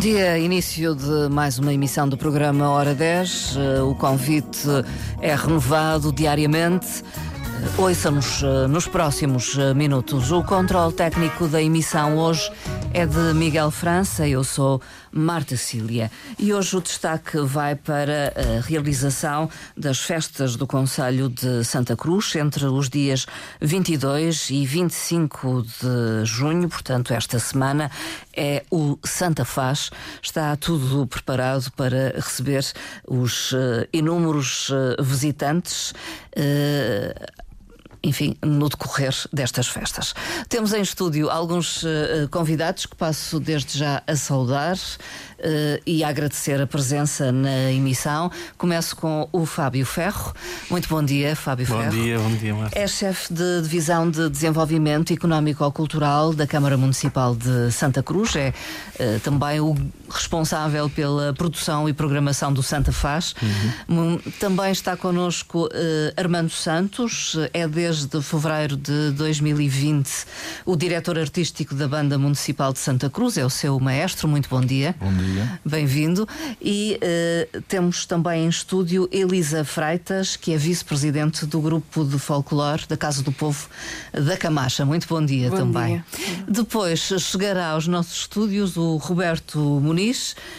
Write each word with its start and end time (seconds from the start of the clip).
dia, 0.00 0.38
início 0.38 0.94
de 0.94 1.28
mais 1.28 1.58
uma 1.58 1.74
emissão 1.74 2.08
do 2.08 2.16
programa 2.16 2.70
Hora 2.70 2.94
10. 2.94 3.56
Eh, 3.58 3.82
o 3.82 3.94
convite 3.94 4.66
é 5.20 5.34
renovado 5.34 6.10
diariamente. 6.10 7.04
Eh, 7.04 7.82
ouça-nos 7.82 8.42
eh, 8.42 8.66
nos 8.66 8.88
próximos 8.88 9.58
minutos. 9.76 10.32
O 10.32 10.42
controle 10.42 10.94
técnico 10.94 11.46
da 11.46 11.62
emissão 11.62 12.16
hoje 12.16 12.50
é 12.94 13.04
de 13.04 13.34
Miguel 13.34 13.70
França, 13.70 14.26
eu 14.26 14.42
sou 14.42 14.80
Marta 15.12 15.56
Cília. 15.56 16.10
E 16.38 16.52
hoje 16.52 16.76
o 16.76 16.80
destaque 16.80 17.38
vai 17.40 17.74
para 17.74 18.32
a 18.36 18.60
realização 18.60 19.50
das 19.76 19.98
festas 19.98 20.56
do 20.56 20.66
Conselho 20.66 21.28
de 21.28 21.64
Santa 21.64 21.96
Cruz 21.96 22.34
entre 22.36 22.64
os 22.66 22.88
dias 22.88 23.26
22 23.60 24.50
e 24.50 24.64
25 24.66 25.62
de 25.62 26.24
junho, 26.24 26.68
portanto, 26.68 27.12
esta 27.12 27.38
semana 27.38 27.90
é 28.34 28.64
o 28.70 28.98
Santa 29.04 29.44
Faz. 29.44 29.90
Está 30.22 30.56
tudo 30.56 31.06
preparado 31.06 31.70
para 31.72 32.12
receber 32.14 32.64
os 33.06 33.52
uh, 33.52 33.86
inúmeros 33.92 34.70
uh, 34.70 35.02
visitantes. 35.02 35.92
Enfim, 38.02 38.34
no 38.42 38.68
decorrer 38.68 39.14
destas 39.32 39.68
festas. 39.68 40.14
Temos 40.48 40.72
em 40.72 40.80
estúdio 40.80 41.28
alguns 41.30 41.82
uh, 41.82 42.28
convidados 42.30 42.86
que 42.86 42.96
passo 42.96 43.38
desde 43.38 43.78
já 43.78 44.02
a 44.06 44.16
saudar 44.16 44.76
uh, 44.76 45.82
e 45.86 46.02
a 46.02 46.08
agradecer 46.08 46.60
a 46.60 46.66
presença 46.66 47.30
na 47.30 47.70
emissão. 47.70 48.30
Começo 48.56 48.96
com 48.96 49.28
o 49.32 49.44
Fábio 49.44 49.84
Ferro. 49.84 50.32
Muito 50.70 50.88
bom 50.88 51.02
dia, 51.02 51.36
Fábio 51.36 51.66
bom 51.66 51.78
Ferro. 51.78 51.90
Bom 51.90 52.02
dia, 52.02 52.18
bom 52.18 52.36
dia, 52.36 52.54
Marta. 52.54 52.78
É 52.78 52.86
chefe 52.86 53.32
de 53.32 53.62
Divisão 53.62 54.10
de 54.10 54.30
Desenvolvimento 54.30 55.12
Económico-Cultural 55.12 56.32
da 56.32 56.46
Câmara 56.46 56.76
Municipal 56.76 57.34
de 57.34 57.70
Santa 57.70 58.02
Cruz. 58.02 58.34
É 58.34 58.54
uh, 58.98 59.20
também 59.20 59.60
o 59.60 59.76
responsável 60.12 60.90
pela 60.90 61.32
produção 61.32 61.88
e 61.88 61.92
programação 61.92 62.52
do 62.52 62.62
Santa 62.62 62.92
Faz. 62.92 63.34
Uhum. 63.88 64.18
Também 64.38 64.72
está 64.72 64.96
connosco 64.96 65.68
Armando 66.16 66.50
Santos, 66.50 67.36
é 67.52 67.66
desde 67.66 68.00
desde 68.00 68.22
fevereiro 68.22 68.76
de 68.76 69.10
2020 69.12 70.08
o 70.64 70.76
diretor 70.76 71.18
artístico 71.18 71.74
da 71.74 71.86
Banda 71.86 72.18
Municipal 72.18 72.72
de 72.72 72.78
Santa 72.78 73.10
Cruz, 73.10 73.36
é 73.36 73.44
o 73.44 73.50
seu 73.50 73.78
maestro. 73.78 74.28
Muito 74.28 74.48
bom 74.48 74.60
dia. 74.60 74.94
Bom 74.98 75.12
dia. 75.12 75.60
Bem-vindo. 75.64 76.26
E 76.60 76.98
uh, 77.02 77.62
temos 77.62 78.06
também 78.06 78.44
em 78.44 78.48
estúdio 78.48 79.08
Elisa 79.12 79.64
Freitas, 79.64 80.36
que 80.36 80.52
é 80.52 80.56
vice-presidente 80.56 81.46
do 81.46 81.60
grupo 81.60 82.04
de 82.04 82.18
folclore 82.18 82.84
da 82.88 82.96
Casa 82.96 83.22
do 83.22 83.32
Povo 83.32 83.68
da 84.12 84.36
Camacha. 84.36 84.84
Muito 84.84 85.06
bom 85.08 85.24
dia 85.24 85.50
bom 85.50 85.56
também. 85.56 86.02
Dia. 86.12 86.44
Depois 86.48 87.00
chegará 87.18 87.70
aos 87.70 87.86
nossos 87.86 88.20
estúdios 88.20 88.76
o 88.76 88.96
Roberto 88.96 89.58
Muniz, 89.58 89.99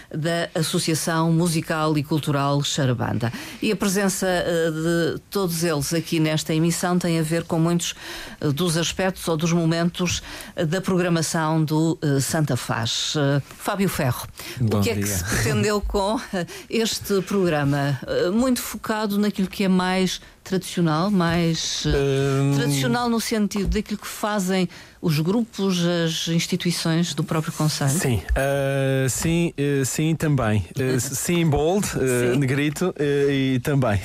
da 0.10 0.50
Associação 0.60 1.32
Musical 1.32 1.98
e 1.98 2.04
Cultural 2.04 2.64
Charabanda. 2.64 3.32
E 3.62 3.72
a 3.72 3.76
presença 3.76 4.28
uh, 4.28 4.72
de 4.72 5.22
todos 5.30 5.64
eles 5.64 5.94
aqui 5.94 6.20
nesta 6.20 6.54
emissão 6.54 7.00
tem 7.00 7.20
a 7.20 7.24
ver 7.24 7.44
com 7.44 7.60
muitos 7.60 7.96
eh, 8.40 8.52
dos 8.52 8.78
aspectos 8.78 9.28
ou 9.28 9.38
dos 9.38 9.54
momentos 9.54 10.22
eh, 10.56 10.66
da 10.66 10.82
programação 10.82 11.64
do 11.64 11.98
eh, 12.02 12.20
Santa 12.20 12.56
Faz. 12.56 13.14
Fábio 13.44 13.90
Ferro, 13.90 14.28
Bom 14.60 14.80
o 14.80 14.84
que 14.84 14.90
é 14.90 14.94
dia. 14.94 15.04
que 15.04 15.10
se 15.10 15.24
pretendeu 15.24 15.82
com 15.82 16.20
este 16.70 17.22
programa? 17.22 18.00
Muito 18.34 18.62
focado 18.62 19.18
naquilo 19.18 19.48
que 19.48 19.64
é 19.64 19.68
mais 19.68 20.22
tradicional, 20.44 21.10
mais 21.12 21.84
Hum, 21.86 22.56
tradicional 22.56 23.10
no 23.10 23.20
sentido 23.22 23.68
daquilo 23.68 23.98
que 24.00 24.08
fazem 24.08 24.68
os 25.02 25.20
grupos, 25.20 25.80
as 25.84 26.28
instituições 26.28 27.14
do 27.16 27.24
próprio 27.24 27.52
Conselho? 27.54 27.90
Sim, 27.90 28.22
uh, 28.32 29.10
sim, 29.10 29.52
uh, 29.58 29.86
sim 29.86 30.16
também. 30.16 30.64
Uh, 30.78 31.00
sim, 31.02 31.48
bold, 31.50 31.88
Sim. 31.88 32.38
negrito 32.38 32.94
e 33.00 33.60
também. 33.64 34.00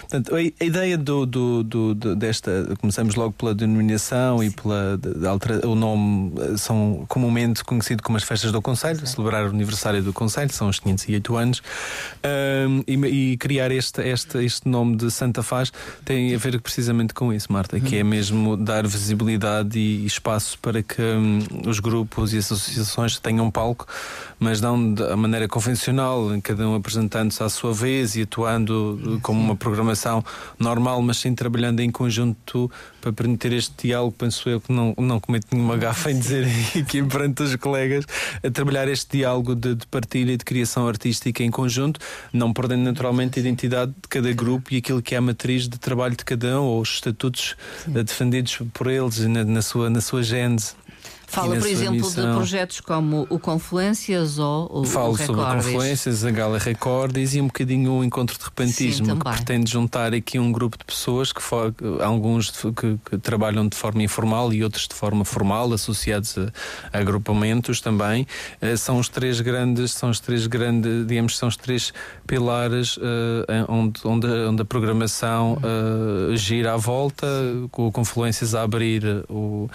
portanto, 0.00 0.34
a, 0.36 0.64
ideia 0.64 0.96
do, 0.96 1.26
do, 1.26 1.64
do- 1.64 1.94
desta. 2.16 2.74
Começamos 2.80 3.14
logo 3.16 3.32
pela 3.32 3.54
denominação 3.54 4.42
e 4.42 4.50
pela. 4.50 4.96
de- 4.98 5.26
altera- 5.26 5.66
o 5.66 5.74
nome 5.74 6.32
eh, 6.40 6.56
são 6.56 7.04
comumente 7.08 7.64
conhecido 7.64 8.02
como 8.02 8.16
as 8.16 8.22
festas 8.22 8.52
do 8.52 8.62
Conselho, 8.62 9.04
celebrar 9.06 9.44
o 9.46 9.48
aniversário 9.48 10.02
do 10.02 10.12
Conselho, 10.12 10.52
são 10.52 10.68
os 10.68 10.78
508 10.78 11.36
anos. 11.36 11.62
Um, 12.24 12.82
e, 12.86 13.32
e 13.32 13.36
criar 13.36 13.70
este, 13.72 14.00
este, 14.02 14.44
este 14.44 14.68
nome 14.68 14.96
de 14.96 15.10
Santa 15.10 15.42
Faz 15.44 15.72
tem 16.04 16.34
a 16.34 16.38
ver 16.38 16.60
precisamente 16.60 17.14
com 17.14 17.32
isso, 17.32 17.52
Marta, 17.52 17.78
que 17.78 17.96
é 17.96 18.04
mesmo 18.04 18.56
dar 18.56 18.86
visibilidade 18.86 19.78
e 19.78 20.04
espaço 20.06 20.58
para 20.58 20.82
que 20.82 21.00
hum, 21.00 21.38
os 21.66 21.78
grupos 21.80 22.32
e 22.32 22.38
as 22.38 22.50
associações 22.50 23.18
tenham 23.18 23.50
palco, 23.50 23.86
mas 24.44 24.60
não 24.60 24.92
da 24.92 25.16
maneira 25.16 25.48
convencional, 25.48 26.34
em 26.34 26.38
cada 26.38 26.68
um 26.68 26.74
apresentando-se 26.74 27.42
à 27.42 27.48
sua 27.48 27.72
vez 27.72 28.14
e 28.14 28.22
atuando 28.22 29.00
uh, 29.02 29.20
como 29.20 29.40
uma 29.40 29.56
programação 29.56 30.22
normal, 30.58 31.00
mas 31.00 31.16
sim 31.16 31.34
trabalhando 31.34 31.80
em 31.80 31.90
conjunto 31.90 32.70
para 33.00 33.10
permitir 33.10 33.54
este 33.54 33.86
diálogo. 33.86 34.14
Penso 34.18 34.46
eu 34.50 34.60
que 34.60 34.70
não, 34.70 34.94
não 34.98 35.18
cometo 35.18 35.46
nenhuma 35.50 35.78
gafa 35.78 36.10
em 36.10 36.18
dizer 36.18 36.46
aqui 36.78 37.02
perante 37.02 37.42
os 37.42 37.56
colegas, 37.56 38.04
a 38.42 38.50
trabalhar 38.50 38.86
este 38.86 39.16
diálogo 39.16 39.54
de, 39.54 39.76
de 39.76 39.86
partilha 39.86 40.32
e 40.32 40.36
de 40.36 40.44
criação 40.44 40.86
artística 40.86 41.42
em 41.42 41.50
conjunto, 41.50 41.98
não 42.30 42.52
perdendo 42.52 42.82
naturalmente 42.82 43.38
a 43.38 43.40
identidade 43.40 43.92
de 43.92 44.08
cada 44.10 44.30
grupo 44.34 44.74
e 44.74 44.76
aquilo 44.76 45.00
que 45.00 45.14
é 45.14 45.18
a 45.18 45.22
matriz 45.22 45.66
de 45.66 45.78
trabalho 45.78 46.16
de 46.16 46.24
cada 46.24 46.60
um, 46.60 46.64
ou 46.64 46.82
os 46.82 46.90
estatutos 46.90 47.56
eh, 47.94 48.02
defendidos 48.02 48.58
por 48.74 48.88
eles 48.88 49.20
na, 49.20 49.42
na 49.42 49.62
sua, 49.62 49.88
na 49.88 50.02
sua 50.02 50.22
gênese. 50.22 50.74
Fala, 51.26 51.56
por 51.56 51.66
exemplo, 51.66 51.94
de 52.00 52.02
missão. 52.02 52.34
projetos 52.34 52.80
como 52.80 53.26
o 53.30 53.38
Confluências 53.38 54.38
ou 54.38 54.80
o, 54.80 54.84
Falo 54.84 55.12
o 55.12 55.16
sobre 55.18 55.40
Recordes. 55.42 55.66
confluências, 55.66 56.24
a 56.24 56.30
Gala 56.30 56.58
Recordes 56.58 57.34
e 57.34 57.40
um 57.40 57.46
bocadinho 57.46 57.92
o 57.92 58.04
Encontro 58.04 58.38
de 58.38 58.44
Repentismo, 58.44 59.06
Sim, 59.06 59.16
que 59.18 59.24
pretende 59.24 59.70
juntar 59.70 60.14
aqui 60.14 60.38
um 60.38 60.52
grupo 60.52 60.78
de 60.78 60.84
pessoas, 60.84 61.32
que 61.32 61.42
fo- 61.42 61.74
alguns 62.02 62.52
de- 62.52 62.72
que, 62.72 62.98
que 63.10 63.18
trabalham 63.18 63.66
de 63.68 63.76
forma 63.76 64.02
informal 64.02 64.52
e 64.52 64.62
outros 64.62 64.86
de 64.86 64.94
forma 64.94 65.24
formal, 65.24 65.72
associados 65.72 66.36
a, 66.38 66.52
a 66.96 67.00
agrupamentos 67.00 67.80
também. 67.80 68.26
Eh, 68.60 68.76
são 68.76 68.98
os 68.98 69.08
três 69.08 69.40
grandes, 69.40 69.92
são 69.92 70.10
os 70.10 70.20
três 70.20 70.46
grandes, 70.46 71.06
digamos, 71.06 71.36
são 71.36 71.48
os 71.48 71.56
três 71.56 71.92
pilares 72.26 72.98
eh, 73.02 73.64
onde, 73.68 74.00
onde, 74.04 74.26
a- 74.26 74.50
onde 74.50 74.62
a 74.62 74.64
programação 74.64 75.58
eh, 75.62 76.36
gira 76.36 76.74
à 76.74 76.76
volta, 76.76 77.26
com 77.70 77.88
o 77.88 77.92
Confluências 77.92 78.54
a 78.54 78.62
abrir 78.62 79.02
o 79.28 79.68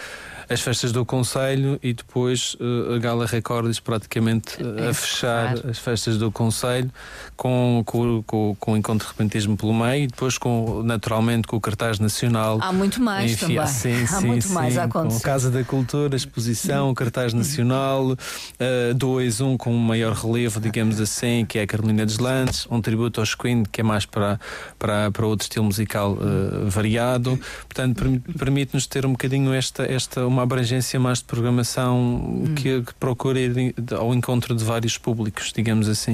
as 0.51 0.61
festas 0.61 0.91
do 0.91 1.05
Conselho 1.05 1.38
e 1.81 1.93
depois 1.93 2.55
eh, 2.59 2.95
a 2.95 2.97
Gala 2.99 3.25
Recordes 3.25 3.79
praticamente 3.79 4.57
É 4.61 4.89
a 4.89 4.93
fechar 4.93 5.53
fechar. 5.55 5.69
as 5.69 5.77
festas 5.79 6.17
do 6.17 6.31
Conselho 6.31 6.91
com, 7.35 7.81
com, 7.85 8.21
com, 8.23 8.55
com 8.59 8.73
o 8.73 8.77
encontro 8.77 9.07
de 9.07 9.11
repentismo 9.13 9.55
pelo 9.57 9.73
meio 9.73 10.03
e 10.03 10.07
depois 10.07 10.37
com, 10.37 10.83
naturalmente 10.83 11.47
com 11.47 11.55
o 11.55 11.61
cartaz 11.61 11.99
nacional. 11.99 12.59
Há 12.61 12.71
muito 12.73 13.01
mais 13.01 13.31
Enfim, 13.31 13.55
também. 13.55 13.67
sim, 13.67 14.03
Há 14.03 14.07
sim, 14.19 14.27
muito 14.27 14.49
mais 14.49 14.73
sim, 14.73 14.79
a 14.79 14.87
com 14.87 14.99
acontecer. 14.99 15.23
Casa 15.23 15.49
da 15.51 15.63
Cultura, 15.63 16.15
exposição, 16.15 16.89
o 16.89 16.93
cartaz 16.95 17.33
nacional, 17.33 18.15
eh, 18.59 18.93
dois, 18.93 19.39
um 19.41 19.57
com 19.57 19.73
um 19.73 19.77
maior 19.79 20.13
relevo, 20.13 20.59
digamos 20.59 20.99
assim, 20.99 21.45
que 21.45 21.57
é 21.59 21.63
a 21.63 21.67
Carolina 21.67 22.05
Deslandes, 22.05 22.67
um 22.69 22.81
tributo 22.81 23.19
aos 23.19 23.33
Queen, 23.35 23.63
que 23.71 23.81
é 23.81 23.83
mais 23.83 24.05
para, 24.05 24.39
para, 24.77 25.09
para 25.11 25.25
outro 25.25 25.43
estilo 25.45 25.65
musical 25.65 26.17
eh, 26.19 26.69
variado. 26.69 27.39
Portanto, 27.67 27.95
permi- 27.97 28.19
permite-nos 28.19 28.85
ter 28.87 29.05
um 29.05 29.11
bocadinho 29.11 29.53
esta, 29.53 29.83
esta 29.83 30.25
uma 30.25 30.43
abrangência 30.43 30.99
mais 30.99 31.21
programação 31.29 32.43
que, 32.55 32.81
que 32.81 32.93
procura 32.95 33.39
ir 33.39 33.73
ao 33.97 34.13
encontro 34.13 34.55
de 34.55 34.63
vários 34.63 34.97
públicos, 34.97 35.51
digamos 35.55 35.87
assim. 35.87 36.13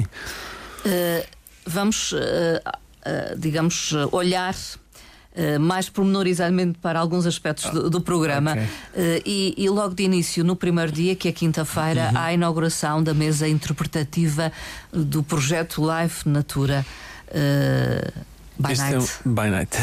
Uh, 0.86 1.26
vamos, 1.66 2.12
uh, 2.12 2.18
uh, 2.18 3.40
digamos, 3.40 3.94
olhar. 4.12 4.54
uh, 4.56 5.60
mais 5.60 5.90
pormenorizadamente 5.90 6.78
para 6.80 6.98
alguns 7.00 7.26
aspectos 7.26 7.70
do, 7.72 7.90
do 7.90 8.00
programa 8.02 8.52
ok. 8.52 8.64
Uh, 8.64 9.22
e, 9.26 9.54
e 9.58 9.70
logo 9.70 9.94
de 9.94 10.04
início, 10.04 10.44
no 10.44 10.56
primeiro 10.56 10.92
dia, 10.92 11.14
que 11.16 11.28
é 11.28 11.32
quinta-feira, 11.32 12.10
Uhum. 12.12 12.18
há 12.18 12.24
a 12.26 12.34
inauguração 12.34 13.04
da 13.04 13.14
mesa 13.14 13.46
interpretativa 13.48 14.52
do 14.94 15.22
projeto 15.24 15.82
Life 15.82 16.28
Natura 16.30 16.86
uh, 17.30 18.26
by 18.60 18.72
Este 18.72 18.84
Night. 18.84 18.96
É 18.96 19.30
um, 19.30 19.34
by 19.34 19.50
night. 19.50 19.78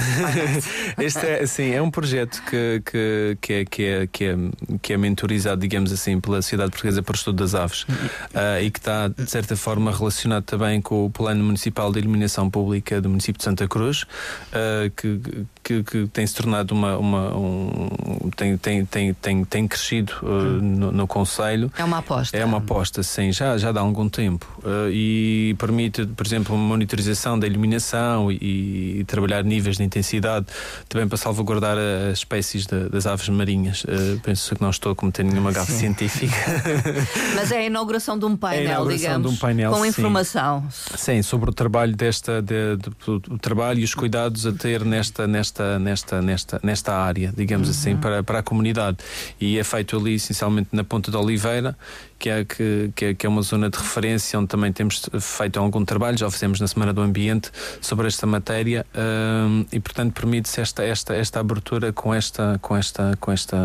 este 0.99 1.27
é, 1.27 1.43
assim, 1.43 1.71
é 1.71 1.83
um 1.83 1.91
projeto 1.91 2.43
que, 2.45 2.83
que, 2.85 3.39
que, 3.41 3.53
é, 3.53 3.65
que, 3.65 3.85
é, 3.85 4.07
que, 4.07 4.25
é, 4.25 4.37
que 4.81 4.93
é 4.93 4.97
mentorizado, 4.97 5.61
digamos 5.61 5.93
assim, 5.93 6.21
pela 6.21 6.41
Sociedade 6.43 6.71
Portuguesa 6.71 7.03
para 7.03 7.13
o 7.13 7.17
Estudo 7.17 7.43
das 7.43 7.55
Aves 7.55 7.87
ah, 8.35 8.61
e 8.61 8.71
que 8.71 8.79
está, 8.79 9.09
de 9.09 9.31
certa 9.31 9.57
forma, 9.57 9.91
relacionado 9.91 10.45
também 10.45 10.81
com 10.81 11.07
o 11.07 11.11
Plano 11.11 11.45
Municipal 11.45 11.93
de 11.93 11.99
Iluminação 11.99 12.49
Pública 12.49 13.01
do 13.01 13.09
município 13.09 13.39
de 13.39 13.45
Santa 13.45 13.69
Cruz, 13.69 14.05
ah, 14.53 14.91
que, 14.97 15.21
que, 15.63 15.83
que 15.83 16.07
tem 16.09 16.27
se 16.27 16.35
tornado 16.35 16.73
uma. 16.73 16.97
uma 16.97 17.37
um, 17.37 18.31
tem, 18.37 18.57
tem, 18.57 18.85
tem, 18.85 19.15
tem, 19.15 19.45
tem 19.45 19.69
crescido 19.69 20.13
ah, 20.23 20.27
no, 20.61 20.93
no 20.93 21.07
Conselho. 21.07 21.71
É 21.77 21.85
uma 21.85 21.99
aposta. 21.99 22.37
É 22.37 22.45
uma 22.45 22.59
aposta, 22.59 23.03
sim, 23.03 23.33
já, 23.33 23.57
já 23.59 23.73
dá 23.73 23.81
algum 23.81 24.09
tempo. 24.09 24.47
Uh, 24.59 24.91
e 24.91 25.55
permite, 25.59 26.07
por 26.07 26.27
exemplo, 26.27 26.55
uma 26.55 26.65
monitorização 26.65 27.39
da 27.39 27.47
iluminação 27.47 28.31
e, 28.31 28.39
e, 28.62 29.00
e, 29.00 29.05
trabalhar 29.05 29.43
níveis 29.43 29.76
de 29.76 29.82
intensidade 29.82 30.47
também 30.88 31.09
para 31.09 31.19
salvaguardar 31.19 31.76
as 31.79 32.19
espécies 32.19 32.67
de, 32.67 32.88
das 32.88 33.06
aves 33.06 33.29
marinhas. 33.29 33.85
Uh, 33.85 34.20
penso 34.23 34.55
que 34.55 34.62
não 34.62 34.70
estou 34.70 34.93
a 34.93 34.94
cometer 34.94 35.25
nenhuma 35.25 35.50
gafe 35.53 35.73
científica. 35.73 36.35
Mas 37.35 37.50
é 37.50 37.59
a 37.59 37.67
inauguração 37.67 38.19
de 38.19 38.25
um 38.25 38.37
painel, 38.37 38.91
é 38.91 38.97
digamos, 38.97 39.31
de 39.31 39.37
um 39.37 39.38
painel, 39.38 39.73
com 39.73 39.85
informação. 39.85 40.67
Sim, 40.97 41.23
sobre 41.23 41.50
o 41.50 41.53
trabalho 41.53 41.94
desta, 41.97 42.41
de, 42.41 42.76
de, 42.76 42.91
o 43.06 43.38
trabalho 43.38 43.81
e 43.81 43.85
os 43.85 43.94
cuidados 43.94 44.47
a 44.47 44.53
ter 44.53 44.85
nesta, 44.85 45.26
nesta, 45.26 45.79
nesta, 45.79 46.23
nesta, 46.23 46.61
nesta 46.62 46.94
área, 46.94 47.32
digamos 47.37 47.69
assim, 47.69 47.93
uhum. 47.93 47.97
assim, 47.97 48.03
para, 48.03 48.23
para 48.23 48.38
a 48.38 48.43
comunidade. 48.43 48.99
E 49.41 49.58
é 49.58 49.65
feito 49.65 49.97
ali 49.97 50.15
essencialmente 50.15 50.69
na 50.73 50.85
Ponta 50.85 51.11
da 51.11 51.19
Oliveira 51.19 51.76
que 52.23 52.31
é, 52.31 52.45
que, 52.45 52.93
que, 52.95 53.05
é, 53.07 53.15
que 53.15 53.27
é 53.27 53.29
uma 53.29 53.43
zona 53.43 53.69
de 53.69 53.77
referência 53.77 54.39
onde 54.39 54.47
também 54.47 54.73
temos 54.73 55.03
feito 55.21 55.59
algum 55.59 55.85
trabalho, 55.85 56.17
já 56.17 56.31
fizemos 56.31 56.61
na 56.61 56.69
Semana 56.69 56.93
do 56.93 57.01
Ambiente 57.01 57.51
sobre 57.81 58.07
esta 58.07 58.29
matéria 58.29 58.87
um, 58.95 59.67
e 59.73 59.81
portanto 59.81 60.13
permite-se 60.13 60.61
esta, 60.61 60.85
esta, 60.85 61.17
esta 61.17 61.41
abertura 61.41 61.93
com 61.93 62.15
esta, 62.15 62.61
com, 62.63 62.77
esta, 62.77 63.17
com, 63.19 63.33
esta, 63.33 63.59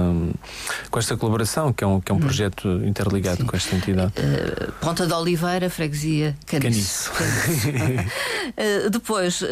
com 0.89 0.98
esta 0.98 1.15
colaboração, 1.15 1.71
que 1.71 1.83
é 1.83 1.88
um, 1.88 2.01
que 2.01 2.12
é 2.12 2.15
um 2.15 2.18
hum. 2.18 2.21
projeto 2.21 2.68
interligado 2.83 3.42
Sim. 3.42 3.45
com 3.45 3.56
esta 3.56 3.75
entidade. 3.75 4.13
Uh, 4.18 4.71
Ponta 4.81 5.06
da 5.06 5.19
Oliveira, 5.19 5.69
Freguesia 5.69 6.36
Caniço. 6.48 7.12
Caniço. 7.12 7.69
uh, 7.69 8.89
depois, 8.89 9.39
uh, 9.44 9.45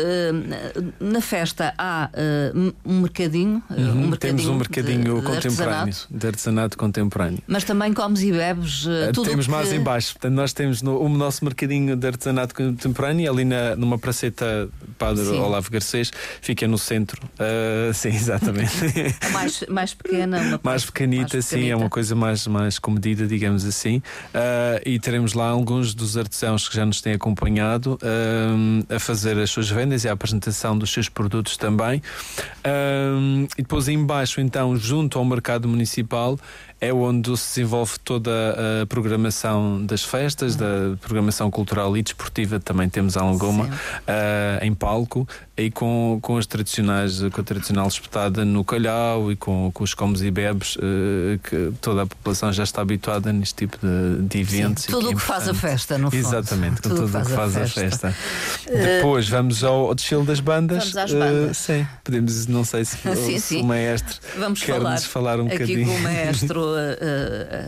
na 1.00 1.22
festa 1.22 1.76
há 1.78 2.10
um 2.84 3.02
mercadinho. 3.02 3.62
Uhum, 3.70 3.78
um 3.78 4.08
mercadinho 4.08 4.18
temos 4.18 4.46
um 4.48 4.56
mercadinho 4.56 5.20
de, 5.20 5.28
contemporâneo, 5.28 5.36
de 5.36 5.52
artesanato. 5.52 6.08
de 6.10 6.28
artesanato 6.28 6.78
contemporâneo. 6.78 7.40
Mas 7.46 7.64
também 7.64 7.94
comes 7.94 8.24
e 8.24 8.32
bebes 8.32 8.88
tudo 9.14 9.30
temos 9.30 9.46
que... 9.46 9.52
mais 9.52 9.72
em 9.72 9.80
baixo. 9.80 10.14
Portanto, 10.14 10.34
nós 10.34 10.54
temos 10.54 10.82
no, 10.82 11.00
o 11.00 11.10
nosso 11.10 11.44
mercadinho 11.44 11.96
de 11.96 12.08
artesanato 12.08 12.54
contemporâneo 12.54 13.32
ali 13.32 13.46
na, 13.46 13.76
numa 13.76 13.98
praceta 13.98 14.70
Padre 14.98 15.26
sim. 15.26 15.40
Olavo 15.40 15.70
Garcês, 15.70 16.12
fica 16.42 16.68
no 16.68 16.78
centro. 16.78 17.22
Uh, 17.34 17.94
sim, 17.94 18.10
exatamente. 18.16 18.72
mais, 19.32 19.64
mais 19.70 19.94
pequena, 19.94 20.60
mais 20.64 20.86
pequenita, 20.86 21.36
mais 21.36 21.46
sim, 21.46 21.70
é 21.70 21.76
uma 21.76 21.90
coisa 21.90 22.16
mais, 22.16 22.48
mais 22.48 22.80
comedida, 22.80 23.28
digamos 23.28 23.66
assim. 23.66 23.98
Uh, 23.98 24.82
e 24.86 25.00
teremos 25.00 25.34
lá 25.34 25.48
alguns 25.48 25.94
dos 25.94 26.18
artesãos 26.18 26.70
que 26.70 26.76
já 26.76 26.86
nos 26.86 27.02
têm 27.02 27.14
acompanhado 27.14 27.96
uh, 27.96 28.96
a 28.96 29.00
fazer 29.00 29.38
as 29.38 29.50
suas 29.50 29.70
vendas 29.70 30.04
e 30.04 30.10
a 30.10 30.14
apresentação 30.14 30.78
dos 30.78 30.92
seus 30.92 31.10
produtos 31.10 31.58
também. 31.58 32.02
e 33.58 33.62
depois 33.62 33.88
embaixo, 33.88 34.42
então, 34.42 34.76
junto 34.76 35.20
ao 35.20 35.26
mercado 35.26 35.68
municipal, 35.68 36.38
é 36.80 36.94
onde 36.94 37.36
se 37.38 37.56
desenvolve 37.56 37.94
toda 38.04 38.32
a 38.82 38.86
programação 38.86 39.84
das 39.86 40.04
festas, 40.04 40.54
uhum. 40.54 40.92
da 40.92 40.98
programação 40.98 41.50
cultural 41.50 41.96
e 41.98 42.02
desportiva, 42.02 42.60
também 42.60 42.90
temos 42.90 43.16
alguma, 43.16 43.66
uh, 43.66 44.64
em 44.64 44.74
palco, 44.74 45.28
e 45.58 45.72
com, 45.72 46.20
com 46.22 46.38
as 46.38 46.46
tradicionais, 46.46 47.22
com 47.32 47.42
a 47.42 47.44
tradicional 47.44 47.88
espetada 47.88 48.44
no 48.44 48.64
calhau 48.64 49.32
e 49.32 49.38
com, 49.38 49.72
com 49.74 49.84
os 49.84 49.94
comes 49.94 50.22
e 50.22 50.30
bebes, 50.30 50.76
uh, 50.76 51.40
que 51.44 51.72
toda 51.80 52.04
a 52.04 52.06
população 52.06 52.52
já 52.52 52.64
está 52.64 52.82
habituada 52.82 53.32
neste 53.32 53.56
tipo 53.56 53.78
de, 53.78 54.24
de 54.24 54.40
eventos. 54.40 54.84
Sim, 54.84 54.92
tudo 54.92 55.08
o 55.08 55.10
que, 55.12 55.16
é 55.16 55.20
faz 55.20 55.48
a 55.48 55.54
festa, 55.54 55.98
no 55.98 56.12
fundo. 56.12 56.20
Exatamente, 56.20 56.82
tudo, 56.82 56.96
tudo 56.96 57.18
o 57.18 57.26
que 57.26 57.32
faz, 57.32 57.56
a 57.56 57.68
festa. 57.68 57.80
A 57.80 58.12
festa. 58.12 58.16
Uh, 58.68 58.78
Depois 58.78 59.30
vamos 59.30 59.64
ao, 59.64 59.88
ao 59.88 59.96
desfile 59.96 60.24
das 60.24 60.42
bandas. 60.42 60.92
Vamos 60.92 60.98
às 60.98 61.14
bandas. 61.14 61.52
Uh, 61.52 61.54
sim, 61.54 61.88
podemos, 62.04 62.48
não 62.48 62.66
sei 62.66 62.84
se, 62.84 62.98
sim, 63.16 63.40
sim. 63.40 63.62
o 63.62 63.66
maestro 63.66 64.20
vamos 64.38 64.62
quer 64.62 64.78
falar, 64.78 64.92
nos 64.92 65.06
falar 65.06 65.40
um 65.40 65.48
aqui 65.48 65.54
bocadinho. 65.60 65.88
com 65.88 65.96
o 65.96 66.02
maestro 66.02 66.65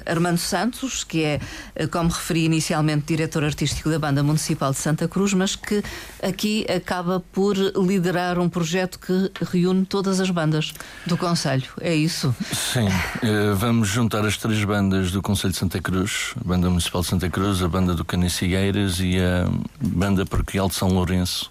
Armando 0.06 0.38
Santos, 0.38 1.04
que 1.04 1.24
é, 1.24 1.40
como 1.88 2.10
referi 2.10 2.46
inicialmente, 2.46 3.06
diretor 3.08 3.44
artístico 3.44 3.90
da 3.90 4.00
Banda 4.00 4.24
Municipal 4.24 4.72
de 4.72 4.78
Santa 4.78 5.08
Cruz, 5.08 5.34
mas 5.34 5.56
que 5.56 5.84
aqui 6.22 6.66
acaba 6.70 7.20
por 7.32 7.56
liderar 7.56 8.40
um 8.40 8.50
projeto 8.50 9.00
que 9.00 9.32
reúne 9.46 9.86
todas 9.86 10.20
as 10.20 10.30
bandas 10.30 10.74
do 11.06 11.18
Conselho. 11.18 11.70
É 11.82 11.96
isso? 11.96 12.36
Sim. 12.54 12.88
Eh, 13.22 13.54
vamos 13.56 13.88
juntar 13.88 14.26
as 14.26 14.38
três 14.38 14.64
bandas 14.64 15.12
do 15.12 15.22
Conselho 15.22 15.54
de 15.54 15.60
Santa 15.60 15.82
Cruz, 15.82 16.34
a 16.40 16.48
Banda 16.48 16.70
Municipal 16.70 17.02
de 17.02 17.08
Santa 17.08 17.30
Cruz, 17.30 17.62
a 17.62 17.68
Banda 17.68 17.94
do 17.94 18.06
Canicigueiras 18.06 19.00
e 19.00 19.18
a 19.20 19.50
Banda 19.82 20.26
Paroquial 20.26 20.68
de 20.68 20.76
São 20.76 20.90
Lourenço, 20.90 21.50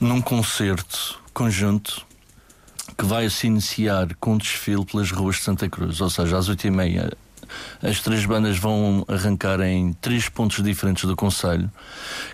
num 0.00 0.20
concerto 0.20 1.20
conjunto 1.32 2.06
que 2.96 3.04
vai 3.04 3.28
se 3.30 3.46
iniciar 3.46 4.14
com 4.20 4.34
um 4.34 4.38
desfile 4.38 4.84
pelas 4.84 5.10
ruas 5.10 5.36
de 5.36 5.42
Santa 5.42 5.68
Cruz, 5.68 6.00
ou 6.00 6.10
seja, 6.10 6.38
às 6.38 6.48
oito 6.48 6.66
e 6.66 6.70
meia 6.70 7.10
as 7.82 8.00
três 8.00 8.24
bandas 8.24 8.58
vão 8.58 9.04
arrancar 9.08 9.60
em 9.60 9.92
três 9.94 10.28
pontos 10.28 10.62
diferentes 10.62 11.04
do 11.04 11.16
Conselho, 11.16 11.70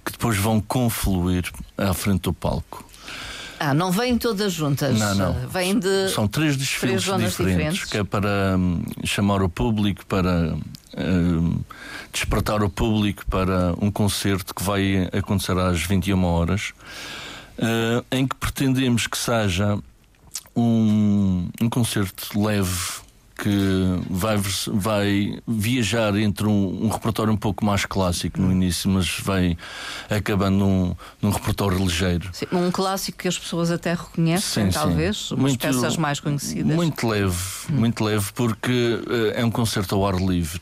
que 0.04 0.12
depois 0.12 0.36
vão 0.36 0.60
confluir 0.60 1.50
à 1.76 1.92
frente 1.92 2.22
do 2.22 2.32
palco. 2.32 2.84
Ah, 3.60 3.74
não 3.74 3.90
vêm 3.90 4.16
todas 4.16 4.52
juntas? 4.52 4.96
Não, 4.98 5.14
não. 5.14 5.48
Vêm 5.48 5.76
de. 5.76 6.10
São 6.10 6.28
três 6.28 6.56
desfiles 6.56 7.04
três 7.04 7.20
diferentes, 7.20 7.36
diferentes, 7.36 7.84
que 7.84 7.98
é 7.98 8.04
para 8.04 8.56
um, 8.56 8.84
chamar 9.04 9.42
o 9.42 9.48
público, 9.48 10.06
para 10.06 10.54
um, 10.96 11.60
despertar 12.12 12.62
o 12.62 12.70
público 12.70 13.26
para 13.26 13.74
um 13.80 13.90
concerto 13.90 14.54
que 14.54 14.62
vai 14.62 15.08
acontecer 15.12 15.58
às 15.58 15.82
21 15.82 16.24
horas, 16.24 16.72
uh, 17.58 18.04
em 18.12 18.28
que 18.28 18.36
pretendemos 18.36 19.08
que 19.08 19.18
seja 19.18 19.76
um, 20.60 21.48
um 21.60 21.68
concerto 21.68 22.40
leve 22.40 23.08
que 23.38 23.48
vai, 24.10 24.36
vai 24.72 25.38
viajar 25.46 26.16
entre 26.16 26.46
um, 26.46 26.86
um, 26.86 26.88
repertório 26.88 27.32
um 27.32 27.36
pouco 27.36 27.64
mais 27.64 27.86
clássico 27.86 28.40
no 28.40 28.50
início, 28.50 28.90
mas 28.90 29.20
vai 29.20 29.56
acabando 30.10 30.58
num, 30.58 30.96
num 31.22 31.30
repertório 31.30 31.78
ligeiro. 31.78 32.28
Sim, 32.32 32.46
um 32.50 32.70
clássico 32.72 33.18
que 33.18 33.28
as 33.28 33.38
pessoas 33.38 33.70
até 33.70 33.94
reconhecem, 33.94 34.66
sim, 34.66 34.70
talvez, 34.72 35.28
sim. 35.28 35.34
umas 35.34 35.52
muito, 35.52 35.60
peças 35.60 35.96
mais 35.96 36.18
conhecidas. 36.18 36.74
Muito 36.74 37.06
leve, 37.06 37.36
hum. 37.70 37.74
muito 37.74 38.02
leve, 38.02 38.26
porque 38.34 39.00
uh, 39.06 39.32
é 39.34 39.44
um 39.44 39.50
concerto 39.52 39.94
ao 39.94 40.04
ar 40.04 40.16
livre 40.16 40.60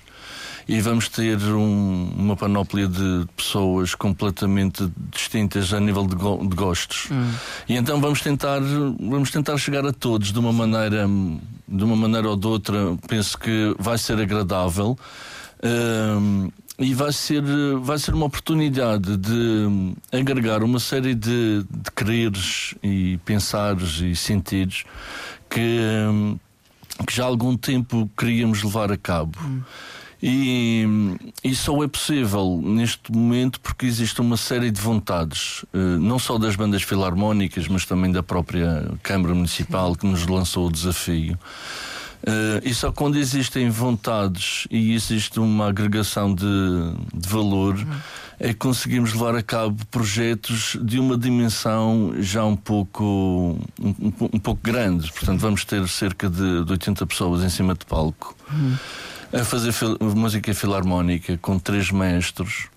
e 0.68 0.80
vamos 0.80 1.08
ter 1.08 1.38
um, 1.42 2.10
uma 2.16 2.36
panóplia 2.36 2.88
de 2.88 3.26
pessoas 3.36 3.94
completamente 3.94 4.90
distintas 5.12 5.72
a 5.72 5.78
nível 5.78 6.06
de, 6.06 6.16
go 6.16 6.38
de 6.44 6.56
gostos. 6.56 7.08
Hum. 7.10 7.32
E 7.68 7.76
então 7.76 8.00
vamos 8.00 8.20
tentar, 8.20 8.60
vamos 8.98 9.30
tentar 9.30 9.56
chegar 9.58 9.86
a 9.86 9.92
todos 9.92 10.32
de 10.32 10.38
uma 10.38 10.52
maneira, 10.52 11.06
de 11.68 11.84
uma 11.84 11.94
maneira 11.94 12.28
ou 12.28 12.36
de 12.36 12.46
outra, 12.46 12.96
penso 13.08 13.38
que 13.38 13.74
vai 13.78 13.96
ser 13.96 14.20
agradável. 14.20 14.98
Um, 15.62 16.50
e 16.78 16.92
vai 16.92 17.10
ser, 17.10 17.42
vai 17.80 17.98
ser 17.98 18.12
uma 18.12 18.26
oportunidade 18.26 19.16
de 19.16 19.94
agregar 20.12 20.62
uma 20.62 20.78
série 20.78 21.14
de, 21.14 21.64
de 21.70 21.90
quereres 21.94 22.74
e 22.82 23.18
pensares 23.24 24.00
e 24.00 24.14
sentidos 24.14 24.84
que, 25.48 25.80
que 27.06 27.14
já 27.14 27.24
há 27.24 27.26
algum 27.26 27.56
tempo 27.56 28.10
queríamos 28.18 28.62
levar 28.62 28.92
a 28.92 28.96
cabo. 28.96 29.38
Hum. 29.42 29.62
E, 30.28 30.84
e 31.44 31.54
só 31.54 31.84
é 31.84 31.86
possível 31.86 32.60
neste 32.60 33.12
momento 33.12 33.60
porque 33.60 33.86
existe 33.86 34.20
uma 34.20 34.36
série 34.36 34.72
de 34.72 34.80
vontades, 34.80 35.64
eh, 35.72 35.78
não 36.00 36.18
só 36.18 36.36
das 36.36 36.56
bandas 36.56 36.82
filarmónicas, 36.82 37.68
mas 37.68 37.86
também 37.86 38.10
da 38.10 38.24
própria 38.24 38.90
Câmara 39.04 39.32
Municipal 39.32 39.94
que 39.94 40.04
nos 40.04 40.26
lançou 40.26 40.66
o 40.66 40.72
desafio. 40.72 41.38
Uh, 42.24 42.58
e 42.64 42.74
só 42.74 42.90
quando 42.90 43.16
existem 43.18 43.70
vontades 43.70 44.66
e 44.68 44.94
existe 44.94 45.38
uma 45.38 45.68
agregação 45.68 46.34
de, 46.34 46.44
de 47.14 47.28
valor 47.28 47.76
é 48.40 48.48
que 48.48 48.54
conseguimos 48.54 49.12
levar 49.12 49.36
a 49.36 49.42
cabo 49.42 49.76
projetos 49.92 50.76
de 50.82 50.98
uma 50.98 51.16
dimensão 51.16 52.14
já 52.18 52.44
um 52.44 52.56
pouco, 52.56 53.04
um, 53.80 54.12
um 54.32 54.38
pouco 54.40 54.60
grande. 54.60 55.12
Portanto, 55.12 55.38
vamos 55.38 55.64
ter 55.64 55.86
cerca 55.86 56.28
de, 56.28 56.64
de 56.64 56.72
80 56.72 57.06
pessoas 57.06 57.44
em 57.44 57.48
cima 57.48 57.74
de 57.74 57.86
palco. 57.86 58.34
Uhum 58.50 58.76
a 59.32 59.44
fazer 59.44 59.72
fil 59.72 59.96
música 60.00 60.54
filarmónica 60.54 61.38
com 61.38 61.58
três 61.58 61.90
mestres. 61.90 62.68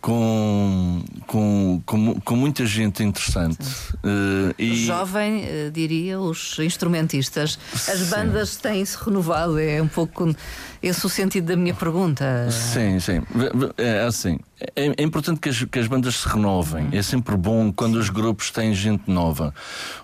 Com, 0.00 1.02
com, 1.26 1.82
com, 1.86 2.20
com 2.20 2.36
muita 2.36 2.66
gente 2.66 3.02
interessante. 3.02 3.56
Uh, 4.04 4.54
e... 4.58 4.84
Jovem, 4.84 5.44
uh, 5.44 5.70
diria, 5.70 6.20
os 6.20 6.58
instrumentistas. 6.58 7.58
As 7.72 8.00
sim. 8.00 8.10
bandas 8.10 8.56
têm-se 8.56 9.02
renovado, 9.02 9.58
é 9.58 9.80
um 9.80 9.88
pouco 9.88 10.36
esse 10.82 11.06
o 11.06 11.08
sentido 11.08 11.46
da 11.46 11.56
minha 11.56 11.72
pergunta. 11.72 12.50
Sim, 12.50 13.00
sim. 13.00 13.22
É 13.78 14.00
assim. 14.00 14.38
É, 14.76 14.88
é 14.94 15.02
importante 15.02 15.40
que 15.40 15.48
as, 15.48 15.64
que 15.64 15.78
as, 15.78 15.86
bandas 15.86 16.16
se 16.16 16.28
renovem. 16.28 16.84
Hum. 16.84 16.90
É 16.92 17.00
sempre 17.00 17.34
bom 17.34 17.72
quando 17.72 17.94
os 17.94 18.10
grupos 18.10 18.50
têm 18.50 18.74
gente 18.74 19.10
nova. 19.10 19.54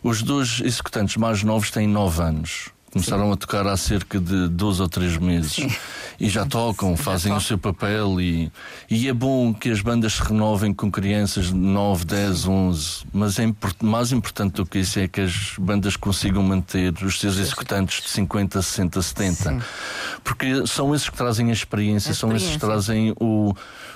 Os 0.02 0.23
dois 0.23 0.62
executantes 0.64 1.18
mais 1.18 1.42
novos 1.42 1.70
têm 1.70 1.87
nove 1.87 2.23
anos 2.23 2.70
Começaram 2.92 3.30
a 3.30 3.37
tocar 3.37 3.66
há 3.68 3.76
cerca 3.76 4.18
de 4.18 4.49
12 4.49 4.82
ou 4.82 4.88
3 4.88 5.16
meses. 5.18 5.52
Sim. 5.52 5.70
E 6.18 6.28
já 6.28 6.44
tocam, 6.44 6.97
Já 6.97 7.02
fazem 7.02 7.30
o 7.32 7.37
tocam. 7.37 7.47
seu 7.47 7.56
papel 7.59 8.20
e, 8.20 8.50
e 8.90 9.09
é 9.09 9.12
bom 9.12 9.54
que 9.54 9.70
as 9.70 9.80
bandas 9.80 10.14
se 10.14 10.23
renovem 10.23 10.75
com 10.75 10.90
crianças 10.90 11.47
de 11.47 11.54
9, 11.54 12.04
10, 12.04 12.47
11. 12.49 13.04
Mas 13.12 13.38
é 13.38 13.44
import- 13.44 13.80
mais 13.80 14.11
importante 14.12 14.54
do 14.54 14.66
que 14.66 14.80
isso 14.80 14.99
é 14.99 15.06
que 15.06 15.20
as 15.20 15.52
bandas 15.59 15.94
consigam 15.97 16.42
manter 16.42 16.92
os 17.04 17.20
seus 17.20 17.38
executantes 17.38 18.02
de 18.02 18.11
50, 18.11 18.61
60, 18.61 19.00
70. 19.02 19.35
Sim. 19.50 19.61
Porque 20.25 20.66
são 20.66 20.94
esses 20.94 21.09
que 21.09 21.16
trazem 21.16 21.49
a 21.50 21.52
experiência, 21.52 22.11
A 22.11 22.14
são 22.14 22.30
esses 22.35 22.49
que 22.49 22.54
experiência. 22.56 22.85
trazem 22.85 23.14
o, 23.20 23.54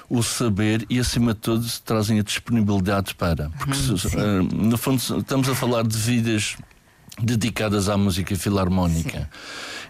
o 0.09 0.23
saber 0.23 0.87
e, 0.89 0.99
acima 1.01 1.35
de 1.35 1.41
tudo, 1.41 1.67
trazem 1.85 2.21
a 2.21 2.23
disponibilidade 2.23 3.15
para. 3.17 3.51
Porque, 3.59 3.75
se- 3.75 3.91
Uhum, 3.91 3.99
sim. 3.99 4.09
eh, 4.17 4.43
no 4.55 4.79
fundo, 4.79 5.03
estamos 5.19 5.49
a 5.49 5.55
falar 5.55 5.83
de 5.87 5.99
vidas 5.99 6.57
dedicadas 7.21 7.89
à 7.89 7.97
música 7.97 8.35
filarmónica. 8.37 9.29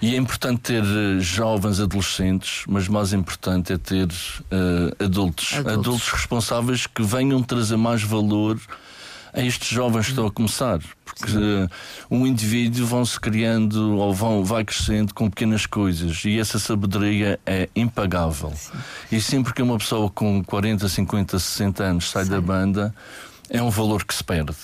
E 0.02 0.14
é 0.14 0.19
importante 0.19 0.61
ter 0.61 0.83
eh, 0.83 1.21
jovens 1.21 1.81
adolescentes, 1.81 2.64
mas 2.69 2.88
mais 2.88 3.12
importante 3.12 3.73
é 3.73 3.78
ter 3.78 4.09
eh, 4.50 5.04
adultos, 5.04 5.54
Adultos. 5.54 5.73
adultos 5.73 6.09
responsáveis 6.09 6.87
que 6.87 7.02
venham 7.02 7.43
trazer 7.43 7.76
mais 7.76 8.02
valor 8.02 8.61
a 9.33 9.40
estes 9.40 9.69
jovens 9.69 10.04
que 10.04 10.11
estão 10.12 10.26
a 10.26 10.31
começar, 10.31 10.78
porque 11.04 11.33
eh, 11.33 11.69
um 12.11 12.26
indivíduo 12.26 12.87
vão 12.87 13.04
se 13.04 13.19
criando 13.19 13.97
ou 13.97 14.12
vão 14.12 14.45
vai 14.45 14.64
crescendo 14.64 15.14
com 15.14 15.31
pequenas 15.31 15.64
coisas 15.64 16.23
e 16.25 16.38
essa 16.38 16.59
sabedoria 16.59 17.40
é 17.47 17.69
impagável. 17.75 18.52
E 19.11 19.21
sempre 19.21 19.54
que 19.54 19.62
uma 19.62 19.78
pessoa 19.78 20.11
com 20.11 20.45
40, 20.45 20.87
50, 20.88 21.38
60 21.38 21.83
anos 21.83 22.11
sai 22.11 22.26
da 22.26 22.40
banda, 22.40 22.95
é 23.49 23.62
um 23.62 23.71
valor 23.71 24.04
que 24.04 24.14
se 24.14 24.23
perde. 24.23 24.54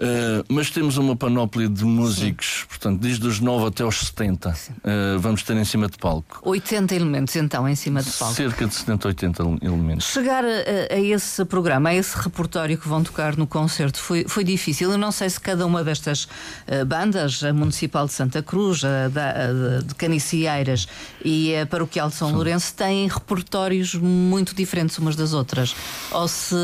Uh, 0.00 0.42
mas 0.48 0.70
temos 0.70 0.96
uma 0.96 1.14
panóplia 1.14 1.68
de 1.68 1.84
músicos, 1.84 2.64
portanto, 2.66 2.98
desde 3.00 3.26
os 3.26 3.38
9 3.38 3.66
até 3.66 3.82
aos 3.82 3.98
70, 4.00 4.48
uh, 4.48 5.18
vamos 5.18 5.42
ter 5.42 5.54
em 5.58 5.64
cima 5.64 5.88
de 5.88 5.98
palco. 5.98 6.40
80 6.42 6.94
elementos 6.94 7.36
então 7.36 7.68
em 7.68 7.74
cima 7.74 8.02
de 8.02 8.10
palco. 8.12 8.34
Cerca 8.34 8.66
de 8.66 8.74
70, 8.74 9.08
80 9.08 9.42
elementos. 9.60 10.06
Chegar 10.06 10.42
a, 10.42 10.48
a- 10.94 10.98
esse 10.98 11.44
programa, 11.44 11.90
a 11.90 11.94
esse 11.94 12.16
repertório 12.16 12.78
que 12.78 12.88
vão 12.88 13.02
tocar 13.02 13.36
no 13.36 13.46
concerto, 13.46 13.98
foi, 14.00 14.24
foi 14.26 14.42
difícil. 14.42 14.90
Eu 14.90 14.96
não 14.96 15.12
sei 15.12 15.28
se 15.28 15.38
cada 15.38 15.66
uma 15.66 15.84
destas 15.84 16.26
eh, 16.66 16.82
bandas, 16.82 17.44
a 17.44 17.52
Municipal 17.52 18.06
de 18.06 18.14
Santa 18.14 18.42
Cruz, 18.42 18.82
a, 18.82 19.08
da, 19.08 19.30
a 19.32 19.82
de 19.82 19.94
Canicieiras 19.96 20.88
e 21.22 21.54
a 21.54 21.66
Paroquial 21.66 22.08
de 22.08 22.14
São 22.14 22.32
Lourenço, 22.32 22.72
têm 22.72 23.06
repertórios 23.06 23.94
muito 23.94 24.54
diferentes 24.54 24.96
umas 24.96 25.14
das 25.14 25.34
outras. 25.34 25.76
Ou 26.10 26.26
se 26.26 26.54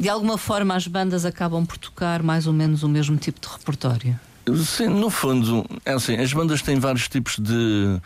de 0.00 0.08
alguma 0.08 0.38
forma 0.38 0.74
as 0.74 0.86
bandas 0.86 1.26
acabam 1.26 1.66
por 1.66 1.76
tocar 1.76 2.22
mais 2.22 2.46
ou 2.46 2.52
menos 2.52 2.61
o 2.82 2.88
mesmo 2.88 3.16
tipo 3.16 3.40
de 3.40 3.48
repertório. 3.52 4.18
Sim, 4.64 4.88
no 4.88 5.08
fundo, 5.08 5.64
é 5.84 5.92
assim, 5.92 6.16
as 6.16 6.32
bandas 6.32 6.62
têm 6.62 6.78
vários 6.78 7.08
tipos 7.08 7.38
de, 7.38 8.00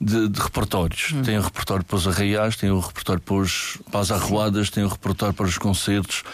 de, 0.00 0.28
de 0.28 0.40
repertórios. 0.40 1.12
Hum. 1.12 1.22
Tem 1.22 1.38
o 1.38 1.42
repertório 1.42 1.84
para 1.84 1.96
os 1.96 2.08
arraiais, 2.08 2.56
tem 2.56 2.70
o 2.70 2.80
repertório 2.80 3.20
para, 3.20 3.34
os, 3.34 3.78
para 3.90 4.00
as 4.00 4.10
arruadas, 4.10 4.70
tem 4.70 4.82
o 4.82 4.88
repertório 4.88 5.34
para 5.34 5.46
os 5.46 5.58
concertos. 5.58 6.24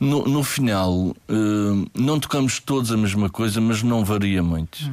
No, 0.00 0.24
no 0.24 0.42
final, 0.42 1.14
eh, 1.28 1.88
não 1.94 2.18
tocamos 2.18 2.58
todos 2.58 2.90
a 2.90 2.96
mesma 2.96 3.30
coisa, 3.30 3.60
mas 3.60 3.82
não 3.82 4.04
varia 4.04 4.42
muito. 4.42 4.78
Hum. 4.84 4.92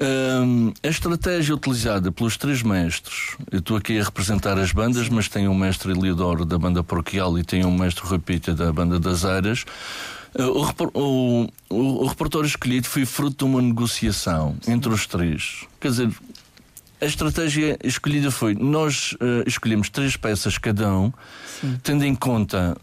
Eh, 0.00 0.86
a 0.86 0.88
estratégia 0.88 1.54
utilizada 1.54 2.12
pelos 2.12 2.36
três 2.36 2.62
mestres, 2.62 3.36
eu 3.50 3.58
estou 3.58 3.76
aqui 3.76 3.98
a 3.98 4.04
representar 4.04 4.56
as 4.56 4.72
bandas, 4.72 5.08
mas 5.08 5.28
tem 5.28 5.48
um 5.48 5.54
mestre 5.54 5.90
Eliodoro 5.90 6.44
da 6.44 6.56
banda 6.56 6.84
paroquial 6.84 7.38
e 7.38 7.42
tem 7.42 7.64
um 7.66 7.76
mestre 7.76 8.06
Rui 8.06 8.20
Pita 8.20 8.54
da 8.54 8.72
banda 8.72 8.98
das 8.98 9.24
Eiras. 9.24 9.64
Eh, 10.34 10.44
O, 10.44 10.62
o- 10.94 11.48
o- 11.70 12.06
repertório 12.06 12.46
escolhido 12.46 12.86
foi 12.86 13.04
fruto 13.06 13.44
de 13.44 13.50
uma 13.50 13.62
negociação 13.62 14.56
entre 14.66 14.88
os 14.92 15.06
três. 15.06 15.64
Quer 15.80 15.88
dizer, 15.90 16.10
a 17.00 17.04
estratégia 17.06 17.78
escolhida 17.82 18.30
foi: 18.30 18.54
nós 18.54 19.14
eh, 19.20 19.44
escolhemos 19.46 19.88
três 19.88 20.16
peças 20.16 20.58
cada 20.58 20.92
um, 20.92 21.12
tendo 21.82 22.04
em 22.04 22.14
conta 22.14 22.76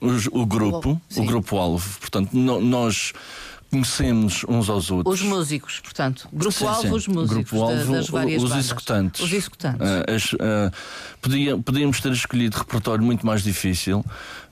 os- 0.00 0.28
o 0.32 0.46
grupo, 0.46 1.00
Sim. 1.08 1.22
o 1.22 1.24
grupo-alvo. 1.24 1.98
Portanto, 2.00 2.30
no- 2.32 2.60
nós 2.60 3.12
conhecemos 3.70 4.44
uns 4.48 4.68
aos 4.68 4.90
outros. 4.90 5.20
Os 5.20 5.26
músicos, 5.26 5.80
portanto, 5.80 6.28
grupo-alvo, 6.32 6.94
os 6.94 7.06
músicos 7.08 7.48
Grupo-alvo, 7.48 7.92
da- 7.92 7.98
das 7.98 8.08
várias 8.08 8.42
os 8.42 8.50
bandas. 8.50 8.64
executantes. 8.64 9.20
Os 9.20 9.32
executantes. 9.32 9.80
As- 10.08 10.34
ah, 10.40 10.72
podia- 11.20 11.58
podíamos 11.58 12.00
ter 12.00 12.12
escolhido 12.12 12.56
repertório 12.58 13.04
muito 13.04 13.24
mais 13.26 13.42
difícil, 13.42 14.04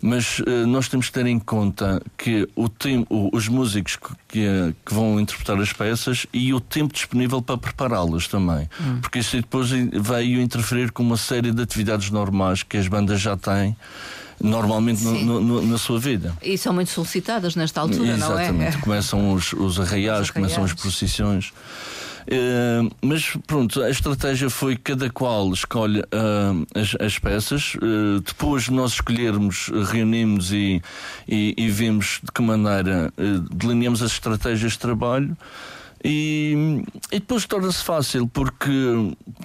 mas 0.02 0.42
ah, 0.46 0.66
nós 0.66 0.88
temos 0.88 1.06
que 1.06 1.12
ter 1.12 1.26
em 1.26 1.38
conta 1.38 2.02
que 2.18 2.48
o 2.54 2.68
tempo, 2.68 3.30
os 3.32 3.48
músicos 3.48 3.96
que, 3.96 4.14
que, 4.28 4.74
que 4.84 4.94
vão 4.94 5.18
interpretar 5.20 5.58
as 5.60 5.72
peças 5.72 6.26
e 6.32 6.52
o 6.52 6.60
tempo 6.60 6.92
disponível 6.92 7.40
para 7.40 7.56
prepará-las 7.56 8.28
também. 8.28 8.68
Hum. 8.80 8.98
Porque 9.00 9.20
isso 9.20 9.36
depois 9.36 9.70
veio 9.70 10.40
interferir 10.40 10.90
com 10.92 11.02
uma 11.02 11.16
série 11.16 11.52
de 11.52 11.62
atividades 11.62 12.10
normais 12.10 12.62
que 12.62 12.76
as 12.76 12.88
bandas 12.88 13.20
já 13.20 13.36
têm 13.36 13.76
normalmente 14.42 15.02
no- 15.02 15.40
no- 15.40 15.62
na 15.66 15.78
sua 15.78 15.98
vida. 15.98 16.34
E 16.42 16.56
são 16.58 16.72
muito 16.72 16.90
solicitadas 16.90 17.54
nesta 17.56 17.80
altura, 17.80 18.16
não 18.16 18.38
é? 18.38 18.42
Exatamente. 18.44 18.78
Começam 18.84 19.32
os, 19.32 19.52
os 19.52 19.78
arraiais, 19.80 20.22
Os 20.22 20.30
começam 20.30 20.64
as 20.64 20.72
procissões. 20.72 21.52
Eh, 22.26 22.80
mas 23.02 23.36
pronto, 23.46 23.82
a 23.82 23.90
estratégia 23.90 24.48
foi 24.48 24.76
cada 24.76 25.10
qual 25.10 25.52
escolhe 25.52 26.02
ah, 26.10 26.54
as, 26.74 26.96
as 26.98 27.18
peças. 27.18 27.76
Eh, 27.76 28.20
depois 28.24 28.64
de 28.64 28.72
nós 28.72 28.92
escolhermos, 28.92 29.70
reunimos 29.90 30.50
e, 30.52 30.80
e, 31.28 31.54
e 31.56 31.68
vemos 31.68 32.20
de 32.22 32.32
que 32.32 32.40
maneira 32.40 33.12
delineamos 33.50 34.02
as 34.02 34.12
estratégias 34.12 34.72
de 34.72 34.78
trabalho. 34.78 35.36
E, 36.06 36.82
e 37.10 37.18
depois 37.18 37.46
torna-se 37.46 37.82
fácil 37.82 38.28
porque 38.28 38.68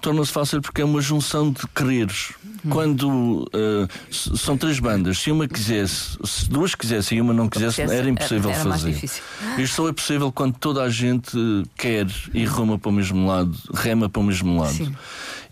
torna-se 0.01 0.31
fácil 0.31 0.61
porque 0.61 0.81
é 0.81 0.85
uma 0.85 0.99
junção 1.01 1.51
de 1.51 1.61
quereres. 1.73 2.33
Quando 2.69 3.49
eh, 3.53 3.87
s- 4.11 4.37
são 4.37 4.57
três 4.57 4.77
bandas, 4.79 5.17
se 5.19 5.31
uma 5.31 5.47
quisesse, 5.47 6.17
se 6.25 6.49
duas 6.49 6.75
quisessem 6.75 7.17
e 7.19 7.21
uma 7.21 7.33
não 7.33 7.47
quisesse, 7.47 7.81
era 7.81 8.09
impossível 8.09 8.51
era 8.51 8.65
mais 8.65 8.81
fazer. 8.81 8.93
Isto 9.57 9.75
só 9.77 9.87
é 9.87 9.93
possível 9.93 10.29
quando 10.29 10.57
toda 10.57 10.83
a 10.83 10.89
gente 10.89 11.31
quer 11.77 12.05
e 12.33 12.43
ruma 12.43 12.77
para 12.77 12.89
o 12.89 12.91
mesmo 12.91 13.25
lado, 13.25 13.55
rema 13.73 14.09
para 14.09 14.19
o 14.19 14.23
mesmo 14.25 14.59
lado. 14.59 14.73
Sim. 14.73 14.93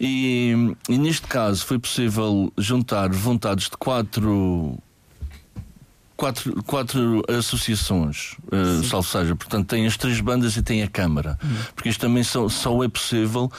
E, 0.01 0.75
e 0.89 0.97
neste 0.97 1.25
caso 1.27 1.65
foi 1.65 1.79
possível 1.79 2.51
juntar 2.57 3.09
vontades 3.13 3.69
de 3.69 3.77
quatro. 3.77 4.77
Quatro, 6.17 6.63
quatro 6.63 7.24
associações, 7.29 8.36
uh, 8.51 8.83
salvo 8.83 9.07
seja. 9.07 9.36
Portanto, 9.36 9.67
tem 9.67 9.86
as 9.86 9.95
três 9.95 10.19
bandas 10.19 10.57
e 10.57 10.63
tem 10.63 10.81
a 10.81 10.88
Câmara. 10.88 11.38
Hum. 11.43 11.55
Porque 11.75 11.89
isto 11.89 12.01
também 12.01 12.24
só, 12.24 12.50
só 12.50 12.83
é 12.83 12.89
possível 12.89 13.51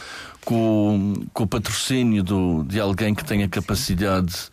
com, 0.45 1.15
com 1.33 1.45
o 1.45 1.47
patrocínio 1.47 2.23
do, 2.23 2.65
de 2.65 2.81
alguém 2.81 3.15
que 3.15 3.25
tenha 3.25 3.49
capacidade 3.49 4.51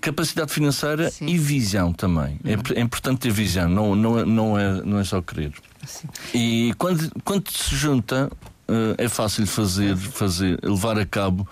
capacidade 0.00 0.52
financeira 0.52 1.10
Sim. 1.10 1.26
e 1.26 1.38
visão 1.38 1.92
também. 1.92 2.38
É, 2.44 2.78
é 2.78 2.80
importante 2.80 3.20
ter 3.20 3.32
visão, 3.32 3.68
não, 3.68 3.96
não, 3.96 4.18
é, 4.18 4.24
não, 4.24 4.58
é, 4.58 4.82
não 4.82 4.98
é 4.98 5.04
só 5.04 5.20
querer. 5.20 5.52
Sim. 5.84 6.08
E 6.32 6.74
quando, 6.78 7.10
quando 7.24 7.50
se 7.50 7.74
junta, 7.74 8.30
eh, 8.68 9.04
é 9.04 9.08
fácil 9.08 9.46
fazer, 9.46 9.96
fazer, 9.96 10.58
levar 10.62 10.98
a 10.98 11.04
cabo 11.04 11.48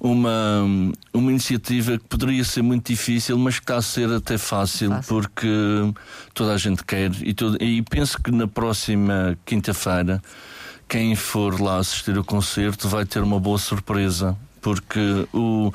uma, 0.00 0.64
uma 1.12 1.30
iniciativa 1.30 1.98
que 1.98 2.04
poderia 2.04 2.42
ser 2.42 2.62
muito 2.62 2.86
difícil, 2.90 3.36
mas 3.38 3.58
que 3.58 3.64
está 3.64 3.76
a 3.76 3.82
ser 3.82 4.10
até 4.10 4.38
fácil, 4.38 4.88
Fácil. 4.90 5.08
porque 5.14 5.48
toda 6.32 6.54
a 6.54 6.56
gente 6.56 6.82
quer. 6.84 7.10
E, 7.22 7.34
todo- 7.34 7.62
e 7.62 7.82
penso 7.82 8.16
que 8.20 8.30
na 8.30 8.48
próxima 8.48 9.36
quinta-feira, 9.44 10.22
quem 10.88 11.14
for 11.14 11.60
lá 11.60 11.76
assistir 11.78 12.16
o 12.18 12.24
concerto 12.24 12.88
vai 12.88 13.04
ter 13.04 13.22
uma 13.22 13.38
boa 13.38 13.58
surpresa, 13.58 14.36
porque 14.60 15.26
o, 15.32 15.68
o 15.68 15.72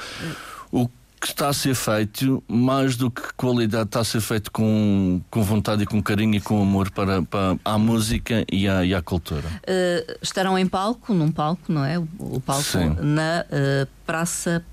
que 1.25 1.32
está 1.32 1.50
a 1.50 1.53
ser 1.53 1.74
feito, 1.74 2.44
mais 2.48 2.96
do 2.96 3.10
que 3.10 3.34
qualidade, 3.34 3.88
está 3.88 4.01
a 4.01 4.03
ser 4.03 4.22
feito 4.22 4.51
com, 4.51 5.20
com 5.32 5.41
vontade 5.41 5.82
e 5.82 5.86
com 5.88 6.00
carinho 6.00 6.36
e 6.36 6.39
com 6.39 6.62
amor 6.62 6.91
para, 6.91 7.24
para 7.24 7.58
a 7.65 7.79
música 7.79 8.46
e 8.51 8.70
à, 8.70 8.86
e 8.86 8.94
à 8.94 9.01
cultura. 9.01 9.48
Uh, 9.48 10.17
estarão 10.22 10.55
em 10.55 10.67
palco, 10.67 11.15
num 11.15 11.32
palco, 11.32 11.63
não 11.67 11.84
é? 11.84 11.98
O, 11.98 12.08
o 12.20 12.39
palco 12.39 12.62
Sim. 12.62 12.96
na 13.01 13.44
uh, 13.50 13.88
Praça 14.05 14.63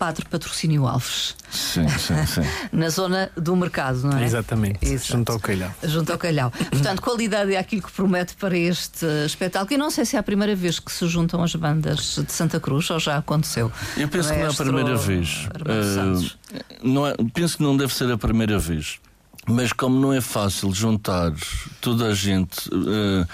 Padre 0.00 0.24
Patrocínio 0.24 0.86
Alves, 0.86 1.36
Sim, 1.50 1.86
sim, 1.90 2.24
sim. 2.24 2.40
na 2.72 2.88
zona 2.88 3.30
do 3.36 3.54
mercado, 3.54 4.02
não 4.04 4.16
é? 4.16 4.24
Exatamente. 4.24 4.78
Exato. 4.82 5.12
Junto 5.12 5.32
ao 5.32 5.38
calhau. 5.38 5.70
Junto 5.84 6.10
ao 6.12 6.16
calhau. 6.16 6.50
Portanto, 6.70 7.02
qualidade 7.02 7.52
é 7.52 7.58
aquilo 7.58 7.82
que 7.82 7.92
promete 7.92 8.34
para 8.36 8.56
este 8.56 9.04
espetáculo. 9.26 9.74
E 9.74 9.76
não 9.76 9.90
sei 9.90 10.06
se 10.06 10.16
é 10.16 10.18
a 10.18 10.22
primeira 10.22 10.56
vez 10.56 10.78
que 10.80 10.90
se 10.90 11.06
juntam 11.06 11.42
as 11.42 11.54
bandas 11.54 12.16
de 12.26 12.32
Santa 12.32 12.58
Cruz 12.58 12.88
ou 12.88 12.98
já 12.98 13.18
aconteceu. 13.18 13.70
Eu 13.94 14.08
penso 14.08 14.30
que 14.30 14.34
não 14.36 14.40
é 14.40 14.42
a 14.42 14.44
Maestro 14.46 14.64
primeira 14.64 14.96
vez. 14.96 15.48
Eh, 15.68 16.78
não 16.82 17.06
é- 17.06 17.14
penso 17.34 17.58
que 17.58 17.62
não 17.62 17.76
deve 17.76 17.92
ser 17.92 18.10
a 18.10 18.16
primeira 18.16 18.58
vez. 18.58 18.98
Mas 19.46 19.70
como 19.70 20.00
não 20.00 20.14
é 20.14 20.22
fácil 20.22 20.72
juntar 20.72 21.30
toda 21.78 22.06
a 22.06 22.14
gente 22.14 22.70
eh, 22.72 23.26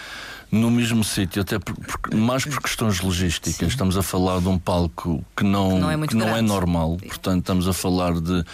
no 0.50 0.71
mesmo 0.71 1.03
sítio, 1.03 1.43
até 1.43 1.59
por, 1.59 1.75
por, 1.75 2.15
mais 2.15 2.45
por 2.45 2.61
questões 2.61 3.00
logísticas. 3.00 3.57
Sim. 3.57 3.67
Estamos 3.67 3.97
a 3.97 4.03
falar 4.03 4.41
de 4.41 4.49
um 4.49 4.59
palco 4.59 5.25
que 5.37 5.45
não, 5.45 5.71
que 5.71 5.81
não, 5.81 5.91
é, 5.91 6.07
que 6.07 6.17
não 6.17 6.37
é, 6.37 6.41
normal. 6.41 6.97
Portanto, 6.97 7.41
estamos 7.41 7.69
a 7.69 7.73
falar 7.73 8.15
de, 8.15 8.45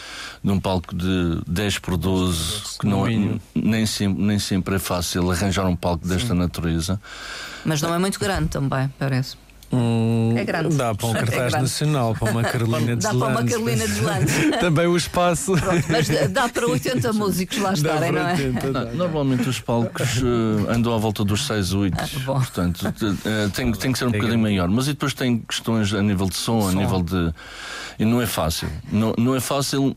de 0.42 0.50
um 0.50 0.58
palco 0.58 0.94
de 0.94 1.40
10 1.46 1.78
por 1.78 1.96
12, 1.96 2.78
que 2.78 2.86
não 2.86 3.06
é, 3.06 3.38
nem, 3.54 3.86
sempre, 3.86 4.22
nem 4.22 4.38
sempre 4.38 4.76
é 4.76 4.78
fácil 4.78 5.30
arranjar 5.30 5.66
um 5.66 5.76
palco 5.76 6.06
desta 6.06 6.32
Sim. 6.32 6.38
natureza. 6.38 7.00
Mas 7.64 7.80
não 7.80 7.94
é 7.94 7.98
muito 7.98 8.18
grande 8.18 8.48
também, 8.48 8.92
parece. 8.98 9.36
Hum, 9.72 10.34
é 10.36 10.44
grande. 10.44 10.76
Dá 10.76 10.94
para 10.94 11.06
um 11.06 11.16
é 11.16 11.20
cartaz 11.20 11.54
é 11.54 11.60
nacional, 11.60 12.14
para 12.14 12.30
uma 12.30 12.42
Carolina 12.44 12.96
de 12.96 13.02
Dá 13.02 13.08
para 13.08 13.28
uma 13.28 13.44
Carolina 13.44 13.84
de 13.88 14.58
Também 14.60 14.86
o 14.86 14.96
espaço. 14.96 15.52
Pronto, 15.52 15.86
mas 15.88 16.08
dá 16.30 16.48
para 16.48 16.66
80 16.66 17.12
músicos 17.14 17.58
lá 17.58 17.72
estarem, 17.72 18.12
não 18.12 18.20
é? 18.20 18.32
80, 18.32 18.70
não, 18.70 18.94
normalmente 18.94 19.48
os 19.48 19.60
palcos 19.60 20.18
uh, 20.18 20.70
andam 20.70 20.94
à 20.94 20.98
volta 20.98 21.24
dos 21.24 21.46
6, 21.46 21.72
8. 21.72 21.96
Ah, 21.98 22.06
portanto, 22.26 22.82
uh, 22.82 23.50
tem, 23.50 23.72
tem 23.72 23.92
que 23.92 23.98
ser 23.98 24.06
um 24.06 24.12
bocadinho 24.12 24.38
maior. 24.38 24.68
Mas 24.68 24.86
e 24.86 24.90
depois 24.90 25.14
tem 25.14 25.38
questões 25.38 25.92
a 25.94 26.02
nível 26.02 26.28
de 26.28 26.36
som, 26.36 26.62
som. 26.62 26.68
a 26.68 26.72
nível 26.72 27.02
de. 27.02 27.32
E 27.98 28.04
não 28.04 28.20
é 28.20 28.26
fácil. 28.26 28.68
Não, 28.90 29.14
não 29.16 29.34
é 29.34 29.40
fácil 29.40 29.96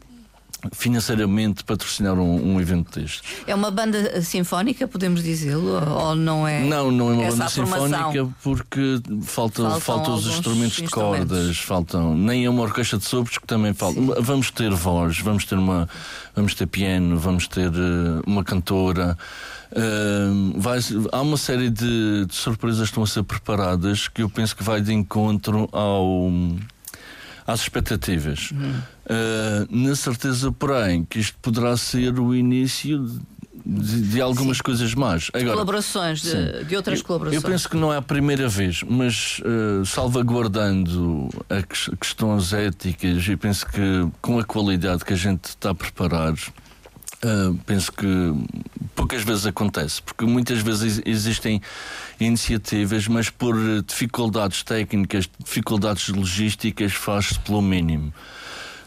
financeiramente 0.72 1.64
patrocinar 1.64 2.18
um, 2.20 2.56
um, 2.56 2.62
evento 2.62 3.00
deste. 3.00 3.22
É 3.48 3.54
uma 3.54 3.72
banda 3.72 4.22
sinfónica, 4.22 4.88
podemos 4.88 5.24
dizê-lo, 5.24 5.82
ou 5.90 6.16
não 6.16 6.48
é? 6.48 6.64
Não, 6.64 6.92
não 6.92 7.12
é 7.12 7.14
uma 7.14 7.32
banda 7.32 7.50
sinfónica 7.50 8.28
porque 8.44 9.02
faltam, 9.24 9.80
faltam, 9.80 10.16
os 10.16 10.28
instrumentos, 10.28 10.78
de 10.78 10.88
cordas, 10.90 11.58
faltam 11.58 12.16
nem 12.16 12.46
é 12.46 12.50
uma 12.50 12.64
orquestra 12.64 12.98
de 12.98 13.06
sopros 13.06 13.38
que 13.38 13.48
também 13.48 13.74
falta. 13.74 14.00
Sim. 14.00 14.14
Vamos 14.20 14.52
ter 14.52 14.72
voz, 14.72 15.20
vamos 15.20 15.46
ter 15.46 15.56
uma, 15.56 15.88
vamos 16.36 16.54
ter 16.54 16.66
piano, 16.68 17.18
vamos 17.18 17.48
ter 17.48 17.70
uh, 17.70 18.22
uma 18.26 18.44
cantora. 18.44 19.18
Uh, 19.72 20.60
vai, 20.60 20.80
há 21.12 21.22
uma 21.22 21.38
série 21.38 21.70
de, 21.70 22.26
de 22.26 22.36
surpresas 22.36 22.80
que 22.80 22.86
estão 22.86 23.04
a 23.04 23.08
ser 23.08 23.24
preparadas 23.24 24.08
que 24.08 24.22
eu 24.22 24.30
penso 24.30 24.56
que 24.56 24.64
vai 24.64 24.80
de 24.80 24.94
encontro 24.94 25.68
ao 25.72 26.32
às 27.46 27.62
expectativas. 27.62 28.52
Uhum. 28.52 28.82
Uh, 29.06 29.88
na 29.88 29.96
certeza, 29.96 30.52
porém, 30.52 31.06
que 31.06 31.20
isto 31.20 31.38
poderá 31.42 31.78
ser 31.78 32.20
o 32.20 32.34
início 32.34 33.06
de, 33.66 34.02
de 34.02 34.22
algumas 34.22 34.58
sim. 34.58 34.64
coisas 34.64 34.94
mais. 34.94 35.30
Agora, 35.34 35.52
colaborações, 35.52 36.22
de, 36.22 36.64
de, 36.66 36.76
outras 36.76 37.00
eu, 37.00 37.06
colaborações. 37.06 37.44
Eu 37.44 37.50
penso 37.50 37.70
que 37.70 37.76
não 37.76 37.92
é 37.92 37.98
a 37.98 38.02
primeira 38.02 38.48
vez, 38.48 38.84
mas 38.84 39.40
uh, 39.40 39.86
salvaguardando 39.86 41.30
as 41.50 41.90
questões 42.00 42.54
éticas 42.54 43.28
e 43.28 43.36
penso 43.36 43.66
que 43.66 44.08
com 44.22 44.38
a 44.40 44.44
qualidade 44.44 45.04
que 45.04 45.14
a 45.14 45.18
gente 45.18 45.46
está 45.46 45.72
a 45.72 45.76
preparar. 45.76 46.34
Uh, 47.24 47.56
penso 47.66 47.92
que 47.92 48.06
poucas 48.96 49.24
vezes 49.24 49.46
acontece, 49.46 50.02
porque 50.02 50.26
muitas 50.26 50.60
vezes 50.60 51.02
existem 51.06 51.62
iniciativas, 52.20 53.08
mas 53.08 53.30
por 53.30 53.56
dificuldades 53.84 54.64
técnicas, 54.64 55.30
dificuldades 55.44 56.10
logísticas, 56.10 56.94
faz-se 56.94 57.40
pelo 57.40 57.62
mínimo. 57.62 58.14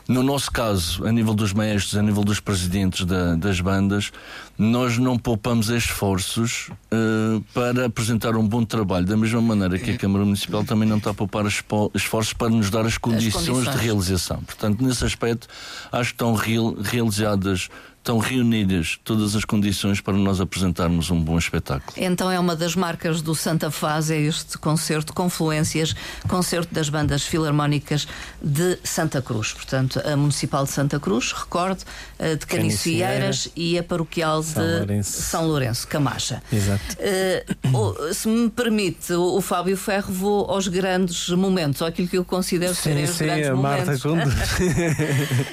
No 0.09 0.23
nosso 0.23 0.51
caso, 0.51 1.05
a 1.07 1.13
nível 1.13 1.35
dos 1.35 1.53
maestros, 1.53 1.95
a 1.95 2.03
nível 2.03 2.25
dos 2.25 2.41
presidentes 2.41 3.05
da, 3.05 3.35
das 3.35 3.61
bandas, 3.61 4.11
nós 4.57 4.97
não 4.97 5.19
poupamos 5.19 5.69
esforços 5.69 6.71
uh, 6.91 7.45
para 7.53 7.85
apresentar 7.85 8.35
um 8.35 8.49
bom 8.49 8.65
trabalho, 8.65 9.05
da 9.05 9.19
mesma 9.19 9.43
maneira 9.43 9.79
que 9.79 9.91
a 9.91 9.99
Câmara 9.99 10.25
Municipal 10.25 10.65
também 10.65 10.89
não 10.89 10.97
está 10.97 11.11
a 11.11 11.15
poupar 11.15 11.45
esforços 11.95 12.33
para 12.33 12.49
nos 12.49 12.71
dar 12.71 12.87
as 12.87 12.97
condições, 12.97 13.43
as 13.43 13.49
condições. 13.51 13.77
de 13.77 13.85
realização. 13.85 14.43
Portanto, 14.45 14.83
nesse 14.83 15.05
aspecto, 15.05 15.47
acho 15.93 16.11
que 16.11 16.15
estão 16.15 16.35
real, 16.35 16.75
realizadas 16.83 17.69
estão 18.09 18.17
reunidas 18.17 18.99
todas 19.05 19.37
as 19.37 19.45
condições 19.45 20.01
para 20.01 20.15
nós 20.15 20.41
apresentarmos 20.41 21.11
um 21.11 21.21
bom 21.21 21.37
espetáculo. 21.37 21.93
Então 21.95 22.31
é 22.31 22.41
uma 22.41 22.57
das 22.57 22.75
marcas 22.75 23.21
do 23.21 23.35
Santa 23.35 23.71
Faz, 23.71 24.11
é 24.11 24.19
este 24.19 24.57
concerto 24.57 25.13
Confluências, 25.13 25.95
concerto 26.27 26.73
das 26.75 26.89
bandas 26.89 27.25
filarmónicas 27.25 28.09
de 28.41 28.79
Santa 28.83 29.21
Cruz. 29.21 29.53
Portanto, 29.53 30.01
a 30.03 30.17
Municipal 30.17 30.65
de 30.65 30.71
Santa 30.71 30.99
Cruz, 30.99 31.33
recordo, 31.33 31.85
de 32.19 32.47
Canicieiras 32.47 33.51
e 33.55 33.79
a 33.79 33.83
Paroquial 33.83 34.41
de 34.41 34.49
São 34.49 34.65
Lourenço, 34.65 35.23
São 35.23 35.47
Lourenço 35.47 35.87
Camacha. 35.87 36.43
Exato. 36.51 36.83
Uh, 36.99 38.15
se 38.15 38.27
me 38.27 38.49
permite, 38.49 39.13
o, 39.13 39.41
Fábio 39.43 39.77
Ferro 39.77 40.13
vou 40.13 40.51
aos 40.51 40.67
grandes 40.67 41.29
momentos, 41.29 41.83
ou 41.83 41.87
aquilo 41.87 42.09
que 42.09 42.17
eu 42.17 42.25
considero 42.25 42.75
sim, 42.75 42.83
serem 42.83 43.05
os 43.05 43.19
grandes 43.19 43.49
a 43.49 43.55
momentos. 43.55 44.01
Marta 44.05 44.59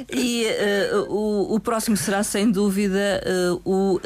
e 0.13 0.45
uh, 0.45 1.11
o, 1.11 1.55
o 1.55 1.59
próximo 1.59 1.97
será 1.97 2.23
sem 2.23 2.44
sem 2.45 2.51
dúvida, 2.51 3.23
uh, 3.25 3.61
o 3.65 3.95
uh, 3.95 3.99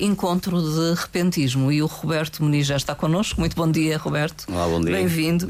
encontro 0.00 0.60
de 0.60 1.00
repentismo. 1.00 1.70
E 1.70 1.80
o 1.80 1.86
Roberto 1.86 2.42
Muniz 2.42 2.66
já 2.66 2.76
está 2.76 2.94
connosco. 2.94 3.38
Muito 3.38 3.54
bom 3.54 3.70
dia, 3.70 3.96
Roberto. 3.96 4.46
Olá, 4.50 4.66
bom 4.66 4.80
dia. 4.80 4.96
Bem-vindo. 4.96 5.48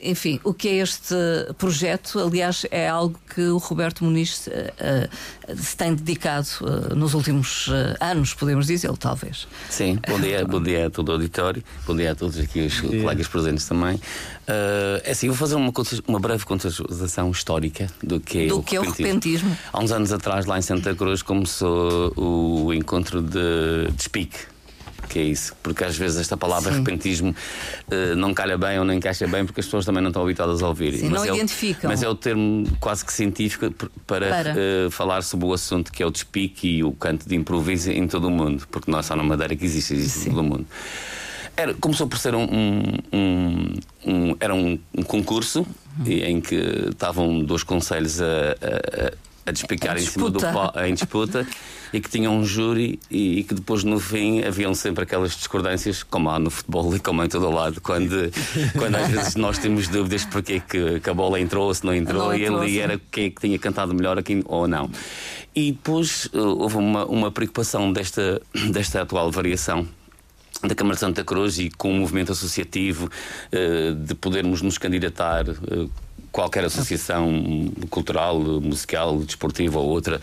Uh, 0.00 0.10
enfim, 0.10 0.40
o 0.44 0.54
que 0.54 0.68
é 0.68 0.74
este 0.76 1.14
projeto? 1.56 2.18
Aliás, 2.18 2.64
é 2.70 2.88
algo 2.88 3.18
que 3.34 3.42
o 3.42 3.58
Roberto 3.58 4.04
Muniz 4.04 4.46
uh, 4.46 4.50
uh, 4.50 5.56
se 5.56 5.76
tem 5.76 5.94
dedicado 5.94 6.48
uh, 6.60 6.94
nos 6.94 7.14
últimos 7.14 7.68
anos, 8.00 8.34
podemos 8.34 8.66
dizer, 8.66 8.90
talvez. 8.96 9.46
Sim, 9.68 9.98
bom 10.08 10.20
dia, 10.20 10.44
bom 10.44 10.62
dia 10.62 10.86
a 10.86 10.90
todo 10.90 11.08
o 11.10 11.12
auditório, 11.12 11.62
bom 11.86 11.96
dia 11.96 12.12
a 12.12 12.14
todos 12.14 12.38
aqui 12.38 12.66
os 12.66 12.80
colegas 12.80 13.28
presentes 13.28 13.66
também. 13.66 14.00
é 15.04 15.10
assim, 15.10 15.28
vou 15.28 15.36
fazer 15.36 15.54
uma, 15.54 15.72
uma 16.06 16.20
breve 16.20 16.44
contextualização 16.44 17.30
histórica 17.30 17.86
do 18.02 18.20
que 18.20 18.44
é, 18.44 18.46
do 18.46 18.58
o, 18.58 18.62
que 18.62 18.78
repentismo. 18.78 18.86
é 18.86 18.88
o 18.88 18.92
repentismo. 18.92 19.58
Há 19.72 19.80
uns 19.80 19.92
anos 19.92 20.12
atrás, 20.12 20.46
lá 20.46 20.58
em 20.58 20.62
Santa 20.62 20.94
Cruz, 20.94 21.22
começou 21.22 22.12
o 22.16 22.72
encontro 22.72 23.22
de, 23.22 23.90
de 23.94 24.02
Speak 24.02 24.57
que 25.08 25.18
é 25.18 25.22
isso, 25.22 25.54
porque 25.62 25.82
às 25.82 25.96
vezes 25.96 26.18
esta 26.18 26.36
palavra 26.36 26.72
Sim. 26.72 26.78
repentismo 26.78 27.30
uh, 27.30 28.14
não 28.16 28.34
calha 28.34 28.56
bem 28.58 28.78
ou 28.78 28.84
não 28.84 28.94
encaixa 28.94 29.26
bem 29.26 29.44
porque 29.44 29.60
as 29.60 29.66
pessoas 29.66 29.84
também 29.84 30.02
não 30.02 30.10
estão 30.10 30.22
habituadas 30.22 30.62
a 30.62 30.68
ouvir. 30.68 30.94
Sim, 30.98 31.08
mas 31.08 31.24
não 31.24 31.34
é 31.34 31.36
identificam. 31.36 31.88
O, 31.88 31.92
mas 31.92 32.02
é 32.02 32.08
o 32.08 32.14
termo 32.14 32.66
quase 32.78 33.04
que 33.04 33.12
científico 33.12 33.70
para, 34.06 34.26
para. 34.26 34.54
Uh, 34.54 34.90
falar 34.90 35.22
sobre 35.22 35.46
o 35.46 35.52
assunto 35.52 35.92
que 35.92 36.02
é 36.02 36.06
o 36.06 36.10
despique 36.10 36.68
e 36.68 36.84
o 36.84 36.92
canto 36.92 37.28
de 37.28 37.34
improviso 37.34 37.90
em 37.90 38.06
todo 38.06 38.26
o 38.26 38.30
mundo, 38.30 38.66
porque 38.70 38.90
não 38.90 38.98
é 38.98 39.02
só 39.02 39.14
na 39.14 39.22
Madeira 39.22 39.54
que 39.56 39.64
existe, 39.64 39.94
existe 39.94 40.18
Sim. 40.18 40.30
em 40.30 40.32
todo 40.32 40.40
o 40.40 40.44
mundo. 40.44 40.66
Era, 41.56 41.74
começou 41.74 42.06
por 42.06 42.18
ser 42.18 42.34
um, 42.34 42.44
um, 43.12 43.74
um 44.06 44.36
era 44.38 44.54
um, 44.54 44.78
concurso 45.06 45.66
uhum. 45.98 46.06
em 46.06 46.40
que 46.40 46.54
estavam 46.90 47.40
dois 47.42 47.62
conselhos 47.62 48.20
a, 48.20 48.26
a, 48.26 49.12
a 49.46 49.52
despicar 49.52 49.96
em, 49.96 50.00
em 50.00 50.06
cima 50.06 50.30
do 50.30 50.38
em 50.86 50.94
disputa 50.94 51.46
e 51.92 52.00
que 52.00 52.08
tinham 52.08 52.36
um 52.36 52.44
júri 52.44 52.98
e, 53.10 53.40
e, 53.40 53.44
que 53.44 53.54
depois 53.54 53.84
no 53.84 53.98
fim 53.98 54.42
haviam 54.42 54.74
sempre 54.74 55.04
aquelas 55.04 55.36
discordâncias, 55.36 56.02
como 56.02 56.30
há 56.30 56.38
no 56.38 56.50
futebol 56.50 56.94
e 56.94 57.00
como 57.00 57.22
em 57.22 57.28
todo 57.28 57.46
o 57.46 57.50
lado, 57.50 57.80
quando, 57.80 58.30
quando 58.78 58.96
às 58.96 59.08
vezes 59.08 59.36
nós 59.36 59.58
temos 59.58 59.88
dúvidas 59.88 60.24
porque 60.24 60.60
que, 60.60 61.00
que 61.00 61.10
a 61.10 61.14
bola 61.14 61.40
entrou 61.40 61.66
ou 61.66 61.74
se 61.74 61.84
não 61.84 61.94
entrou, 61.94 62.26
não 62.26 62.34
e 62.34 62.44
ele 62.44 62.78
era 62.78 63.00
quem 63.10 63.26
é 63.26 63.30
que 63.30 63.40
tinha 63.40 63.58
cantado 63.58 63.94
melhor 63.94 64.18
aqui, 64.18 64.42
ou 64.46 64.66
não. 64.68 64.90
E 65.54 65.72
depois 65.72 66.26
uh, 66.26 66.38
houve 66.38 66.76
uma, 66.76 67.04
uma 67.06 67.30
preocupação 67.32 67.92
desta, 67.92 68.40
desta 68.70 69.02
atual 69.02 69.30
variação 69.30 69.88
da 70.62 70.74
Câmara 70.74 70.94
de 70.94 71.00
Santa 71.00 71.24
Cruz 71.24 71.58
e 71.58 71.70
com 71.70 71.90
o 71.90 71.94
movimento 71.94 72.32
associativo 72.32 73.06
uh, 73.06 73.94
de 73.94 74.14
podermos 74.14 74.60
nos 74.62 74.76
candidatar 74.76 75.48
uh, 75.48 75.90
qualquer 76.30 76.64
associação 76.64 77.72
cultural, 77.90 78.40
musical, 78.60 79.18
desportiva 79.18 79.78
ou 79.78 79.88
outra. 79.88 80.20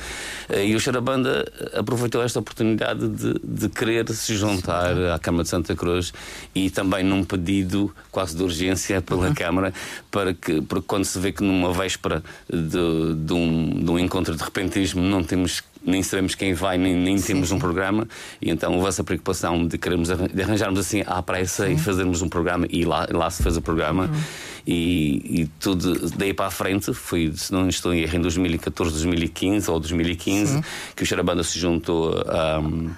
Eh, 0.49 0.67
e 0.67 0.75
o 0.75 0.79
Xarabanda 0.79 1.51
aproveitou 1.73 2.23
esta 2.23 2.39
oportunidade 2.39 3.07
de, 3.07 3.39
de 3.43 3.69
querer 3.69 4.07
se 4.09 4.35
juntar 4.35 4.97
à 5.13 5.19
Câmara 5.19 5.43
de 5.43 5.49
Santa 5.49 5.75
Cruz 5.75 6.13
e 6.53 6.69
também 6.69 7.03
num 7.03 7.23
pedido 7.23 7.93
quase 8.11 8.35
de 8.35 8.43
urgência 8.43 9.01
pela 9.01 9.27
uhum. 9.27 9.33
Câmara 9.33 9.73
para 10.11 10.33
que, 10.33 10.61
porque 10.61 10.85
quando 10.87 11.05
se 11.05 11.19
vê 11.19 11.31
que 11.31 11.43
numa 11.43 11.73
véspera 11.73 12.23
de, 12.49 13.15
de, 13.15 13.33
um, 13.33 13.83
de 13.83 13.91
um 13.91 13.99
encontro 13.99 14.35
de 14.35 14.43
repentismo 14.43 15.01
não 15.01 15.23
temos 15.23 15.63
nem 15.85 16.01
sabemos 16.01 16.35
quem 16.35 16.53
vai, 16.53 16.77
nem, 16.77 16.95
nem 16.95 17.17
temos 17.17 17.51
um 17.51 17.59
programa, 17.59 18.07
e 18.41 18.49
então 18.49 18.73
houve 18.73 18.87
essa 18.87 19.03
preocupação 19.03 19.67
de 19.67 19.77
queremos 19.77 20.09
de 20.09 20.41
arranjarmos 20.41 20.79
assim 20.79 21.03
à 21.05 21.21
pressa 21.21 21.69
e 21.69 21.77
fazermos 21.77 22.21
um 22.21 22.29
programa, 22.29 22.65
e 22.69 22.85
lá, 22.85 23.07
lá 23.11 23.29
se 23.29 23.43
fez 23.43 23.57
o 23.57 23.61
programa. 23.61 24.05
Uhum. 24.05 24.21
E, 24.67 25.41
e, 25.41 25.49
tudo 25.59 26.09
daí 26.17 26.33
para 26.33 26.47
a 26.47 26.51
frente 26.51 26.91
foi, 26.91 27.31
se 27.35 27.53
não 27.53 27.69
estou 27.69 27.93
em 27.93 28.01
erro, 28.01 28.17
em 28.17 28.21
2014, 28.21 28.91
2015 28.93 29.69
ou 29.69 29.79
2015, 29.79 30.53
Sim. 30.53 30.63
que 30.95 31.03
o 31.03 31.05
Xarabanda 31.05 31.43
se 31.43 31.59
juntou 31.59 32.23
a. 32.27 32.59
Um, 32.59 32.89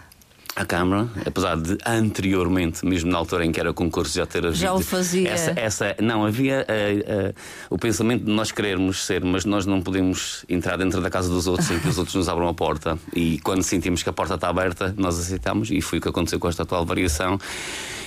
a 0.58 0.66
Câmara, 0.66 1.08
apesar 1.24 1.56
de 1.56 1.78
anteriormente, 1.86 2.84
mesmo 2.84 3.12
na 3.12 3.20
altura 3.20 3.46
em 3.46 3.52
que 3.52 3.60
era 3.60 3.72
concurso, 3.72 4.18
já 4.18 4.26
ter 4.26 4.40
havido. 4.40 4.56
Já 4.56 4.74
o 4.74 4.82
fazia. 4.82 5.30
Essa, 5.30 5.54
essa, 5.56 5.96
não, 6.02 6.26
havia 6.26 6.66
uh, 6.68 7.30
uh, 7.30 7.34
o 7.70 7.78
pensamento 7.78 8.26
de 8.26 8.32
nós 8.32 8.52
querermos 8.52 9.06
ser, 9.06 9.24
mas 9.24 9.46
nós 9.46 9.68
não 9.68 9.84
podemos 9.84 10.44
entrar 10.50 10.76
dentro 10.76 11.00
da 11.00 11.12
casa 11.12 11.30
dos 11.30 11.46
outros 11.46 11.68
sem 11.68 11.80
que 11.80 11.88
os 11.88 12.00
outros 12.00 12.16
nos 12.16 12.28
abram 12.28 12.48
a 12.48 12.56
porta. 12.56 12.98
E 13.14 13.38
quando 13.42 13.62
sentimos 13.62 14.02
que 14.02 14.10
a 14.10 14.14
porta 14.14 14.34
está 14.34 14.50
aberta, 14.50 14.96
nós 14.98 15.20
aceitamos, 15.20 15.70
e 15.70 15.80
foi 15.80 16.00
o 16.00 16.02
que 16.02 16.10
aconteceu 16.10 16.40
com 16.40 16.50
esta 16.50 16.64
atual 16.64 16.84
variação. 16.84 17.38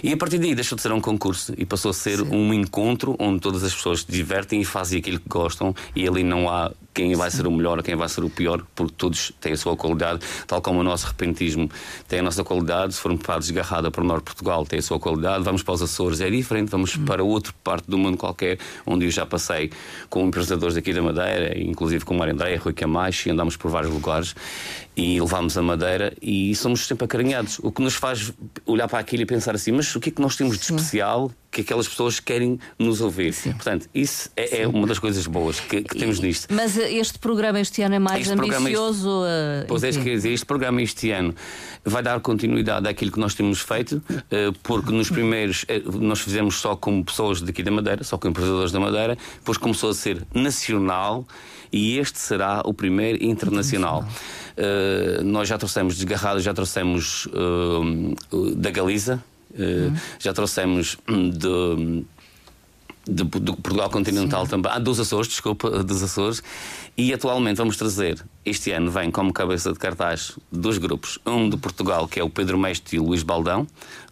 E 0.02 0.12
a 0.12 0.16
partir 0.16 0.38
daí 0.38 0.54
deixou 0.54 0.74
de 0.74 0.82
ser 0.82 0.90
um 0.90 1.00
concurso 1.00 1.54
e 1.56 1.64
passou 1.64 1.90
a 1.90 1.94
ser 1.94 2.18
Sim. 2.18 2.34
um 2.34 2.52
encontro 2.52 3.14
onde 3.18 3.38
todas 3.38 3.62
as 3.62 3.72
pessoas 3.72 4.00
se 4.00 4.10
divertem 4.10 4.60
e 4.60 4.64
fazem 4.64 4.98
aquilo 4.98 5.20
que 5.20 5.28
gostam, 5.28 5.72
e 5.94 6.08
ali 6.08 6.24
não 6.24 6.48
há 6.48 6.72
quem 6.92 7.14
vai 7.14 7.30
ser 7.30 7.46
o 7.46 7.50
melhor 7.50 7.78
ou 7.78 7.84
quem 7.84 7.94
vai 7.94 8.08
ser 8.08 8.24
o 8.24 8.30
pior, 8.30 8.64
porque 8.74 8.94
todos 8.96 9.32
têm 9.40 9.52
a 9.52 9.56
sua 9.56 9.76
qualidade, 9.76 10.20
tal 10.46 10.60
como 10.60 10.80
o 10.80 10.82
nosso 10.82 11.06
repentismo 11.06 11.70
tem 12.08 12.18
a 12.18 12.22
nossa 12.22 12.39
qualidade. 12.44 12.94
Se 12.94 13.00
formos 13.00 13.22
para 13.22 13.36
a 13.36 13.38
desgarrada 13.38 13.90
para 13.90 14.02
o 14.02 14.06
Norte 14.06 14.20
de 14.20 14.26
Portugal, 14.26 14.64
tem 14.66 14.78
a 14.78 14.82
sua 14.82 14.98
qualidade. 14.98 15.44
Vamos 15.44 15.62
para 15.62 15.74
os 15.74 15.82
Açores, 15.82 16.20
é 16.20 16.30
diferente. 16.30 16.70
Vamos 16.70 16.96
hum. 16.96 17.04
para 17.04 17.22
outra 17.22 17.52
parte 17.64 17.90
do 17.90 17.98
mundo 17.98 18.16
qualquer, 18.16 18.58
onde 18.86 19.06
eu 19.06 19.10
já 19.10 19.26
passei 19.26 19.70
com 20.08 20.26
empreendedores 20.26 20.74
daqui 20.74 20.92
da 20.92 21.02
Madeira, 21.02 21.58
inclusive 21.58 22.04
com 22.04 22.14
o 22.14 22.18
Mário 22.18 22.34
André, 22.34 22.56
Rui 22.56 22.72
Camacho, 22.72 23.28
e 23.28 23.32
andámos 23.32 23.56
por 23.56 23.70
vários 23.70 23.92
lugares 23.92 24.34
e 24.96 25.20
levámos 25.20 25.56
a 25.56 25.62
Madeira 25.62 26.12
e 26.20 26.54
somos 26.54 26.86
sempre 26.86 27.04
acarinhados. 27.04 27.58
O 27.62 27.70
que 27.70 27.82
nos 27.82 27.94
faz 27.94 28.32
olhar 28.66 28.88
para 28.88 28.98
aquilo 28.98 29.22
e 29.22 29.26
pensar 29.26 29.54
assim, 29.54 29.72
mas 29.72 29.94
o 29.94 30.00
que 30.00 30.10
é 30.10 30.12
que 30.12 30.20
nós 30.20 30.36
temos 30.36 30.58
de 30.58 30.64
especial 30.64 31.30
que 31.50 31.62
aquelas 31.62 31.88
pessoas 31.88 32.20
querem 32.20 32.60
nos 32.78 33.00
ouvir. 33.00 33.32
Sim. 33.32 33.52
Portanto, 33.52 33.88
isso 33.92 34.30
é, 34.36 34.62
é, 34.62 34.68
uma 34.68 34.86
das 34.86 34.98
coisas 34.98 35.26
boas 35.26 35.58
que, 35.58 35.82
que 35.82 35.98
temos 35.98 36.20
nisto. 36.20 36.52
Mas 36.54 36.78
eh, 36.78 36.92
este 36.92 37.18
programa 37.18 37.58
este 37.58 37.82
ano 37.82 37.96
é 37.96 37.98
mais 37.98 38.28
este 38.28 38.32
ambicioso? 38.32 39.24
Este, 39.24 39.64
uh, 39.64 39.66
pois 39.66 39.82
é, 39.82 39.90
quer 39.90 40.14
dizer, 40.14 40.32
este 40.32 40.46
programa 40.46 40.80
este 40.80 41.10
ano 41.10 41.34
vai 41.84 42.02
dar 42.02 42.20
continuidade 42.20 42.88
àquilo 42.88 43.10
que 43.10 43.18
nós 43.18 43.34
temos 43.34 43.60
feito, 43.60 43.96
uh, 43.96 44.52
porque 44.62 44.92
nos 44.92 45.10
primeiros 45.10 45.64
nós 46.00 46.20
fizemos 46.20 46.56
só 46.56 46.76
com 46.76 47.02
pessoas 47.02 47.40
daqui 47.40 47.62
da 47.62 47.70
Madeira, 47.70 48.04
só 48.04 48.16
com 48.16 48.28
empreendedores 48.28 48.70
da 48.70 48.78
Madeira, 48.78 49.18
depois 49.34 49.58
começou 49.58 49.90
a 49.90 49.94
ser 49.94 50.24
nacional 50.32 51.26
e 51.72 51.98
este 51.98 52.18
será 52.18 52.62
o 52.64 52.74
primeiro 52.74 53.22
internacional. 53.24 54.04
Uh, 54.56 55.22
nós 55.24 55.48
já 55.48 55.56
trouxemos 55.56 55.96
desgarrado, 55.96 56.40
já 56.40 56.52
trouxemos 56.52 57.28
da 58.56 58.70
Galiza, 58.70 59.22
uhum. 59.58 59.96
Já 60.18 60.32
trouxemos 60.32 60.96
hum, 61.08 61.30
de, 61.30 62.04
de, 63.10 63.24
do 63.24 63.56
Portugal 63.56 63.90
continental 63.90 64.44
Sim. 64.44 64.50
também, 64.52 64.72
ah, 64.72 64.78
dos 64.78 65.00
Açores, 65.00 65.28
desculpa, 65.28 65.82
dos 65.82 66.02
Açores, 66.02 66.42
e 66.96 67.12
atualmente 67.12 67.56
vamos 67.56 67.76
trazer, 67.76 68.24
este 68.44 68.70
ano 68.70 68.90
vem 68.90 69.10
como 69.10 69.32
cabeça 69.32 69.72
de 69.72 69.78
cartaz 69.78 70.38
dois 70.50 70.78
grupos, 70.78 71.18
um 71.26 71.48
de 71.48 71.56
Portugal, 71.56 72.06
que 72.06 72.20
é 72.20 72.24
o 72.24 72.30
Pedro 72.30 72.58
Mestre 72.58 72.96
e 72.96 73.00
o 73.00 73.04
Luís 73.04 73.22
Baldão, 73.22 73.66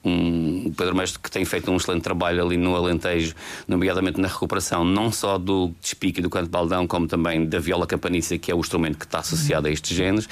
um 0.05 0.73
Pedro 0.77 0.97
Mestre 0.97 1.21
que 1.21 1.31
tem 1.31 1.45
feito 1.45 1.71
um 1.71 1.77
excelente 1.77 2.03
trabalho 2.03 2.45
ali 2.45 2.57
no 2.57 2.75
Alentejo, 2.75 3.35
nomeadamente 3.67 4.21
na 4.21 4.29
recuperação, 4.29 4.85
não 4.85 5.13
só 5.13 5.39
do 5.39 5.73
despique 5.81 6.21
e 6.21 6.23
do 6.23 6.31
canto 6.31 6.51
baldão, 6.51 6.87
como 6.87 7.07
também 7.07 7.47
da 7.47 7.59
viola 7.59 7.87
campanícia, 7.87 8.39
que 8.39 8.51
é 8.51 8.55
o 8.55 8.61
instrumento 8.61 8.99
que 8.99 9.05
está 9.05 9.21
associado 9.21 9.69
a 9.69 9.71
estes 9.71 9.97
géneros, 9.97 10.29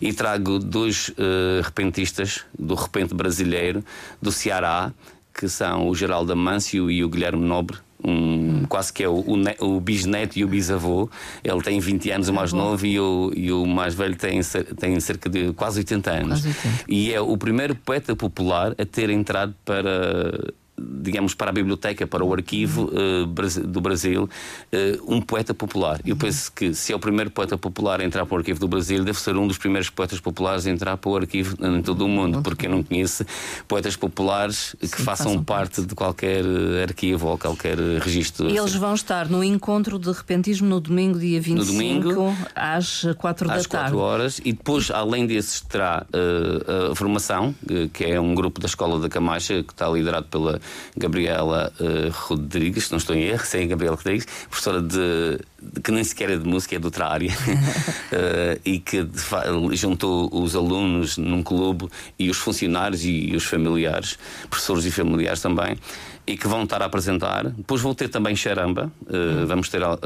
e 0.00 0.12
trago 0.12 0.58
dois 0.58 1.08
uh, 1.10 1.62
repentistas 1.62 2.44
do 2.58 2.74
repente 2.74 3.14
brasileiro, 3.14 3.84
do 4.20 4.30
Ceará, 4.30 4.92
que 5.32 5.48
são 5.48 5.88
o 5.88 5.94
Geraldo 5.94 6.32
Amâncio 6.32 6.90
e 6.90 7.02
o 7.02 7.08
Guilherme 7.08 7.44
Nobre, 7.44 7.78
um, 8.04 8.64
quase 8.66 8.92
que 8.92 9.02
é 9.02 9.08
o, 9.08 9.14
o, 9.14 9.76
o, 9.76 9.80
bisneto 9.80 10.38
e 10.38 10.44
o 10.44 10.48
bisavô. 10.48 11.08
Ele 11.42 11.62
tem 11.62 11.80
20 11.80 12.10
anos, 12.10 12.28
o 12.28 12.32
mais 12.32 12.52
novo, 12.52 12.84
e 12.86 12.98
o, 13.00 13.32
e 13.34 13.50
o 13.50 13.66
mais 13.66 13.94
velho 13.94 14.16
tem, 14.16 14.40
tem 14.78 15.00
cerca 15.00 15.28
de 15.30 15.52
quase 15.52 15.78
80 15.80 16.10
anos. 16.10 16.42
Quase 16.42 16.48
80. 16.48 16.84
E 16.88 17.12
é 17.12 17.20
o 17.20 17.36
primeiro 17.36 17.74
poeta 17.74 18.14
popular 18.14 18.74
a 18.78 18.84
ter 18.84 19.10
entrado 19.10 19.54
para 19.64 20.52
digamos, 20.76 21.34
para 21.34 21.50
a 21.50 21.52
biblioteca, 21.52 22.06
para 22.06 22.24
o 22.24 22.32
arquivo 22.32 22.90
uh, 22.92 23.66
do 23.66 23.80
Brasil, 23.80 24.24
uh, 24.24 25.14
um 25.14 25.20
poeta 25.20 25.54
popular. 25.54 26.00
Eu 26.04 26.16
penso 26.16 26.50
que 26.52 26.74
se 26.74 26.92
é 26.92 26.96
o 26.96 26.98
primeiro 26.98 27.30
poeta 27.30 27.56
popular 27.56 28.00
a 28.00 28.04
entrar 28.04 28.26
para 28.26 28.34
o 28.34 28.38
arquivo 28.38 28.58
do 28.58 28.66
Brasil, 28.66 29.04
deve 29.04 29.18
ser 29.20 29.36
um 29.36 29.46
dos 29.46 29.56
primeiros 29.56 29.88
poetas 29.88 30.18
populares 30.18 30.66
a 30.66 30.70
entrar 30.70 30.96
para 30.96 31.10
o 31.10 31.16
arquivo 31.16 31.56
em 31.64 31.82
todo 31.82 32.04
o 32.04 32.08
mundo, 32.08 32.42
porque 32.42 32.66
eu 32.66 32.70
não 32.70 32.82
conheço 32.82 33.24
poetas 33.68 33.94
populares 33.94 34.74
que 34.80 34.88
Sim, 34.88 35.04
façam 35.04 35.44
parte, 35.44 35.82
de 35.82 35.94
qualquer 35.94 36.44
eh, 36.44 36.82
arquivo 36.82 37.28
ou 37.28 37.38
qualquer 37.38 37.78
registro. 37.78 38.48
E 38.48 38.56
eles 38.56 38.74
vão 38.74 38.94
estar 38.94 39.28
no 39.28 39.44
encontro 39.44 39.98
de 39.98 40.10
repentismo 40.10 40.68
no 40.68 40.80
domingo, 40.80 41.18
dia 41.18 41.40
25, 41.40 41.64
no 41.64 41.72
domingo, 41.72 42.36
às 42.54 43.06
4 43.18 43.48
da 43.48 43.54
às 43.54 43.66
tarde. 43.66 43.86
Às 43.86 43.92
4 43.92 43.98
horas, 43.98 44.40
e 44.44 44.52
depois, 44.52 44.90
além 44.90 45.26
desses, 45.26 45.60
terá 45.60 46.06
uh, 46.12 46.92
a 46.92 46.96
formação, 46.96 47.54
que 47.92 48.04
é 48.04 48.20
um 48.20 48.34
grupo 48.34 48.60
da 48.60 48.66
Escola 48.66 48.98
da 48.98 49.08
Camacha, 49.08 49.62
que 49.62 49.72
está 49.72 49.88
liderado 49.88 50.26
pela 50.26 50.60
Gabriela 50.96 51.72
uh, 51.80 52.10
Rodrigues, 52.10 52.90
não 52.90 52.98
estou 52.98 53.14
em 53.14 53.22
erro, 53.22 53.44
sim, 53.44 53.66
Gabriela 53.66 53.96
Rodrigues, 53.96 54.26
professora 54.48 54.80
de, 54.80 55.38
de, 55.60 55.80
que 55.80 55.90
nem 55.90 56.04
sequer 56.04 56.30
é 56.30 56.36
de 56.36 56.46
música, 56.46 56.76
é 56.76 56.78
de 56.78 56.84
outra 56.84 57.08
área, 57.08 57.30
uh, 57.30 58.60
e 58.64 58.78
que 58.78 59.06
juntou 59.72 60.30
os 60.32 60.54
alunos 60.54 61.16
num 61.18 61.42
clube 61.42 61.88
e 62.18 62.30
os 62.30 62.36
funcionários 62.36 63.04
e, 63.04 63.30
e 63.30 63.36
os 63.36 63.44
familiares, 63.44 64.18
professores 64.48 64.84
e 64.84 64.90
familiares 64.90 65.40
também 65.40 65.76
e 66.26 66.36
que 66.36 66.48
vão 66.48 66.64
estar 66.64 66.82
a 66.82 66.86
apresentar. 66.86 67.44
Depois 67.50 67.80
vou 67.80 67.94
ter 67.94 68.08
também 68.08 68.34
charamba, 68.34 68.90
uh, 69.02 69.46
vamos 69.46 69.68
ter 69.68 69.82
uh, 69.82 69.96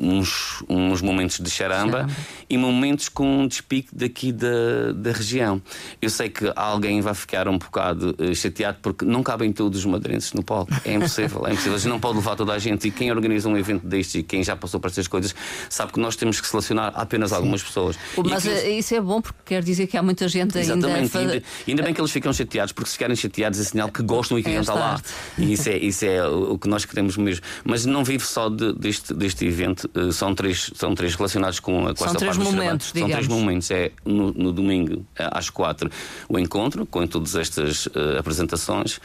uns, 0.00 0.62
uns 0.68 1.00
momentos 1.00 1.38
de 1.38 1.50
charamba, 1.50 2.06
e 2.48 2.58
momentos 2.58 3.08
com 3.08 3.42
um 3.42 3.48
despique 3.48 3.88
daqui 3.92 4.32
da, 4.32 4.92
da 4.94 5.12
região. 5.12 5.62
Eu 6.00 6.10
sei 6.10 6.28
que 6.28 6.52
alguém 6.54 7.00
vai 7.00 7.14
ficar 7.14 7.48
um 7.48 7.58
bocado 7.58 8.16
chateado 8.34 8.78
porque 8.82 9.04
não 9.04 9.22
cabem 9.22 9.52
todos 9.52 9.78
os 9.80 9.84
madeirenses 9.84 10.32
no 10.32 10.42
palco. 10.42 10.72
É 10.84 10.94
impossível, 10.94 11.46
é 11.46 11.52
impossível. 11.52 11.74
A 11.74 11.78
gente 11.78 11.88
não 11.88 12.00
pode 12.00 12.16
levar 12.16 12.36
toda 12.36 12.52
a 12.52 12.58
gente 12.58 12.88
e 12.88 12.90
quem 12.90 13.10
organiza 13.10 13.48
um 13.48 13.56
evento 13.56 13.86
destes 13.86 14.16
e 14.16 14.22
quem 14.22 14.42
já 14.42 14.56
passou 14.56 14.78
por 14.78 14.88
estas 14.88 15.08
coisas 15.08 15.34
sabe 15.68 15.92
que 15.92 16.00
nós 16.00 16.16
temos 16.16 16.40
que 16.40 16.46
selecionar 16.46 16.92
apenas 16.94 17.30
Sim. 17.30 17.36
algumas 17.36 17.62
pessoas. 17.62 17.96
Mas 18.28 18.44
isso 18.44 18.94
é 18.94 19.00
bom 19.00 19.20
porque 19.20 19.38
quer 19.44 19.62
dizer 19.62 19.86
que 19.86 19.96
há 19.96 20.02
muita 20.02 20.28
gente 20.28 20.58
Exatamente. 20.58 21.16
ainda. 21.16 21.36
Exatamente, 21.36 21.44
ainda 21.68 21.82
bem 21.82 21.94
que 21.94 22.00
eles 22.00 22.10
ficam 22.10 22.32
chateados 22.32 22.72
porque 22.72 22.88
se 22.90 22.94
ficarem 22.96 23.16
chateados 23.16 23.60
é 23.60 23.64
sinal 23.64 23.88
que 23.88 24.02
gostam 24.02 24.38
e 24.38 24.42
querem 24.42 24.60
estar 24.60 24.74
lá. 24.74 25.00
E 25.38 25.52
isso 25.52 25.68
é, 25.68 25.76
isso 25.76 26.04
é 26.04 26.26
o 26.26 26.58
que 26.58 26.68
nós 26.68 26.84
queremos 26.84 27.16
mesmo. 27.16 27.44
Mas 27.64 27.84
não 27.86 28.04
vive 28.04 28.24
só 28.24 28.48
de, 28.48 28.72
deste, 28.72 29.14
deste 29.14 29.44
evento, 29.46 29.90
uh, 29.94 30.12
são 30.12 30.34
três, 30.34 30.70
são 30.74 30.94
três 30.94 31.14
relacionados 31.14 31.60
com, 31.60 31.86
a, 31.86 31.94
com 31.94 32.04
são 32.04 32.14
três 32.14 32.36
momentos, 32.36 32.92
São 32.94 33.08
três 33.08 33.26
momentos. 33.26 33.70
É 33.70 33.92
no, 34.04 34.32
no, 34.32 34.52
domingo, 34.52 35.04
eh, 35.16 35.28
às 35.32 35.50
quatro, 35.50 35.90
o 36.28 36.38
encontro, 36.38 36.86
com 36.86 37.06
todas 37.06 37.34
estas 37.34 37.86
uh, 37.86 38.18
apresentações. 38.18 38.96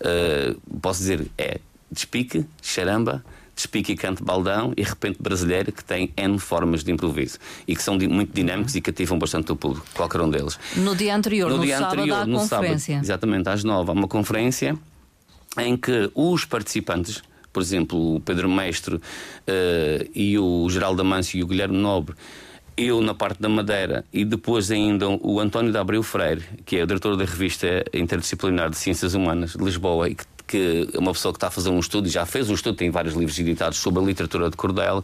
Uh, 0.00 0.60
posso 0.80 1.00
dizer, 1.00 1.26
é 1.36 1.60
despique, 1.90 2.44
charamba 2.60 3.22
despique 3.54 3.92
e 3.92 3.96
canto 3.96 4.24
baldão 4.24 4.72
e 4.76 4.82
repente 4.82 5.18
brasileiro 5.20 5.72
que 5.72 5.84
tem 5.84 6.12
N 6.16 6.38
formas 6.38 6.82
de 6.82 6.90
improviso 6.90 7.38
e 7.66 7.76
que 7.76 7.82
são 7.82 7.98
muito 7.98 8.32
dinâmicos 8.32 8.74
e 8.74 8.80
cativam 8.80 9.18
bastante 9.18 9.52
o 9.52 9.56
público, 9.56 9.86
qualquer 9.94 10.20
um 10.20 10.30
deles. 10.30 10.58
No 10.76 10.96
dia 10.96 11.14
anterior, 11.14 11.50
no, 11.50 11.58
no 11.58 11.64
dia 11.64 11.78
sábado, 11.78 12.00
anterior, 12.00 12.26
no 12.26 12.38
conferência. 12.38 12.94
sábado, 12.94 13.04
exatamente 13.04 13.48
às 13.48 13.64
nove, 13.64 13.90
há 13.90 13.92
uma 13.92 14.08
conferência 14.08 14.76
em 15.58 15.76
que 15.76 16.10
os 16.14 16.44
participantes, 16.44 17.22
por 17.52 17.62
exemplo, 17.62 18.16
o 18.16 18.20
Pedro 18.20 18.48
Mestre 18.48 18.96
uh, 18.96 19.00
e 20.14 20.38
o 20.38 20.68
Geraldo 20.70 21.02
Amâncio 21.02 21.38
e 21.38 21.42
o 21.42 21.46
Guilherme 21.46 21.76
Nobre, 21.76 22.14
eu 22.76 23.00
na 23.02 23.14
parte 23.14 23.40
da 23.40 23.48
Madeira 23.48 24.04
e 24.12 24.24
depois 24.24 24.70
ainda 24.70 25.08
o 25.08 25.38
António 25.38 25.70
de 25.70 25.78
Abreu 25.78 26.02
Freire, 26.02 26.42
que 26.64 26.76
é 26.76 26.82
o 26.82 26.86
diretor 26.86 27.16
da 27.16 27.24
revista 27.24 27.84
interdisciplinar 27.92 28.70
de 28.70 28.76
Ciências 28.76 29.14
Humanas 29.14 29.52
de 29.52 29.62
Lisboa 29.62 30.08
e 30.08 30.14
que 30.14 30.24
que 30.46 30.88
uma 30.94 31.12
pessoa 31.12 31.32
que 31.32 31.36
está 31.36 31.48
a 31.48 31.50
fazer 31.50 31.70
um 31.70 31.78
estudo, 31.78 32.08
já 32.08 32.26
fez 32.26 32.50
um 32.50 32.54
estudo, 32.54 32.76
tem 32.76 32.90
vários 32.90 33.14
livros 33.14 33.38
editados 33.38 33.78
sobre 33.78 34.02
a 34.02 34.06
literatura 34.06 34.50
de 34.50 34.56
Cordel, 34.56 35.02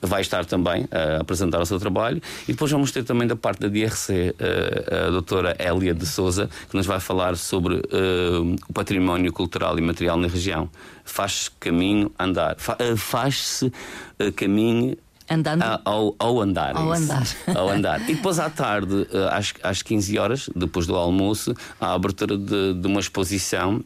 vai 0.00 0.20
estar 0.20 0.44
também 0.44 0.86
a 0.90 1.20
apresentar 1.20 1.60
o 1.60 1.66
seu 1.66 1.78
trabalho. 1.78 2.20
E 2.48 2.52
depois 2.52 2.70
vamos 2.70 2.90
ter 2.90 3.04
também 3.04 3.26
da 3.26 3.36
parte 3.36 3.60
da 3.60 3.68
DRC 3.68 4.34
a, 4.38 5.06
a 5.06 5.10
doutora 5.10 5.56
Hélia 5.58 5.94
de 5.94 6.06
Souza, 6.06 6.48
que 6.68 6.76
nos 6.76 6.86
vai 6.86 7.00
falar 7.00 7.36
sobre 7.36 7.76
uh, 7.76 8.56
o 8.68 8.72
património 8.72 9.32
cultural 9.32 9.78
e 9.78 9.82
material 9.82 10.16
na 10.16 10.28
região. 10.28 10.68
Faz 11.04 11.50
caminho 11.60 12.12
andar. 12.18 12.56
Eh, 12.78 12.96
faz-se 12.96 13.66
uh, 13.66 14.32
caminho 14.34 14.96
Andando? 15.30 15.62
Ao, 15.62 16.14
ao, 16.18 16.40
andar. 16.42 16.76
Ao 16.76 16.92
andar. 16.92 17.26
ao 17.54 17.68
andar. 17.70 18.00
E 18.02 18.14
depois 18.14 18.38
à 18.38 18.50
tarde, 18.50 19.06
às, 19.30 19.54
às 19.62 19.80
15 19.80 20.18
horas, 20.18 20.50
depois 20.54 20.86
do 20.86 20.94
almoço, 20.94 21.54
há 21.80 21.86
a 21.86 21.94
abertura 21.94 22.36
de, 22.36 22.74
de 22.74 22.86
uma 22.86 23.00
exposição 23.00 23.82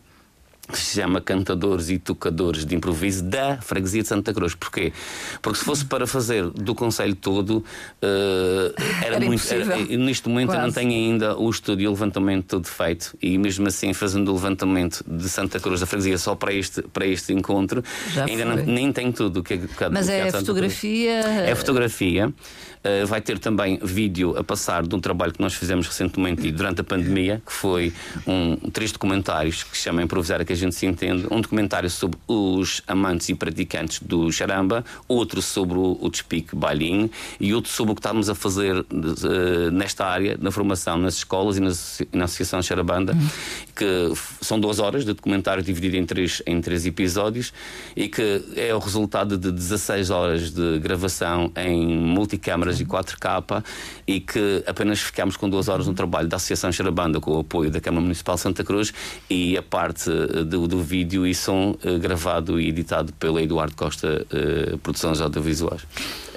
que 0.71 0.79
se 0.79 1.01
chama 1.01 1.21
Cantadores 1.21 1.91
e 1.91 1.99
Tocadores 1.99 2.65
de 2.65 2.75
Improviso 2.75 3.23
da 3.23 3.59
Freguesia 3.59 4.03
de 4.03 4.09
Santa 4.09 4.35
Cruz. 4.35 4.55
Porquê? 4.55 4.93
Porque 5.41 5.59
se 5.59 5.65
fosse 5.65 5.85
para 5.85 6.07
fazer 6.07 6.45
do 6.51 6.75
Conselho 6.75 7.15
todo, 7.15 7.59
uh, 7.59 8.83
era, 9.03 9.17
era, 9.17 9.25
muito. 9.25 9.43
Era, 9.53 9.77
neste 9.77 10.29
momento 10.29 10.49
Quase. 10.49 10.61
eu 10.61 10.67
não 10.67 10.73
tenho 10.73 10.91
ainda 10.91 11.37
o 11.39 11.49
estudo 11.49 11.81
e 11.81 11.87
o 11.87 11.91
levantamento 11.91 12.47
todo 12.47 12.67
feito. 12.67 13.17
E 13.23 13.39
mesmo 13.39 13.67
assim, 13.69 13.93
fazendo 13.93 14.31
o 14.31 14.35
levantamento 14.35 15.05
de 15.07 15.29
Santa 15.29 15.61
Cruz 15.61 15.81
da 15.81 15.87
Freguesia 15.87 16.19
só 16.19 16.35
para 16.35 16.53
este, 16.53 16.83
para 16.83 17.07
este 17.07 17.33
encontro, 17.33 17.83
Já 18.13 18.25
ainda 18.25 18.45
não, 18.45 18.57
nem 18.57 18.93
tenho 18.93 19.13
tudo. 19.13 19.43
Que, 19.43 19.59
que, 19.59 19.89
Mas 19.91 20.09
é, 20.09 20.29
é 20.29 20.33
fotografia. 20.33 21.21
É 21.21 21.55
fotografia. 21.55 22.27
Uh, 22.27 23.07
vai 23.07 23.21
ter 23.21 23.39
também 23.39 23.81
vídeo 23.83 24.37
a 24.39 24.45
passar 24.45 24.87
de 24.87 24.95
um 24.95 25.01
trabalho 25.01 25.33
que 25.33 25.41
nós 25.41 25.55
fizemos 25.55 25.87
recentemente 25.89 26.47
e 26.47 26.53
durante 26.53 26.81
a 26.81 26.85
pandemia, 26.85 27.43
que 27.45 27.53
foi 27.53 27.93
um, 28.27 28.57
três 28.71 28.93
documentários 28.93 29.65
que 29.65 29.77
se 29.77 29.85
chama 29.85 30.03
Improvisar 30.03 30.41
a 30.41 30.45
a 30.57 30.61
gente 30.61 30.75
se 30.75 30.87
entende. 30.87 31.27
Um 31.31 31.41
documentário 31.41 31.89
sobre 31.91 32.19
os 32.27 32.83
amantes 32.87 33.29
e 33.29 33.35
praticantes 33.35 34.01
do 34.03 34.31
charamba, 34.33 34.85
outro 35.07 35.41
sobre 35.41 35.79
o, 35.79 36.09
despique 36.11 36.57
bailinho 36.57 37.11
e 37.39 37.53
outro 37.53 37.71
sobre 37.71 37.93
o 37.93 37.95
que 37.95 38.01
estamos 38.01 38.29
a 38.29 38.35
fazer 38.35 38.79
uh, 38.79 39.71
nesta 39.73 40.07
área, 40.07 40.37
na 40.41 40.51
formação 40.51 40.97
nas 40.97 41.15
escolas 41.15 41.57
e 41.57 41.61
na, 41.61 41.71
na 42.13 42.25
Associação 42.25 42.63
Charabanda. 42.63 43.13
Uhum 43.13 43.67
que 43.77 44.13
são 44.41 44.59
duas 44.59 44.79
horas 44.79 45.05
de 45.05 45.13
documentário 45.13 45.63
dividido 45.63 45.97
em 45.99 46.07
três, 46.07 46.43
em 46.47 46.61
três 46.63 46.87
episódios 46.87 47.53
e 47.95 48.09
que 48.09 48.43
é 48.57 48.75
o 48.75 48.79
resultado 48.79 49.37
de 49.37 49.53
16 49.53 50.09
horas 50.09 50.51
de 50.51 50.79
gravação 50.79 51.53
em 51.55 51.87
multicâmaras 51.87 52.81
e 52.81 52.87
4K 52.87 53.63
e 54.07 54.19
que 54.19 54.65
apenas 54.67 55.01
ficámos 55.01 55.37
com 55.37 55.49
duas 55.49 55.69
horas 55.69 55.87
no 55.87 55.93
trabalho 55.93 56.27
da 56.27 56.37
Associação 56.37 56.73
Xarabanda 56.73 57.21
com 57.21 57.33
o 57.33 57.41
apoio 57.41 57.71
da 57.71 57.81
Câmara 57.81 58.01
Municipal 58.01 58.37
de 58.37 58.41
Santa 58.41 58.65
Cruz 58.65 58.95
e 59.29 59.59
a 59.59 59.63
parte 59.63 60.11
eh, 60.11 60.45
do, 60.47 60.67
do 60.67 60.83
vídeo 60.83 61.27
e 61.27 61.35
som 61.35 61.77
uh, 61.85 61.99
gravado 61.99 62.61
e 62.61 62.69
editado 62.69 63.13
pelo 63.15 63.39
Eduardo 63.41 63.75
Costa 63.77 64.27
uh, 64.33 64.79
Produções 64.79 65.21
Audiovisuais. 65.21 65.83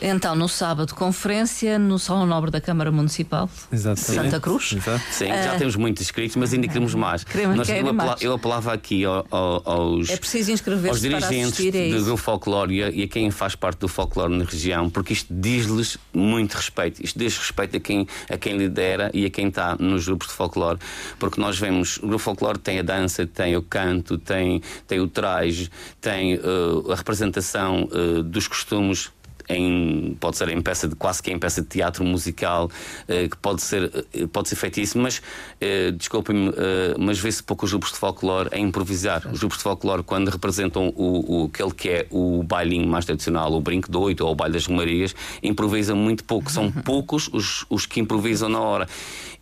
Então, 0.01 0.35
no 0.35 0.47
sábado, 0.47 0.95
conferência 0.95 1.77
no 1.77 1.99
Salão 1.99 2.25
Nobre 2.25 2.49
da 2.49 2.61
Câmara 2.61 2.91
Municipal 2.91 3.49
de 3.71 3.77
Santa 3.97 4.39
Cruz. 4.39 4.73
Exato. 4.73 5.03
Sim, 5.11 5.27
já 5.27 5.57
temos 5.57 5.75
muitos 5.75 6.01
inscritos, 6.01 6.35
mas 6.37 6.53
ainda 6.53 6.67
queremos 6.67 6.95
mais. 6.95 7.23
Queremos, 7.23 7.57
Nós, 7.57 7.69
eu, 7.69 7.89
apela, 7.89 8.15
eu, 8.21 8.33
apelava 8.33 8.73
aqui 8.73 9.03
aos, 9.05 10.09
é 10.09 10.17
preciso 10.17 10.53
aos 10.89 11.01
dirigentes 11.01 12.05
do 12.05 12.15
folclore 12.15 12.75
e 12.93 13.03
a 13.03 13.07
quem 13.07 13.29
faz 13.29 13.55
parte 13.55 13.79
do 13.79 13.87
folclore 13.87 14.33
na 14.33 14.45
região, 14.45 14.89
porque 14.89 15.13
isto 15.13 15.27
diz-lhes 15.33 15.97
muito 16.13 16.53
respeito. 16.53 17.03
Isto 17.03 17.19
diz 17.19 17.37
respeito 17.37 17.77
a 17.77 17.79
quem, 17.79 18.07
a 18.29 18.37
quem 18.37 18.57
lidera 18.57 19.11
e 19.13 19.25
a 19.25 19.29
quem 19.29 19.49
está 19.49 19.75
nos 19.77 20.05
grupos 20.05 20.29
de 20.29 20.33
folclore, 20.33 20.79
porque 21.17 21.41
nós 21.41 21.59
vemos, 21.59 21.97
o 21.97 22.07
grupo 22.07 22.19
folclore 22.19 22.57
tem 22.57 22.79
a 22.79 22.83
dança, 22.83 23.27
tem 23.27 23.55
o 23.57 23.61
canto, 23.61 23.98
tem, 24.01 24.61
tem 24.87 24.99
o 24.99 25.07
traje, 25.07 25.69
tem 26.01 26.35
uh, 26.35 26.91
a 26.91 26.95
representação 26.95 27.87
uh, 27.91 28.23
dos 28.23 28.47
costumes 28.47 29.11
em, 29.49 30.15
pode 30.19 30.37
ser 30.37 30.49
em 30.49 30.61
peça 30.61 30.87
de 30.87 30.95
quase 30.95 31.21
que 31.21 31.31
em 31.31 31.39
peça 31.39 31.61
de 31.61 31.67
teatro 31.67 32.05
musical, 32.05 32.69
eh, 33.07 33.27
que 33.27 33.35
pode 33.37 33.61
ser, 33.63 33.91
eh, 34.13 34.27
pode 34.31 34.47
ser 34.47 34.55
feito 34.55 34.79
isso, 34.79 34.97
mas 34.99 35.21
eh, 35.59 35.91
desculpem-me, 35.91 36.53
mas 36.99 37.17
vê-se 37.17 37.41
pouco 37.41 37.65
os 37.65 37.71
grupos 37.71 37.91
de 37.91 37.97
folclore 37.97 38.49
a 38.51 38.59
improvisar. 38.59 39.27
Os 39.31 39.39
grupos 39.39 39.57
de 39.57 39.63
folclore, 39.63 40.03
quando 40.03 40.29
representam 40.29 40.93
o, 40.95 41.43
o, 41.43 41.45
aquele 41.45 41.71
que 41.71 41.89
é 41.89 42.07
o 42.11 42.43
bailinho 42.43 42.87
mais 42.87 43.05
tradicional, 43.05 43.51
o 43.51 43.59
brinco 43.59 43.91
de 43.91 43.97
oito 43.97 44.23
ou 44.23 44.31
o 44.31 44.35
baile 44.35 44.53
das 44.53 44.67
romarias, 44.67 45.15
improvisam 45.41 45.95
muito 45.95 46.23
pouco. 46.23 46.51
São 46.51 46.71
poucos 46.85 47.27
os, 47.33 47.65
os 47.69 47.85
que 47.85 47.99
improvisam 47.99 48.49
na 48.49 48.59
hora. 48.59 48.87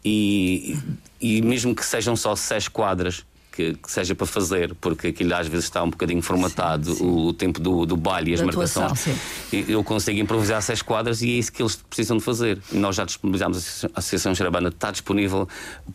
E, 0.05 0.77
e 1.19 1.41
mesmo 1.41 1.75
que 1.75 1.85
sejam 1.85 2.15
só 2.15 2.35
seis 2.35 2.67
quadras, 2.67 3.25
que, 3.57 3.73
que, 3.73 3.91
seja 3.91 4.13
para 4.13 4.27
fazer, 4.27 4.75
porque 4.75 5.07
aquilo 5.07 5.33
às 5.33 5.47
vezes 5.47 5.65
está 5.65 5.81
um 5.81 5.89
bocadinho 5.89 6.21
formatado, 6.21 6.91
sim, 6.91 6.97
sim. 6.97 7.03
O, 7.03 7.27
o, 7.29 7.33
tempo 7.33 7.59
do, 7.59 7.87
do 7.87 7.97
baile 7.97 8.29
e 8.29 8.33
as 8.35 8.39
da 8.39 8.45
marcações. 8.45 9.07
eu 9.51 9.83
consigo 9.83 10.19
improvisar 10.19 10.61
seis 10.61 10.83
quadras 10.83 11.23
e 11.23 11.31
é 11.31 11.33
isso 11.33 11.51
que 11.51 11.63
eles 11.63 11.75
precisam 11.75 12.17
de 12.17 12.23
fazer. 12.23 12.59
Nós 12.71 12.95
já 12.95 13.03
disponibilizamos, 13.03 13.83
a 13.85 13.99
Associação 13.99 14.35
Xarabanda 14.35 14.69
está 14.69 14.91
disponível 14.91 15.47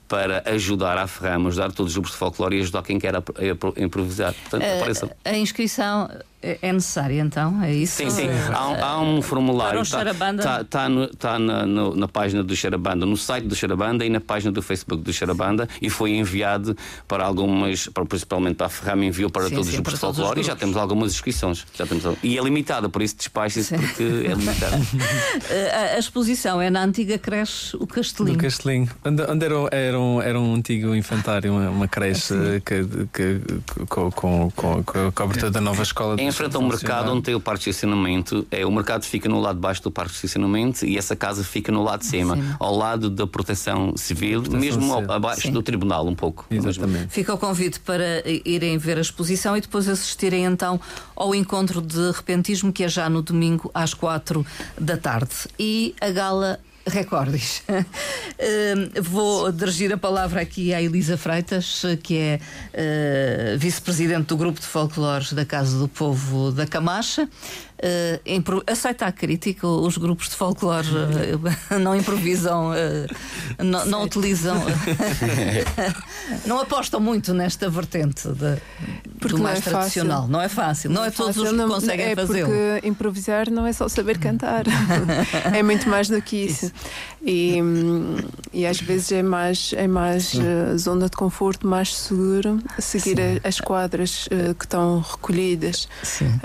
para 0.09 0.42
ajudar 0.46 0.98
a 0.98 1.07
Ferrama, 1.07 1.51
ajudar 1.51 1.70
todos 1.70 1.92
os 1.92 1.94
grupos 1.94 2.11
de 2.11 2.18
folclore 2.18 2.57
e 2.57 2.61
ajudar 2.62 2.83
quem 2.83 2.98
quer 2.98 3.14
a, 3.14 3.18
a, 3.18 3.22
a 3.22 3.83
improvisar. 3.85 4.35
Portanto, 4.35 4.64
uh, 4.64 5.11
a 5.25 5.37
inscrição 5.37 6.11
é 6.42 6.72
necessário 6.72 7.18
então, 7.20 7.62
é 7.62 7.72
isso? 7.72 7.96
Sim, 7.96 8.11
sim. 8.11 8.28
Há, 8.52 8.87
há 8.87 9.00
um 9.00 9.22
formulário. 9.22 9.81
Está 9.81 10.05
tá, 10.14 10.64
tá, 10.68 10.88
tá 11.18 11.38
na, 11.38 11.64
no, 11.64 11.94
na 11.94 12.09
página 12.09 12.42
do 12.42 12.55
Xarabanda, 12.57 13.07
no 13.07 13.16
site 13.16 13.46
do 13.46 13.55
Xarabanda 13.55 14.05
e 14.05 14.11
na 14.11 14.20
página 14.20 14.50
do 14.50 14.61
Facebook 14.61 15.02
do 15.02 15.12
Xarabanda 15.12 15.68
e 15.81 15.88
foi 15.88 16.11
enviado 16.12 16.76
para 17.07 17.24
algumas, 17.24 17.87
para, 17.88 18.05
principalmente 18.05 18.57
para 18.57 18.66
a 18.66 18.70
Ferrama, 18.70 19.05
enviou 19.05 19.31
para 19.31 19.44
sim, 19.44 19.55
todos 19.55 19.66
sim, 19.66 19.70
os 19.70 19.74
grupos 19.76 19.94
de 19.94 20.00
folclore 20.00 20.40
e 20.40 20.42
já 20.42 20.57
temos 20.57 20.76
algumas 20.76 21.12
inscrições. 21.12 21.64
Já 21.74 21.87
temos, 21.87 22.05
e 22.22 22.37
é 22.37 22.42
limitada, 22.42 22.88
por 22.88 23.02
isso 23.02 23.16
despache-se 23.16 23.76
porque 23.76 24.02
é 24.02 24.35
limitada. 24.35 24.76
a, 25.74 25.94
a, 25.94 25.98
exposição 25.98 26.61
é 26.61 26.70
na 26.70 26.83
antiga 26.83 27.18
creche 27.18 27.76
O 27.76 27.87
Castelinho. 27.87 28.37
O 28.37 28.40
Castelinho, 28.40 28.88
onde, 29.05 29.22
onde 29.22 29.44
era, 29.44 29.55
era, 29.70 30.00
um, 30.00 30.20
era 30.20 30.40
um 30.40 30.55
antigo 30.55 30.94
infantário, 30.94 31.52
uma, 31.52 31.70
uma 31.70 31.88
creche 31.88 32.35
que, 32.64 32.85
que, 32.85 33.40
que, 33.40 33.87
com, 33.87 34.11
com, 34.11 34.50
com, 34.50 34.83
com 34.83 35.07
a 35.07 35.12
cobertura 35.12 35.50
da 35.50 35.61
nova 35.61 35.83
escola. 35.83 36.20
Em 36.20 36.31
frente 36.32 36.56
ao 36.56 36.62
mercado 36.62 37.12
onde 37.12 37.22
tem 37.22 37.34
o 37.34 37.40
parque 37.40 37.64
de 37.64 37.70
estacionamento, 37.70 38.46
é, 38.50 38.64
o 38.64 38.70
mercado 38.70 39.04
fica 39.04 39.28
no 39.28 39.40
lado 39.40 39.56
de 39.56 39.60
baixo 39.60 39.82
do 39.82 39.90
parque 39.90 40.12
de 40.12 40.16
estacionamento 40.16 40.84
e 40.84 40.96
essa 40.96 41.14
casa 41.14 41.44
fica 41.44 41.70
no 41.70 41.82
lado 41.82 42.00
de 42.00 42.06
cima, 42.06 42.36
Sim. 42.36 42.54
ao 42.58 42.76
lado 42.76 43.10
da 43.10 43.26
proteção 43.26 43.94
civil, 43.96 44.42
proteção 44.42 44.60
mesmo 44.60 44.92
ao, 44.92 45.10
abaixo 45.10 45.42
Sim. 45.42 45.52
do 45.52 45.62
tribunal, 45.62 46.06
um 46.06 46.14
pouco. 46.14 46.46
Exatamente. 46.50 47.08
Fica 47.08 47.34
o 47.34 47.38
convite 47.38 47.80
para 47.80 48.22
irem 48.44 48.78
ver 48.78 48.98
a 48.98 49.00
exposição 49.00 49.56
e 49.56 49.60
depois 49.60 49.88
assistirem 49.88 50.44
então 50.44 50.80
ao 51.14 51.34
encontro 51.34 51.80
de 51.80 52.10
repentismo 52.10 52.72
que 52.72 52.84
é 52.84 52.88
já 52.88 53.08
no 53.08 53.22
domingo 53.22 53.70
às 53.74 53.94
quatro 53.94 54.44
da 54.78 54.96
tarde. 54.96 55.32
E 55.58 55.94
a 56.00 56.10
gala 56.10 56.58
Recordes. 56.86 57.62
uh, 57.68 59.02
vou 59.02 59.52
dirigir 59.52 59.92
a 59.92 59.96
palavra 59.96 60.40
aqui 60.40 60.74
à 60.74 60.82
Elisa 60.82 61.16
Freitas, 61.16 61.82
que 62.02 62.18
é 62.18 62.40
uh, 63.54 63.58
vice-presidente 63.58 64.26
do 64.26 64.36
grupo 64.36 64.60
de 64.60 64.66
folclores 64.66 65.32
da 65.32 65.44
Casa 65.44 65.78
do 65.78 65.88
Povo 65.88 66.50
da 66.50 66.66
Camacha 66.66 67.28
uh, 67.82 68.62
aceita 68.66 69.06
a 69.06 69.12
crítica, 69.12 69.66
os 69.66 69.98
grupos 69.98 70.28
de 70.28 70.36
folclore 70.36 70.86
uh, 70.88 71.78
não 71.80 71.94
improvisam, 71.96 72.70
uh, 72.70 73.62
não, 73.62 73.84
não, 73.86 74.02
utilizam, 74.04 74.56
não 76.46 76.60
apostam 76.60 77.00
muito 77.00 77.34
nesta 77.34 77.68
vertente 77.68 78.28
de, 78.28 79.28
do 79.28 79.38
mais 79.38 79.58
é 79.58 79.70
tradicional. 79.70 80.20
Fácil. 80.20 80.32
Não 80.32 80.40
é 80.40 80.48
fácil, 80.48 80.90
não, 80.90 81.00
não 81.00 81.04
é, 81.04 81.10
todos 81.10 81.36
fácil, 81.36 81.42
os 81.42 81.50
que 81.50 81.56
não, 81.56 81.68
conseguem 81.68 82.06
é 82.06 82.14
fazê-lo. 82.14 82.48
Porque 82.50 82.86
improvisar 82.86 83.50
não 83.50 83.66
é 83.66 83.72
só 83.72 83.88
saber 83.88 84.18
cantar, 84.18 84.64
é 85.52 85.62
muito 85.62 85.88
mais 85.88 86.08
do 86.08 86.20
que 86.22 86.36
isso. 86.36 86.66
isso. 86.66 86.74
E, 87.24 87.58
e 88.52 88.66
às 88.66 88.80
vezes 88.80 89.12
é 89.12 89.22
mais, 89.22 89.72
é 89.76 89.87
mais 89.87 90.35
zona 90.76 91.08
de 91.08 91.16
conforto, 91.16 91.66
mais 91.66 91.94
seguro 91.94 92.58
seguir 92.78 93.16
Sim. 93.16 93.40
as 93.44 93.61
quadras 93.61 94.28
que 94.58 94.64
estão 94.64 95.00
recolhidas. 95.00 95.88
Sim. 96.02 96.40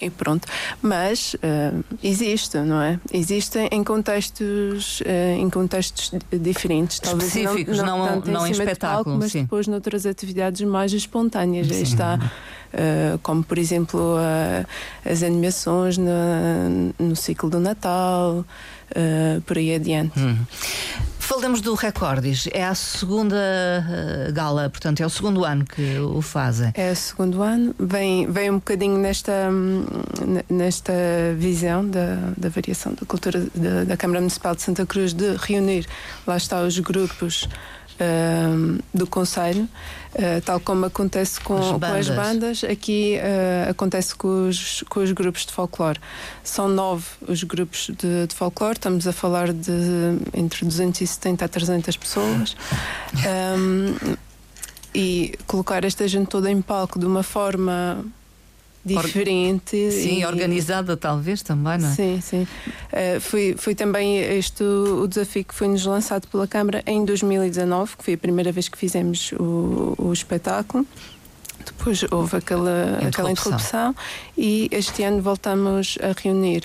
E 0.00 0.10
pronto. 0.10 0.46
Mas 0.82 1.34
uh, 1.34 1.84
existe, 2.02 2.58
não 2.58 2.80
é? 2.80 2.98
Existem 3.12 3.68
em 3.70 3.82
contextos, 3.82 5.00
uh, 5.00 5.38
em 5.38 5.48
contextos 5.48 6.12
diferentes, 6.32 6.98
talvez 6.98 7.34
específicos, 7.34 7.78
não, 7.78 7.98
não, 7.98 8.16
não, 8.16 8.32
não 8.32 8.46
em, 8.46 8.50
em 8.50 8.52
espetáculo, 8.52 9.04
palco, 9.04 9.10
mas 9.20 9.32
sim. 9.32 9.42
depois 9.42 9.66
noutras 9.66 10.04
atividades 10.04 10.60
mais 10.62 10.92
espontâneas. 10.92 11.70
Aí 11.70 11.82
está. 11.82 12.18
Uh, 12.74 13.18
como 13.22 13.44
por 13.44 13.56
exemplo 13.56 14.16
as 15.08 15.22
animações 15.22 15.96
no, 15.96 16.92
no 16.98 17.14
ciclo 17.14 17.48
do 17.48 17.60
Natal, 17.60 18.44
por 19.46 19.58
aí 19.58 19.74
adiante. 19.74 20.18
Uhum. 20.18 20.44
Falamos 21.24 21.62
do 21.62 21.74
Recordes. 21.74 22.46
É 22.52 22.62
a 22.62 22.74
segunda 22.74 23.34
uh, 23.34 24.32
gala, 24.34 24.68
portanto, 24.68 25.00
é 25.00 25.06
o 25.06 25.08
segundo 25.08 25.42
ano 25.42 25.64
que 25.64 25.98
o 25.98 26.20
fazem. 26.20 26.70
É 26.74 26.92
o 26.92 26.96
segundo 26.96 27.42
ano. 27.42 27.74
Vem, 27.78 28.30
vem 28.30 28.50
um 28.50 28.56
bocadinho 28.56 28.98
nesta, 28.98 29.32
hum, 29.50 29.86
nesta 30.50 30.92
visão 31.38 31.88
da, 31.88 32.32
da 32.36 32.50
variação 32.50 32.92
da 32.92 33.06
cultura 33.06 33.46
da, 33.54 33.84
da 33.84 33.96
Câmara 33.96 34.20
Municipal 34.20 34.54
de 34.54 34.60
Santa 34.60 34.84
Cruz 34.84 35.14
de 35.14 35.34
reunir, 35.36 35.86
lá 36.26 36.36
está, 36.36 36.60
os 36.60 36.78
grupos 36.78 37.48
uh, 38.00 38.82
do 38.92 39.06
Conselho, 39.06 39.68
uh, 40.14 40.40
tal 40.44 40.60
como 40.60 40.86
acontece 40.86 41.40
com 41.40 41.56
as 41.56 41.72
bandas, 41.72 41.90
com 41.90 41.96
as 41.96 42.08
bandas 42.10 42.64
aqui 42.64 43.18
uh, 43.18 43.70
acontece 43.70 44.14
com 44.14 44.48
os, 44.48 44.82
com 44.88 45.00
os 45.00 45.12
grupos 45.12 45.46
de 45.46 45.52
folclore. 45.52 45.98
São 46.42 46.68
nove 46.68 47.04
os 47.26 47.42
grupos 47.42 47.90
de, 47.98 48.26
de 48.26 48.34
folclore, 48.34 48.74
estamos 48.74 49.06
a 49.06 49.12
falar 49.12 49.52
de 49.52 49.72
entre 50.32 50.64
270 50.64 51.44
a 51.44 51.48
300 51.48 51.96
pessoas. 51.96 52.56
Um, 53.24 54.16
e 54.94 55.34
colocar 55.46 55.84
esta 55.84 56.06
gente 56.06 56.28
toda 56.28 56.50
em 56.50 56.62
palco 56.62 56.98
de 56.98 57.06
uma 57.06 57.22
forma 57.22 58.04
diferente. 58.84 59.90
Sim, 59.90 60.20
e... 60.20 60.26
organizada 60.26 60.96
talvez 60.96 61.42
também, 61.42 61.78
não 61.78 61.88
é? 61.88 61.92
Sim, 61.92 62.20
sim. 62.20 62.42
Uh, 62.42 63.20
foi, 63.20 63.54
foi 63.56 63.74
também 63.74 64.18
este 64.18 64.62
o, 64.62 65.06
desafio 65.06 65.44
que 65.44 65.54
foi-nos 65.54 65.84
lançado 65.86 66.28
pela 66.28 66.46
Câmara 66.46 66.82
em 66.86 67.04
2019, 67.04 67.96
que 67.96 68.04
foi 68.04 68.14
a 68.14 68.18
primeira 68.18 68.52
vez 68.52 68.68
que 68.68 68.76
fizemos 68.76 69.32
o, 69.32 69.94
o 69.98 70.12
espetáculo. 70.12 70.86
Depois 71.64 72.04
houve 72.10 72.36
aquela 72.36 72.70
interrupção. 72.70 73.08
aquela 73.08 73.30
interrupção 73.30 73.96
e 74.36 74.68
este 74.70 75.02
ano 75.02 75.22
voltamos 75.22 75.96
a 76.02 76.20
reunir. 76.20 76.62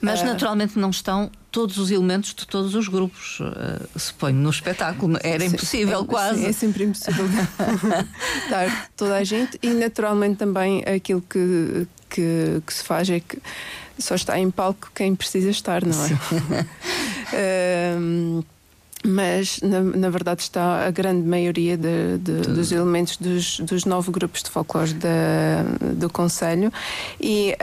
Mas 0.00 0.22
uh, 0.22 0.24
naturalmente 0.24 0.78
não 0.78 0.90
estão 0.90 1.30
todos 1.50 1.78
os 1.78 1.90
elementos 1.90 2.34
de 2.34 2.46
todos 2.46 2.74
os 2.74 2.88
grupos, 2.88 3.40
uh, 3.40 3.98
suponho, 3.98 4.36
no 4.36 4.50
espetáculo. 4.50 5.18
Era 5.22 5.40
sim, 5.40 5.54
impossível, 5.54 6.00
é, 6.00 6.04
quase. 6.04 6.40
Sim, 6.40 6.46
é 6.46 6.52
sempre 6.52 6.84
impossível 6.84 7.26
estar 8.44 8.90
toda 8.96 9.16
a 9.16 9.24
gente 9.24 9.58
e, 9.62 9.70
naturalmente, 9.70 10.36
também 10.36 10.82
aquilo 10.84 11.22
que, 11.22 11.86
que, 12.08 12.62
que, 12.66 12.74
se 12.74 12.84
faz 12.84 13.10
é 13.10 13.20
que 13.20 13.38
só 13.98 14.14
está 14.14 14.38
em 14.38 14.50
palco 14.50 14.90
quem 14.94 15.14
precisa 15.14 15.50
estar, 15.50 15.84
não 15.84 16.04
é? 16.04 16.08
uh, 17.98 18.44
mas 19.06 19.60
na, 19.60 19.80
na, 19.80 20.10
verdade 20.10 20.42
está 20.42 20.86
a 20.86 20.90
grande 20.90 21.26
maioria 21.26 21.76
de, 21.76 22.18
de, 22.18 22.42
dos 22.42 22.70
elementos 22.70 23.16
dos, 23.16 23.60
dos 23.60 23.84
nove 23.84 24.10
grupos 24.10 24.42
de 24.42 24.50
folclore 24.50 24.92
da, 24.94 25.62
do 25.94 26.10
Conselho, 26.10 26.72
e, 27.20 27.56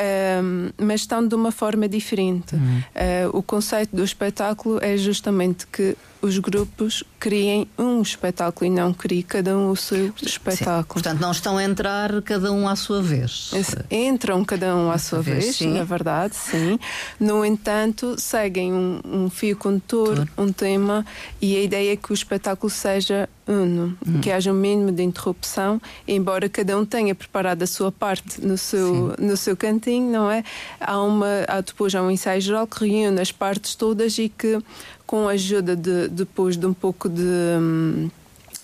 um, 0.43 0.69
mas 0.83 1.01
estão 1.01 1.27
de 1.27 1.35
uma 1.35 1.51
forma 1.51 1.87
diferente. 1.87 2.55
Uhum. 2.55 2.79
Uh, 2.79 3.37
o 3.37 3.43
conceito 3.43 3.95
do 3.95 4.03
espetáculo 4.03 4.79
é 4.81 4.97
justamente 4.97 5.67
que 5.67 5.95
os 6.21 6.37
grupos 6.39 7.03
criem 7.19 7.67
um 7.77 8.01
espetáculo 8.01 8.71
e 8.71 8.73
não 8.73 8.93
criem 8.93 9.21
cada 9.21 9.57
um 9.57 9.69
o 9.69 9.75
seu 9.75 10.13
espetáculo. 10.21 10.99
Sim. 10.99 11.03
Portanto, 11.03 11.19
não 11.19 11.31
estão 11.31 11.57
a 11.57 11.63
entrar 11.63 12.21
cada 12.21 12.51
um 12.51 12.67
à 12.67 12.75
sua 12.75 13.01
vez. 13.01 13.51
Entram 13.89 14.43
cada 14.43 14.75
um 14.75 14.91
à 14.91 14.97
sua 14.97 15.21
vez, 15.21 15.59
vez 15.59 15.73
na 15.73 15.83
verdade, 15.83 16.35
sim. 16.35 16.79
No 17.19 17.43
entanto, 17.43 18.15
seguem 18.19 18.73
um, 18.73 19.01
um 19.05 19.29
fio 19.29 19.57
condutor, 19.57 20.27
um 20.37 20.51
tema, 20.51 21.05
e 21.41 21.55
a 21.55 21.61
ideia 21.61 21.93
é 21.93 21.95
que 21.95 22.11
o 22.11 22.13
espetáculo 22.13 22.69
seja 22.69 23.29
uno, 23.47 23.97
hum. 24.05 24.19
que 24.19 24.31
haja 24.31 24.51
um 24.51 24.55
mínimo 24.55 24.91
de 24.91 25.01
interrupção, 25.01 25.81
embora 26.07 26.49
cada 26.49 26.77
um 26.77 26.85
tenha 26.85 27.15
preparado 27.15 27.63
a 27.63 27.67
sua 27.67 27.91
parte 27.91 28.45
no 28.45 28.57
seu, 28.57 29.15
no 29.17 29.37
seu 29.37 29.55
cantinho, 29.55 30.11
não 30.11 30.29
é? 30.29 30.43
Há, 30.79 31.01
uma, 31.01 31.45
há 31.47 31.61
depois 31.61 31.95
há 31.95 32.01
um 32.01 32.11
ensaio 32.11 32.41
geral 32.41 32.67
que 32.67 32.85
reúne 32.85 33.21
as 33.21 33.31
partes 33.31 33.75
todas 33.75 34.17
e 34.17 34.29
que, 34.29 34.59
com 35.07 35.27
a 35.27 35.31
ajuda 35.31 35.75
de, 35.75 36.09
depois 36.09 36.57
de 36.57 36.65
um 36.65 36.73
pouco 36.73 37.07
de. 37.07 37.23
Hum, 37.23 38.09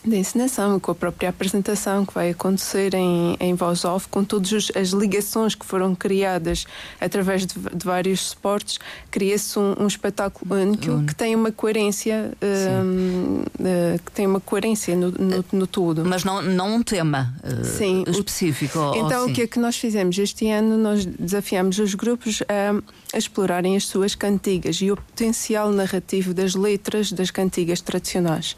da 0.05 0.17
encenação, 0.17 0.79
com 0.79 0.91
a 0.91 0.95
própria 0.95 1.29
apresentação 1.29 2.05
que 2.05 2.13
vai 2.13 2.31
acontecer 2.31 2.93
em, 2.93 3.37
em 3.39 3.53
voz 3.53 3.85
off, 3.85 4.07
com 4.07 4.23
todas 4.23 4.71
as 4.75 4.89
ligações 4.89 5.55
que 5.55 5.65
foram 5.65 5.95
criadas 5.95 6.65
através 6.99 7.45
de, 7.45 7.55
de 7.57 7.85
vários 7.85 8.29
suportes, 8.29 8.79
cria-se 9.09 9.57
um, 9.57 9.75
um, 9.79 9.87
espetáculo 9.87 10.55
único 10.55 11.03
que 11.05 11.15
tem 11.15 11.35
uma 11.35 11.51
coerência, 11.51 12.31
uh, 12.41 13.41
uh, 13.41 13.99
que 14.05 14.11
tem 14.11 14.27
uma 14.27 14.39
coerência 14.39 14.95
no, 14.95 15.11
no, 15.11 15.45
no, 15.51 15.67
tudo. 15.67 16.03
Mas 16.05 16.23
não, 16.23 16.41
não 16.41 16.75
um 16.75 16.83
tema 16.83 17.33
uh, 17.43 17.63
sim, 17.63 18.03
específico. 18.07 18.79
Então, 18.95 19.27
o 19.27 19.33
que 19.33 19.43
é 19.43 19.47
que 19.47 19.59
nós 19.59 19.77
fizemos 19.77 20.17
este 20.17 20.49
ano? 20.49 20.77
Nós 20.77 21.05
desafiamos 21.05 21.79
os 21.79 21.95
grupos 21.95 22.41
a, 22.43 23.15
a 23.15 23.17
explorarem 23.17 23.75
as 23.75 23.85
suas 23.87 24.15
cantigas 24.15 24.77
e 24.81 24.91
o 24.91 24.97
potencial 24.97 25.71
narrativo 25.71 26.33
das 26.33 26.55
letras 26.55 27.11
das 27.11 27.31
cantigas 27.31 27.79
tradicionais. 27.81 28.55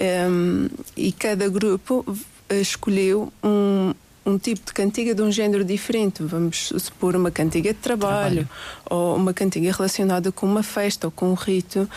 Um, 0.00 0.68
e 0.96 1.12
cada 1.12 1.48
grupo 1.48 2.04
escolheu 2.50 3.32
um, 3.42 3.94
um 4.26 4.38
tipo 4.38 4.66
de 4.66 4.72
cantiga 4.72 5.14
de 5.14 5.22
um 5.22 5.30
género 5.30 5.64
diferente. 5.64 6.22
Vamos 6.22 6.72
supor 6.78 7.14
uma 7.16 7.30
cantiga 7.30 7.72
de 7.72 7.78
trabalho, 7.78 8.46
trabalho. 8.46 8.48
ou 8.90 9.16
uma 9.16 9.34
cantiga 9.34 9.70
relacionada 9.72 10.32
com 10.32 10.46
uma 10.46 10.62
festa 10.62 11.06
ou 11.06 11.10
com 11.10 11.30
um 11.30 11.34
rito. 11.34 11.88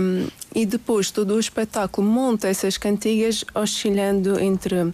Um, 0.00 0.26
e 0.54 0.64
depois 0.66 1.10
todo 1.10 1.34
o 1.34 1.40
espetáculo 1.40 2.06
monta 2.06 2.48
essas 2.48 2.78
cantigas 2.78 3.44
oscilando 3.54 4.38
entre 4.40 4.92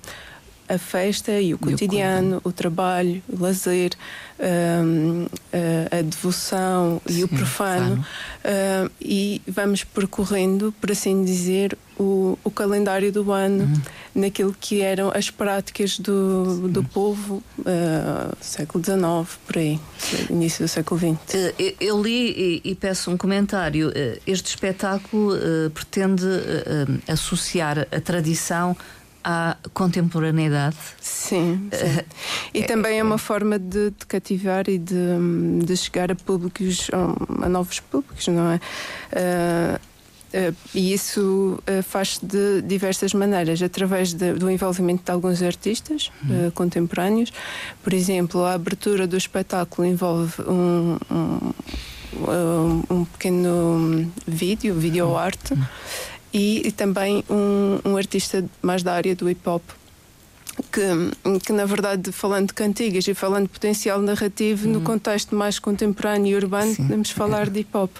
a 0.68 0.78
festa 0.78 1.40
e 1.40 1.54
o 1.54 1.58
cotidiano, 1.58 2.40
o, 2.44 2.52
trabalho, 2.52 3.22
o 3.28 3.42
lazer, 3.42 3.92
um, 4.38 5.26
a, 5.52 5.98
a, 5.98 6.02
devoção 6.02 7.00
Sim, 7.06 7.20
e 7.20 7.24
o 7.24 7.28
profano. 7.28 8.04
Uh, 8.44 8.90
e 9.00 9.42
vamos 9.46 9.84
percorrendo, 9.84 10.74
por 10.80 10.90
assim 10.90 11.24
dizer, 11.24 11.76
o, 11.98 12.38
o 12.42 12.50
calendário 12.50 13.12
do 13.12 13.30
ano 13.32 13.64
uhum. 13.64 13.82
naquilo 14.14 14.54
que 14.58 14.80
eram 14.80 15.12
as 15.14 15.30
práticas 15.30 15.98
do, 15.98 16.68
do 16.68 16.82
povo 16.82 17.42
uh, 17.60 18.36
século 18.40 18.82
XIX, 18.82 19.38
por 19.46 19.58
aí, 19.58 19.80
início 20.28 20.64
do 20.64 20.68
século 20.68 20.98
XX. 20.98 21.34
Uh, 21.34 21.74
eu 21.80 22.02
li 22.02 22.60
e, 22.64 22.70
e, 22.70 22.74
peço 22.74 23.10
um 23.10 23.16
comentário. 23.16 23.88
Uh, 23.88 24.20
este 24.26 24.48
espetáculo 24.48 25.32
pretende 25.72 26.24
associar 27.08 27.86
a 27.90 28.00
tradição 28.00 28.76
à 29.24 29.56
contemporaneidade. 29.72 30.76
Sim. 31.00 31.68
sim. 31.72 32.00
e 32.54 32.60
é, 32.60 32.62
também 32.64 32.98
é 32.98 33.02
uma 33.02 33.18
forma 33.18 33.58
de, 33.58 33.90
de 33.90 34.06
cativar 34.06 34.68
e 34.68 34.78
de, 34.78 35.64
de, 35.64 35.76
chegar 35.76 36.10
a 36.10 36.14
públicos, 36.14 36.90
a 37.42 37.48
novos 37.48 37.80
públicos, 37.80 38.28
não 38.28 38.52
é? 38.52 38.60
Uh, 39.12 39.92
e 40.74 40.94
isso 40.94 41.62
uh, 41.68 41.82
faz-se 41.82 42.24
de 42.24 42.62
diversas 42.62 43.12
maneiras, 43.12 43.62
através 43.62 44.14
de, 44.14 44.32
do 44.32 44.50
envolvimento 44.50 45.04
de 45.04 45.10
alguns 45.10 45.42
artistas 45.42 46.10
uh, 46.24 46.50
contemporâneos. 46.52 47.30
Por 47.82 47.92
exemplo, 47.92 48.42
a 48.42 48.54
abertura 48.54 49.06
do 49.06 49.16
espetáculo 49.16 49.86
envolve 49.86 50.40
um, 50.42 50.96
um, 51.10 52.82
um 52.88 53.04
pequeno 53.04 54.10
vídeo, 54.26 54.74
vídeo 54.74 55.16
arte, 55.16 55.54
e, 56.32 56.66
e 56.66 56.72
também 56.72 57.24
um, 57.28 57.90
um 57.90 57.96
artista 57.96 58.44
mais 58.60 58.82
da 58.82 58.92
área 58.94 59.14
do 59.14 59.28
hip 59.28 59.48
hop 59.48 59.62
que, 60.70 61.40
que 61.40 61.52
na 61.52 61.64
verdade, 61.64 62.12
falando 62.12 62.48
de 62.48 62.54
cantigas 62.54 63.06
e 63.08 63.14
falando 63.14 63.44
de 63.44 63.48
potencial 63.50 64.00
narrativo, 64.00 64.68
no 64.68 64.78
uhum. 64.78 64.84
contexto 64.84 65.34
mais 65.34 65.58
contemporâneo 65.58 66.32
e 66.32 66.34
urbano, 66.36 66.74
Sim. 66.74 66.82
podemos 66.82 67.10
falar 67.10 67.48
de 67.48 67.60
hip 67.60 67.76
hop. 67.76 67.90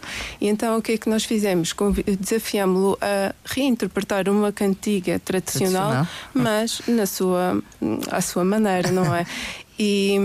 E 0.41 0.49
então 0.49 0.79
o 0.79 0.83
que 0.83 0.93
é 0.93 0.99
que 0.99 1.09
nós 1.09 1.25
fizemos? 1.25 1.75
Desafiámo-lo 2.21 2.99
a 3.01 3.35
reinterpretar 3.45 4.29
uma 4.29 4.53
cantiga 4.53 5.19
tradicional, 5.19 5.91
tradicional, 5.91 6.07
mas 6.35 6.83
na 6.87 7.07
sua, 7.07 7.63
à 8.11 8.21
sua 8.21 8.45
maneira, 8.45 8.91
não 8.91 9.15
é? 9.15 9.27
e, 9.79 10.17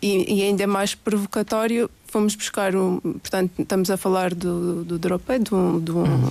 e, 0.00 0.38
e 0.38 0.42
ainda 0.42 0.66
mais 0.66 0.94
provocatório 0.94 1.90
fomos 2.14 2.36
buscar 2.36 2.76
um. 2.76 3.00
Portanto, 3.00 3.50
estamos 3.58 3.90
a 3.90 3.96
falar 3.96 4.32
do, 4.32 4.84
do 4.84 5.00
Dropé, 5.00 5.40
de 5.40 5.52
um, 5.52 5.80
de, 5.80 5.90
um, 5.90 6.04
uhum. 6.04 6.28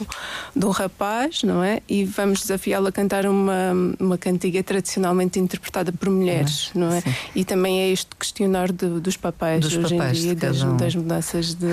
de 0.55 0.65
um 0.65 0.69
rapaz, 0.69 1.43
não 1.43 1.61
é? 1.61 1.81
E 1.89 2.05
vamos 2.05 2.39
desafiá-lo 2.39 2.87
a 2.87 2.91
cantar 2.91 3.25
uma, 3.25 3.73
uma 3.99 4.17
cantiga 4.17 4.63
tradicionalmente 4.63 5.37
interpretada 5.39 5.91
por 5.91 6.09
mulheres, 6.09 6.71
não 6.73 6.89
é? 6.93 7.01
Sim. 7.01 7.13
E 7.35 7.43
também 7.43 7.81
é 7.81 7.89
este 7.89 8.15
questionar 8.15 8.71
de, 8.71 8.87
dos 9.01 9.17
papéis 9.17 9.59
dos 9.59 9.75
hoje 9.75 9.97
papéis 9.97 10.19
em 10.19 10.21
dia, 10.21 10.35
das, 10.35 10.63
um. 10.63 10.77
das, 10.77 10.95
mudanças 10.95 11.53
de, 11.53 11.67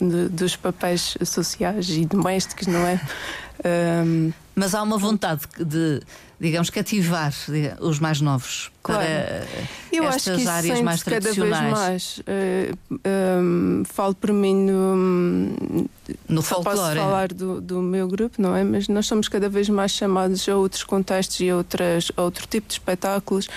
de, 0.00 0.28
dos 0.30 0.56
papéis 0.56 1.16
sociais 1.24 1.88
e 1.90 2.04
domésticos, 2.04 2.66
não 2.66 2.84
é? 2.84 3.00
Um, 3.64 4.32
Mas 4.54 4.74
há 4.74 4.82
uma 4.82 4.98
vontade 4.98 5.42
de 5.58 6.00
digamos, 6.44 6.68
cativar 6.68 7.32
os 7.80 7.98
mais 7.98 8.20
novos 8.20 8.70
claro. 8.82 9.02
para 9.02 9.46
Eu 9.90 10.04
estas 10.04 10.34
acho 10.34 10.42
que 10.42 10.48
áreas 10.48 10.80
mais 10.82 11.02
tradicionais. 11.02 11.58
Cada 11.58 11.70
vez 11.70 11.80
mais. 11.80 12.18
Uh, 12.18 13.00
um, 13.40 13.82
falo 13.86 14.14
por 14.14 14.32
mim 14.32 14.54
no, 14.54 15.88
no 16.28 16.42
folclore. 16.42 16.76
Posso 16.76 16.94
falar 16.94 17.32
do, 17.32 17.60
do 17.60 17.80
meu 17.80 18.06
grupo, 18.08 18.42
não 18.42 18.54
é? 18.54 18.62
Mas 18.62 18.88
nós 18.88 19.06
somos 19.06 19.28
cada 19.28 19.48
vez 19.48 19.68
mais 19.68 19.92
chamados 19.92 20.46
a 20.48 20.56
outros 20.56 20.84
contextos 20.84 21.40
e 21.40 21.48
a, 21.48 21.56
outras, 21.56 22.10
a 22.16 22.22
outro 22.22 22.46
tipo 22.46 22.66
de 22.66 22.74
espetáculos 22.74 23.48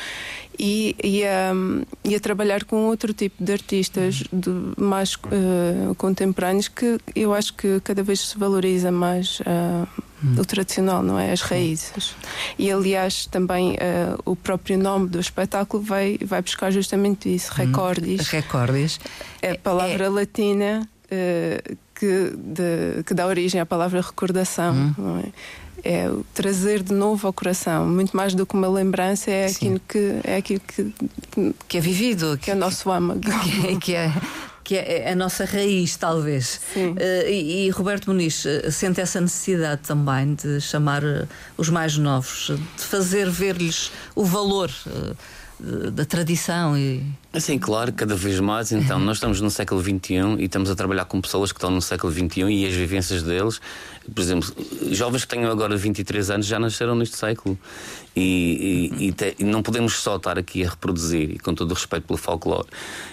e, 0.59 0.95
e, 1.03 1.23
a, 1.23 1.53
e 2.03 2.15
a 2.15 2.19
trabalhar 2.19 2.63
com 2.63 2.85
outro 2.85 3.13
tipo 3.13 3.43
de 3.43 3.51
artistas 3.51 4.23
de, 4.31 4.49
mais 4.77 5.15
uh, 5.15 5.93
contemporâneos 5.95 6.67
que 6.67 6.97
eu 7.15 7.33
acho 7.33 7.53
que 7.53 7.79
cada 7.81 8.03
vez 8.03 8.19
se 8.21 8.37
valoriza 8.37 8.91
mais 8.91 9.39
uh, 9.41 9.87
o 10.39 10.45
tradicional, 10.45 11.03
não 11.03 11.19
é? 11.19 11.31
As 11.31 11.41
raízes. 11.41 12.15
E 12.57 12.71
aliás, 12.71 13.27
também 13.27 13.73
uh, 13.73 14.21
o 14.25 14.35
próprio 14.35 14.77
nome 14.77 15.07
do 15.07 15.19
espetáculo 15.19 15.83
vai, 15.83 16.17
vai 16.23 16.41
buscar 16.41 16.71
justamente 16.71 17.33
isso, 17.33 17.51
recordis. 17.53 18.27
Recordis. 18.27 18.99
É 19.41 19.51
a 19.51 19.57
palavra 19.57 20.05
é... 20.05 20.09
latina 20.09 20.89
que, 21.95 22.33
de, 22.35 23.03
que 23.03 23.13
dá 23.13 23.25
origem 23.25 23.61
à 23.61 23.65
palavra 23.65 24.01
recordação, 24.01 24.73
hum. 24.73 24.93
não 24.97 25.19
é? 25.19 25.31
É 25.83 26.09
o 26.09 26.25
trazer 26.33 26.81
de 26.83 26.93
novo 26.93 27.27
ao 27.27 27.33
coração, 27.33 27.87
muito 27.87 28.15
mais 28.15 28.33
do 28.33 28.45
que 28.45 28.55
uma 28.55 28.67
lembrança, 28.67 29.31
é 29.31 29.45
aquilo 29.47 29.79
que 29.87 30.19
é 30.23 30.37
aquilo 30.37 30.61
que, 30.61 30.93
que 31.67 31.77
é 31.77 31.81
vivido, 31.81 32.37
que 32.37 32.51
é 32.51 32.53
o 32.53 32.57
nosso 32.57 32.91
âmago, 32.91 33.21
que 33.79 33.95
é, 33.95 34.11
que 34.11 34.13
é 34.13 34.13
que 34.67 34.75
é 34.75 35.13
a 35.13 35.15
nossa 35.15 35.45
raiz, 35.45 35.95
talvez. 35.95 36.59
Uh, 36.75 36.99
e, 37.25 37.67
e, 37.67 37.69
Roberto 37.69 38.07
Muniz 38.07 38.43
uh, 38.43 38.69
sente 38.69 38.99
essa 38.99 39.21
necessidade 39.21 39.79
também 39.83 40.35
de 40.35 40.59
chamar 40.59 41.05
uh, 41.05 41.25
os 41.55 41.69
mais 41.69 41.97
novos, 41.97 42.51
de 42.75 42.83
fazer 42.83 43.29
ver-lhes 43.29 43.93
o 44.13 44.25
valor 44.25 44.69
da 45.93 46.03
tradição 46.03 46.77
e 46.77 47.01
Sim, 47.33 47.59
claro, 47.59 47.93
cada 47.93 48.15
vez 48.15 48.39
mais. 48.39 48.71
Então, 48.71 48.99
nós 48.99 49.17
estamos 49.17 49.41
no 49.41 49.51
século 49.51 49.81
XXI 49.81 50.37
e 50.39 50.45
estamos 50.45 50.71
a 50.71 50.75
trabalhar 50.75 51.05
com 51.05 51.21
pessoas 51.21 51.51
que 51.51 51.57
estão 51.57 51.69
no 51.69 51.81
século 51.81 52.11
XXI 52.11 52.43
e 52.49 52.65
as 52.65 52.73
vivências 52.73 53.21
deles. 53.21 53.59
Por 54.13 54.21
exemplo, 54.21 54.49
jovens 54.91 55.25
que 55.25 55.35
tenham 55.35 55.51
agora 55.51 55.75
23 55.75 56.31
anos 56.31 56.45
já 56.45 56.57
nasceram 56.57 56.95
neste 56.95 57.17
século. 57.17 57.59
E, 58.15 58.91
e, 58.99 59.07
e, 59.07 59.11
te, 59.11 59.35
e, 59.37 59.43
não 59.43 59.61
podemos 59.61 59.93
só 59.99 60.15
estar 60.15 60.39
aqui 60.39 60.65
a 60.65 60.69
reproduzir, 60.71 61.29
e 61.29 61.37
com 61.37 61.53
todo 61.53 61.69
o 61.69 61.73
respeito 61.75 62.07
pelo 62.07 62.17
folclore 62.17 62.65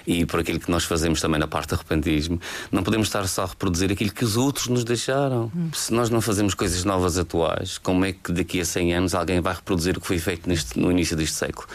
e 0.06 0.24
por 0.24 0.40
aquilo 0.40 0.58
que 0.58 0.70
nós 0.70 0.84
fazemos 0.84 1.20
também 1.20 1.38
na 1.38 1.46
parte 1.46 1.68
do 1.70 1.76
repentismo, 1.76 2.40
não 2.72 2.82
podemos 2.82 3.08
estar 3.08 3.28
só 3.28 3.42
a 3.42 3.46
reproduzir 3.46 3.92
aquilo 3.92 4.10
que 4.10 4.24
os 4.24 4.38
outros 4.38 4.68
nos 4.68 4.82
deixaram. 4.82 5.52
Hum. 5.54 5.68
Se 5.74 5.92
nós 5.92 6.08
não 6.08 6.22
fazemos 6.22 6.54
coisas 6.54 6.84
novas 6.84 7.18
atuais, 7.18 7.76
como 7.76 8.06
é 8.06 8.14
que 8.14 8.32
daqui 8.32 8.62
a 8.62 8.64
100 8.64 8.94
anos 8.94 9.14
alguém 9.14 9.42
vai 9.42 9.52
reproduzir 9.52 9.94
o 9.98 10.00
que 10.00 10.06
foi 10.06 10.18
feito 10.18 10.48
neste, 10.48 10.80
no 10.80 10.90
início 10.90 11.14
deste 11.14 11.36
século? 11.36 11.68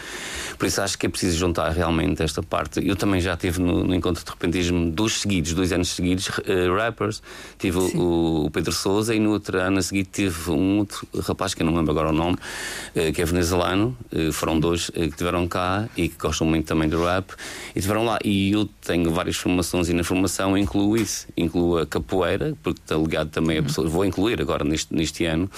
Por 0.58 0.66
isso 0.66 0.82
acho 0.82 0.98
que 0.98 1.06
é 1.06 1.08
preciso 1.08 1.38
juntar 1.38 1.70
realmente 1.70 2.20
esta 2.30 2.42
parte. 2.42 2.86
Eu 2.86 2.96
também 2.96 3.20
já 3.20 3.36
tive 3.36 3.60
no, 3.60 3.84
no 3.84 3.94
encontro 3.94 4.24
de 4.24 4.30
repentismo 4.30 4.90
dos 4.90 5.20
seguidos, 5.20 5.52
dois 5.52 5.72
anos 5.72 5.88
seguidos, 5.88 6.28
uh, 6.28 6.74
rappers. 6.76 7.22
Tive 7.58 7.78
o, 7.78 8.46
o, 8.46 8.50
Pedro 8.50 8.72
Souza 8.72 9.14
e 9.14 9.18
no 9.18 9.30
outro 9.30 9.58
ano 9.58 9.78
a 9.78 9.82
seguir 9.82 10.04
tive 10.04 10.50
um 10.50 10.78
outro 10.78 11.06
rapaz 11.22 11.52
que 11.52 11.62
eu 11.62 11.66
não 11.66 11.74
lembro 11.74 11.90
agora 11.90 12.08
o 12.08 12.12
nome, 12.12 12.36
uh, 12.36 13.12
que 13.12 13.20
é 13.20 13.24
venezuelano. 13.24 13.96
Uh, 14.12 14.32
foram 14.32 14.58
dois 14.58 14.90
que 14.90 15.10
tiveram 15.10 15.46
cá 15.46 15.88
e 15.96 16.08
que 16.08 16.16
gostam 16.16 16.46
muito 16.46 16.66
também 16.66 16.88
do 16.88 17.04
rap 17.04 17.32
e 17.74 17.80
tiveram 17.80 18.04
lá. 18.04 18.18
E 18.24 18.52
eu 18.52 18.68
tenho 18.86 19.10
várias 19.10 19.36
formações 19.36 19.88
e 19.88 19.92
na 19.92 20.04
formação 20.04 20.56
incluo 20.56 20.96
isso. 20.96 21.26
Incluo 21.36 21.78
a 21.78 21.86
capoeira, 21.86 22.56
porque 22.62 22.80
está 22.80 22.96
ligado 22.96 23.30
também 23.30 23.58
a 23.58 23.62
pessoas. 23.62 23.90
Vou 23.90 24.04
incluir 24.04 24.40
agora 24.40 24.64
neste, 24.64 24.94
neste 24.94 25.24
ano. 25.24 25.50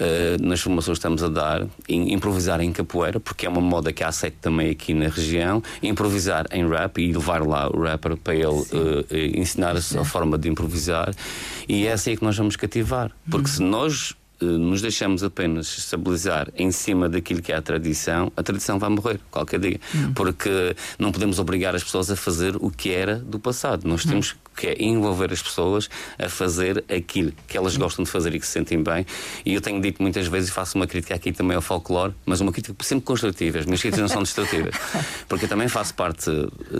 Uh, 0.00 0.44
nas 0.44 0.60
formações 0.60 0.98
que 0.98 1.00
estamos 1.00 1.22
a 1.22 1.28
dar, 1.28 1.66
em, 1.88 2.12
improvisar 2.12 2.60
em 2.60 2.72
capoeira, 2.72 3.20
porque 3.20 3.46
é 3.46 3.48
uma 3.48 3.60
moda 3.60 3.92
que 3.92 4.02
há 4.02 4.10
sete 4.10 4.36
também 4.40 4.70
aqui 4.70 4.94
na 4.94 5.08
região, 5.08 5.62
improvisar 5.82 6.46
em 6.52 6.68
rap 6.68 6.98
e 6.98 7.12
levar 7.12 7.46
lá 7.46 7.68
o 7.68 7.82
rapper 7.82 8.16
para 8.16 8.34
ele 8.34 8.46
uh, 8.46 9.06
ensinar 9.34 9.76
a, 9.76 10.00
a 10.00 10.04
forma 10.04 10.38
de 10.38 10.48
improvisar. 10.48 11.14
E 11.68 11.86
é 11.86 11.92
assim 11.92 12.16
que 12.16 12.24
nós 12.24 12.36
vamos 12.36 12.56
cativar. 12.56 13.10
Porque 13.30 13.48
uhum. 13.48 13.54
se 13.56 13.62
nós 13.62 14.14
nos 14.44 14.82
deixamos 14.82 15.22
apenas 15.22 15.78
estabilizar 15.78 16.48
em 16.56 16.70
cima 16.70 17.08
daquilo 17.08 17.42
que 17.42 17.52
é 17.52 17.56
a 17.56 17.62
tradição, 17.62 18.32
a 18.36 18.42
tradição 18.42 18.78
vai 18.78 18.90
morrer 18.90 19.20
qualquer 19.30 19.60
dia. 19.60 19.80
Hum. 19.94 20.12
Porque 20.14 20.74
não 20.98 21.12
podemos 21.12 21.38
obrigar 21.38 21.74
as 21.74 21.84
pessoas 21.84 22.10
a 22.10 22.16
fazer 22.16 22.56
o 22.56 22.70
que 22.70 22.90
era 22.90 23.16
do 23.16 23.38
passado. 23.38 23.86
Nós 23.86 24.04
hum. 24.04 24.10
temos 24.10 24.36
que 24.56 24.76
envolver 24.78 25.32
as 25.32 25.42
pessoas 25.42 25.88
a 26.18 26.28
fazer 26.28 26.84
aquilo 26.88 27.32
que 27.46 27.56
elas 27.56 27.76
gostam 27.76 28.04
de 28.04 28.10
fazer 28.10 28.34
e 28.34 28.40
que 28.40 28.46
se 28.46 28.52
sentem 28.52 28.82
bem. 28.82 29.06
E 29.44 29.54
eu 29.54 29.60
tenho 29.60 29.80
dito 29.80 30.02
muitas 30.02 30.26
vezes, 30.26 30.50
e 30.50 30.52
faço 30.52 30.76
uma 30.76 30.86
crítica 30.86 31.14
aqui 31.14 31.32
também 31.32 31.56
ao 31.56 31.62
folclore, 31.62 32.14
mas 32.26 32.40
uma 32.40 32.52
crítica 32.52 32.74
sempre 32.84 33.04
construtiva. 33.04 33.58
As 33.58 33.66
minhas 33.66 33.80
críticas 33.80 34.00
não 34.00 34.08
são 34.08 34.22
destrutivas. 34.22 34.74
Porque 35.28 35.46
eu 35.46 35.48
também 35.48 35.68
faço 35.68 35.94
parte, 35.94 36.30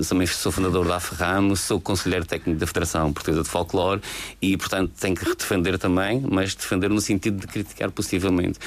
também 0.09 0.27
sou 0.27 0.53
fundador 0.53 0.87
da 0.87 0.97
AFRAM, 0.97 1.55
sou 1.57 1.81
conselheiro 1.81 2.25
técnico 2.25 2.61
da 2.61 2.67
Federação 2.67 3.13
Portuguesa 3.13 3.43
de 3.43 3.49
Folclore 3.49 4.01
e, 4.41 4.57
portanto, 4.57 4.93
tenho 5.01 5.15
que 5.15 5.35
defender 5.35 5.79
também, 5.79 6.23
mas 6.31 6.55
defender 6.55 6.91
no 6.91 7.01
sentido 7.01 7.41
de 7.41 7.47
criticar 7.53 7.91
positivamente. 7.91 8.59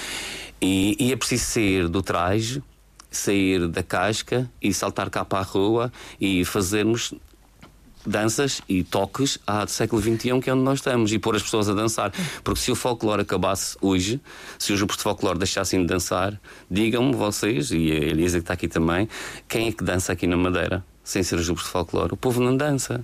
E, 0.62 0.96
e 1.00 1.12
é 1.12 1.16
preciso 1.16 1.44
sair 1.46 1.90
do 1.90 2.02
traje 2.02 2.64
sair 3.16 3.68
da 3.68 3.82
casca 3.82 4.50
e 4.62 4.74
saltar 4.74 5.10
cá 5.10 5.24
para 5.24 5.40
a 5.40 5.44
rua 5.44 5.92
e 6.20 6.44
fazermos 6.46 7.14
danças 8.06 8.62
e 8.70 8.84
toques 8.84 9.40
do 9.48 9.72
século 9.72 10.02
XXI, 10.02 10.40
que 10.40 10.50
é 10.50 10.54
onde 10.54 10.64
nós 10.64 10.80
estamos, 10.80 11.12
e 11.12 11.18
pôr 11.18 11.36
as 11.36 11.42
pessoas 11.42 11.68
a 11.68 11.74
dançar. 11.74 12.12
Porque 12.44 12.60
se 12.60 12.72
o 12.72 12.76
folclore 12.76 13.24
acabasse 13.24 13.76
hoje, 13.82 14.22
se 14.60 14.72
os 14.72 14.80
grupos 14.80 14.98
de 14.98 15.04
folclore 15.04 15.40
deixassem 15.40 15.82
de 15.82 15.88
dançar, 15.88 16.40
digam-me 16.70 17.16
vocês, 17.16 17.72
e 17.72 17.92
a 17.92 17.96
Elisa 17.96 18.38
que 18.38 18.44
está 18.44 18.54
aqui 18.54 18.68
também, 18.68 19.10
quem 19.48 19.70
é 19.70 19.72
que 19.72 19.84
dança 19.84 20.14
aqui 20.14 20.28
na 20.28 20.38
Madeira, 20.38 20.86
sem 21.04 21.24
ser 21.24 21.36
os 21.36 21.46
grupos 21.46 21.66
de 21.66 21.72
folclore? 21.72 22.14
O 22.14 22.18
povo 22.18 22.42
não 22.42 22.56
dança. 22.56 23.04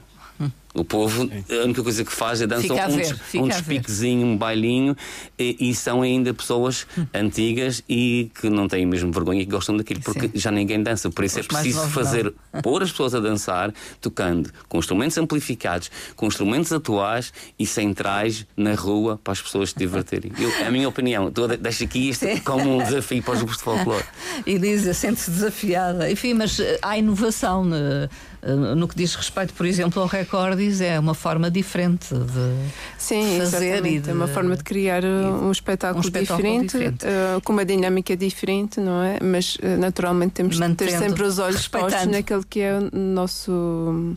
O 0.74 0.86
povo, 0.86 1.30
a 1.50 1.66
única 1.66 1.84
coisa 1.84 2.04
que 2.04 2.12
faz 2.12 2.42
é 2.42 2.48
dançar 2.48 2.90
um, 2.90 2.96
ver, 2.96 3.20
um 3.36 3.48
despiquezinho, 3.48 4.26
um 4.26 4.38
bailinho, 4.38 4.96
e, 5.38 5.70
e, 5.70 5.76
são 5.76 6.02
ainda 6.02 6.34
pessoas 6.34 6.88
hum. 6.98 7.06
antigas 7.14 7.84
e 7.90 8.32
que 8.40 8.50
não 8.50 8.70
têm 8.70 8.86
mesmo 8.86 9.12
vergonha 9.12 9.42
e 9.42 9.46
que 9.46 9.52
gostam 9.52 9.76
daquilo, 9.76 10.00
porque 10.02 10.28
Sim. 10.28 10.32
já 10.36 10.52
ninguém 10.52 10.82
dança. 10.82 11.10
Por 11.10 11.26
isso 11.26 11.40
Os 11.40 11.46
é 11.46 11.48
preciso 11.48 11.88
fazer, 11.90 12.34
não. 12.54 12.62
pôr 12.64 12.84
as 12.84 12.92
pessoas 12.92 13.14
a 13.14 13.20
dançar, 13.20 13.74
tocando 14.00 14.50
com 14.70 14.80
instrumentos 14.80 15.18
amplificados, 15.18 15.92
com 16.16 16.28
instrumentos 16.28 16.72
atuais 16.72 17.34
e 17.60 17.66
centrais 17.66 18.46
na 18.56 18.74
rua 18.74 19.20
para 19.22 19.34
as 19.34 19.42
pessoas 19.42 19.72
se 19.72 19.78
divertirem. 19.78 20.32
Eu, 20.40 20.50
é 20.52 20.68
a 20.68 20.72
minha 20.72 20.88
opinião, 20.88 21.32
deixo 21.60 21.84
aqui 21.84 22.10
isto 22.10 22.26
Sim. 22.26 22.38
como 22.40 22.78
um 22.78 22.84
desafio 22.84 23.22
para 23.22 23.34
os 23.34 23.40
grupos 23.40 23.58
de 23.58 23.64
folclore. 23.64 24.06
Elisa 24.48 24.94
sente-se 24.94 25.32
desafiada. 25.32 26.10
Enfim, 26.10 26.34
mas 26.34 26.60
eh, 26.60 26.80
há 26.82 26.98
inovação. 26.98 27.66
Né? 27.66 28.10
Eh, 28.42 28.76
no 28.76 28.88
que 28.88 28.96
diz 28.96 29.16
respeito, 29.16 29.54
por 29.54 29.66
exemplo, 29.66 30.02
ao 30.02 30.08
Recordes, 30.08 30.82
é 30.82 31.00
uma 31.00 31.14
forma 31.14 31.52
diferente 31.52 32.14
de 32.14 32.72
Sim, 32.98 33.40
fazer 33.40 33.86
e 33.86 34.00
de... 34.00 34.10
é 34.10 34.14
uma 34.14 34.28
forma 34.28 34.56
de 34.58 34.64
criar 34.64 35.04
um 35.04 35.52
espetáculo, 35.52 36.00
um 36.00 36.02
espetáculo 36.02 36.38
diferente, 36.38 36.78
diferente. 36.78 37.06
Uh, 37.06 37.42
com 37.44 37.54
uma 37.54 37.66
dinâmica 37.66 38.18
diferente, 38.18 38.80
não 38.80 39.04
é? 39.04 39.20
Mas 39.22 39.56
uh, 39.56 39.78
naturalmente 39.80 40.34
temos 40.34 40.60
de 40.60 40.76
ter 40.76 40.92
sempre 40.92 41.24
os 41.24 41.40
olhos 41.40 41.68
postos 41.68 42.08
naquele 42.08 42.44
que 42.44 42.62
é 42.62 42.78
o 42.78 42.98
nosso 42.98 44.16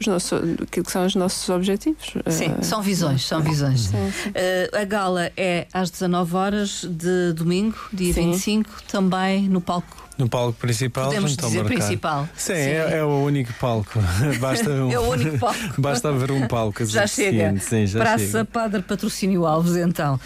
os 0.00 0.06
nossos, 0.08 0.32
aquilo 0.60 0.84
que 0.84 0.90
são 0.90 1.06
os 1.06 1.14
nossos 1.14 1.48
objetivos. 1.48 2.14
Sim, 2.26 2.48
uh, 2.48 2.64
são 2.64 2.82
visões, 2.82 3.24
são 3.24 3.40
visões. 3.40 3.82
Sim, 3.82 4.12
sim. 4.12 4.30
Uh, 4.30 4.76
a 4.76 4.84
gala 4.84 5.30
é 5.36 5.68
às 5.72 5.90
19 5.90 6.36
horas 6.36 6.84
de 6.88 7.32
domingo, 7.32 7.76
dia 7.92 8.12
sim. 8.12 8.32
25, 8.32 8.82
também 8.88 9.48
no 9.48 9.60
palco 9.60 10.01
no 10.18 10.28
palco 10.28 10.58
principal, 10.58 11.06
Podemos 11.06 11.36
dizer 11.36 11.64
principal. 11.64 12.28
Sim, 12.36 12.54
Sim. 12.54 12.60
É, 12.60 12.98
é, 12.98 13.04
o 13.04 13.24
único 13.24 13.52
palco. 13.54 13.98
Basta 14.40 14.70
um, 14.70 14.92
é 14.92 14.98
o 14.98 15.08
único 15.08 15.38
palco. 15.38 15.58
Basta 15.80 16.08
haver 16.08 16.30
um 16.30 16.46
palco. 16.46 16.84
Já 16.84 17.06
chega. 17.06 17.58
Sim, 17.58 17.86
já 17.86 18.00
Praça 18.00 18.24
chega. 18.24 18.44
Padre 18.44 18.82
Patrocínio 18.82 19.46
Alves, 19.46 19.76
então. 19.76 20.20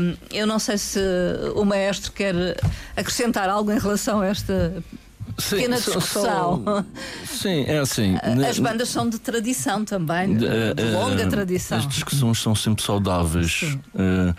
Hum, 0.00 0.14
eu 0.30 0.46
não 0.46 0.58
sei 0.58 0.78
se 0.78 1.00
o 1.54 1.64
maestro 1.64 2.12
quer 2.12 2.34
acrescentar 2.96 3.48
algo 3.48 3.70
em 3.70 3.78
relação 3.78 4.20
a 4.20 4.26
esta 4.26 4.82
Sim, 5.38 5.56
pequena 5.56 5.76
discussão. 5.76 6.84
sim, 7.24 7.64
é 7.66 7.78
assim. 7.78 8.16
As 8.48 8.58
bandas 8.58 8.88
são 8.88 9.08
de 9.08 9.18
tradição 9.18 9.84
também, 9.84 10.36
de, 10.36 10.74
de 10.74 10.82
longa 10.92 11.26
uh, 11.26 11.30
tradição. 11.30 11.78
As 11.78 11.88
discussões 11.88 12.38
são 12.38 12.54
sempre 12.54 12.84
saudáveis. 12.84 13.62
Uh, 13.94 14.34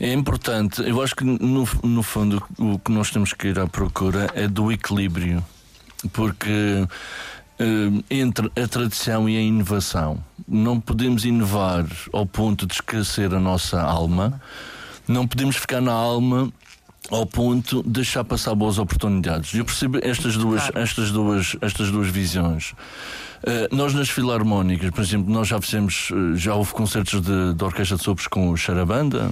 é 0.00 0.12
importante, 0.12 0.82
eu 0.82 1.00
acho 1.02 1.14
que 1.14 1.24
no, 1.24 1.68
no 1.82 2.02
fundo 2.02 2.42
o 2.58 2.78
que 2.78 2.90
nós 2.90 3.10
temos 3.10 3.32
que 3.32 3.48
ir 3.48 3.58
à 3.58 3.66
procura 3.66 4.28
é 4.34 4.48
do 4.48 4.72
equilíbrio, 4.72 5.44
porque 6.12 6.50
uh, 7.60 8.04
entre 8.10 8.50
a 8.60 8.66
tradição 8.66 9.28
e 9.28 9.36
a 9.36 9.40
inovação, 9.40 10.22
não 10.48 10.80
podemos 10.80 11.24
inovar 11.24 11.86
ao 12.12 12.26
ponto 12.26 12.66
de 12.66 12.74
esquecer 12.74 13.32
a 13.32 13.40
nossa 13.40 13.80
alma, 13.80 14.40
não 15.06 15.26
podemos 15.26 15.56
ficar 15.56 15.80
na 15.80 15.92
alma 15.92 16.52
ao 17.10 17.26
ponto 17.26 17.82
de 17.82 17.90
deixar 17.90 18.24
passar 18.24 18.54
boas 18.54 18.78
oportunidades. 18.78 19.54
Eu 19.54 19.64
percebo 19.64 19.98
estas 20.02 20.36
duas, 20.36 20.70
estas 20.74 21.10
duas, 21.10 21.56
estas 21.60 21.90
duas 21.90 22.08
visões. 22.08 22.74
Uh, 23.44 23.76
nós 23.76 23.92
nas 23.92 24.08
filarmónicas, 24.08 24.88
por 24.88 25.02
exemplo, 25.02 25.30
nós 25.30 25.46
já 25.46 25.60
fizemos, 25.60 26.08
uh, 26.10 26.34
já 26.34 26.54
houve 26.54 26.72
concertos 26.72 27.20
de, 27.20 27.52
de 27.52 27.62
orquestra 27.62 27.98
de 27.98 28.02
sopros 28.02 28.26
com 28.26 28.48
o 28.48 28.56
Charabanda, 28.56 29.30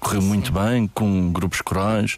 correu 0.00 0.20
Sim. 0.20 0.26
muito 0.26 0.52
bem, 0.52 0.88
com 0.88 1.30
grupos 1.30 1.60
corais. 1.60 2.16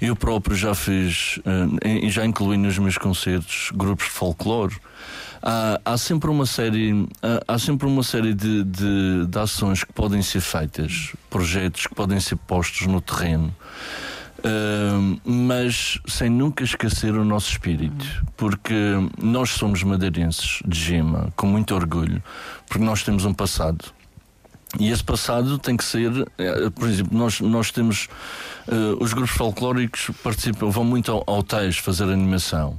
Eu 0.00 0.14
próprio 0.14 0.54
já 0.54 0.72
fiz, 0.72 1.38
uh, 1.38 1.84
e 1.84 2.08
já 2.10 2.24
incluí 2.24 2.56
nos 2.56 2.78
meus 2.78 2.96
concertos 2.96 3.72
grupos 3.74 4.04
de 4.04 4.12
folclore. 4.12 4.76
Há, 5.42 5.80
há, 5.84 5.98
sempre 5.98 6.30
uma 6.30 6.46
série, 6.46 7.08
há, 7.20 7.54
há 7.54 7.58
sempre 7.58 7.88
uma 7.88 8.04
série 8.04 8.32
de, 8.32 8.62
de, 8.62 9.26
de 9.26 9.38
ações 9.38 9.82
que 9.82 9.92
podem 9.92 10.22
ser 10.22 10.40
feitas, 10.40 11.12
projetos 11.28 11.88
que 11.88 11.94
podem 11.94 12.20
ser 12.20 12.36
postos 12.36 12.86
no 12.86 13.00
terreno. 13.00 13.52
Mas 15.24 15.98
sem 16.06 16.28
nunca 16.28 16.64
esquecer 16.64 17.14
o 17.14 17.24
nosso 17.24 17.50
espírito, 17.50 18.04
porque 18.36 18.74
nós 19.20 19.50
somos 19.50 19.82
madeirenses 19.82 20.60
de 20.66 20.78
gema, 20.78 21.32
com 21.36 21.46
muito 21.46 21.74
orgulho, 21.74 22.22
porque 22.68 22.84
nós 22.84 23.02
temos 23.02 23.24
um 23.24 23.32
passado. 23.32 23.84
E 24.78 24.90
esse 24.90 25.04
passado 25.04 25.58
tem 25.58 25.76
que 25.76 25.84
ser, 25.84 26.10
eh, 26.36 26.70
por 26.70 26.88
exemplo, 26.88 27.16
nós, 27.16 27.40
nós 27.40 27.70
temos 27.70 28.08
uh, 28.66 28.96
os 29.00 29.12
grupos 29.12 29.30
folclóricos 29.36 30.10
participam, 30.22 30.68
vão 30.68 30.84
muito 30.84 31.12
ao, 31.12 31.22
ao 31.26 31.42
TES 31.42 31.78
fazer 31.78 32.04
animação. 32.04 32.76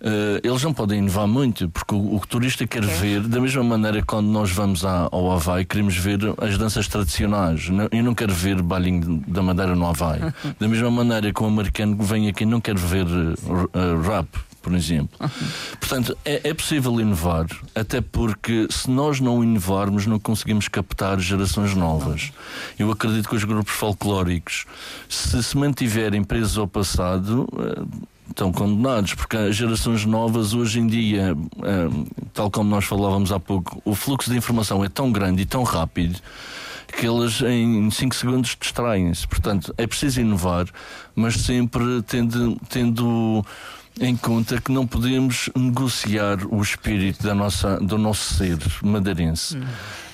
Uh, 0.00 0.38
eles 0.44 0.62
não 0.62 0.72
podem 0.72 1.00
inovar 1.00 1.26
muito, 1.26 1.68
porque 1.70 1.92
o, 1.92 2.16
o 2.16 2.20
turista 2.20 2.66
quer 2.66 2.84
ver, 2.84 3.20
da 3.22 3.40
mesma 3.40 3.64
maneira 3.64 4.00
que 4.00 4.06
quando 4.06 4.28
nós 4.28 4.50
vamos 4.50 4.84
à, 4.84 5.08
ao 5.10 5.32
Havaí, 5.32 5.64
queremos 5.64 5.96
ver 5.96 6.20
as 6.38 6.56
danças 6.56 6.86
tradicionais. 6.86 7.68
Eu 7.90 8.04
não 8.04 8.14
quero 8.14 8.32
ver 8.32 8.62
balinho 8.62 9.24
da 9.26 9.42
Madeira 9.42 9.74
no 9.74 9.86
Havaí. 9.86 10.20
da 10.58 10.68
mesma 10.68 10.90
maneira 10.90 11.32
que 11.32 11.42
o 11.42 11.46
americano 11.46 11.96
vem 12.00 12.28
aqui 12.28 12.46
não 12.46 12.60
quer 12.60 12.76
ver 12.76 13.06
uh, 13.06 14.00
rap, 14.02 14.28
por 14.62 14.72
exemplo. 14.72 15.18
Portanto, 15.80 16.16
é, 16.24 16.48
é, 16.48 16.54
possível 16.54 17.00
inovar, 17.00 17.46
até 17.74 18.00
porque 18.00 18.68
se 18.70 18.88
nós 18.88 19.18
não 19.18 19.42
inovarmos, 19.42 20.06
não 20.06 20.20
conseguimos 20.20 20.68
captar 20.68 21.18
gerações 21.18 21.74
novas. 21.74 22.30
Eu 22.78 22.90
acredito 22.92 23.28
que 23.28 23.34
os 23.34 23.42
grupos 23.42 23.72
folclóricos, 23.72 24.64
se 25.08 25.42
se 25.42 25.56
mantiverem 25.56 26.22
presos 26.22 26.56
ao 26.56 26.68
passado, 26.68 27.48
estão 28.28 28.52
condenados, 28.52 29.14
porque 29.14 29.36
as 29.36 29.56
gerações 29.56 30.04
novas 30.04 30.54
hoje 30.54 30.80
em 30.80 30.86
dia, 30.86 31.36
eh, 31.62 31.88
tal 32.32 32.50
como 32.50 32.70
nós 32.70 32.84
falávamos 32.84 33.32
há 33.32 33.40
pouco, 33.40 33.80
o 33.84 33.94
fluxo 33.94 34.30
de 34.30 34.36
informação 34.36 34.84
é 34.84 34.88
tão 34.88 35.10
grande 35.10 35.42
e 35.42 35.46
tão 35.46 35.62
rápido 35.62 36.20
que 36.96 37.06
elas 37.06 37.40
em 37.42 37.90
5 37.90 38.14
segundos 38.14 38.56
distraem-se. 38.58 39.26
Portanto, 39.26 39.74
é 39.76 39.86
preciso 39.86 40.20
inovar, 40.20 40.66
mas 41.14 41.34
sempre 41.34 42.02
tendo, 42.06 42.58
tendo 42.68 43.44
em 44.00 44.16
conta 44.16 44.60
que 44.60 44.72
não 44.72 44.86
podemos 44.86 45.50
negociar 45.56 46.38
o 46.50 46.60
espírito 46.62 47.22
da 47.22 47.34
nossa, 47.34 47.78
do 47.78 47.98
nosso 47.98 48.34
ser 48.34 48.58
madeirense. 48.82 49.56
Hum. 49.56 49.64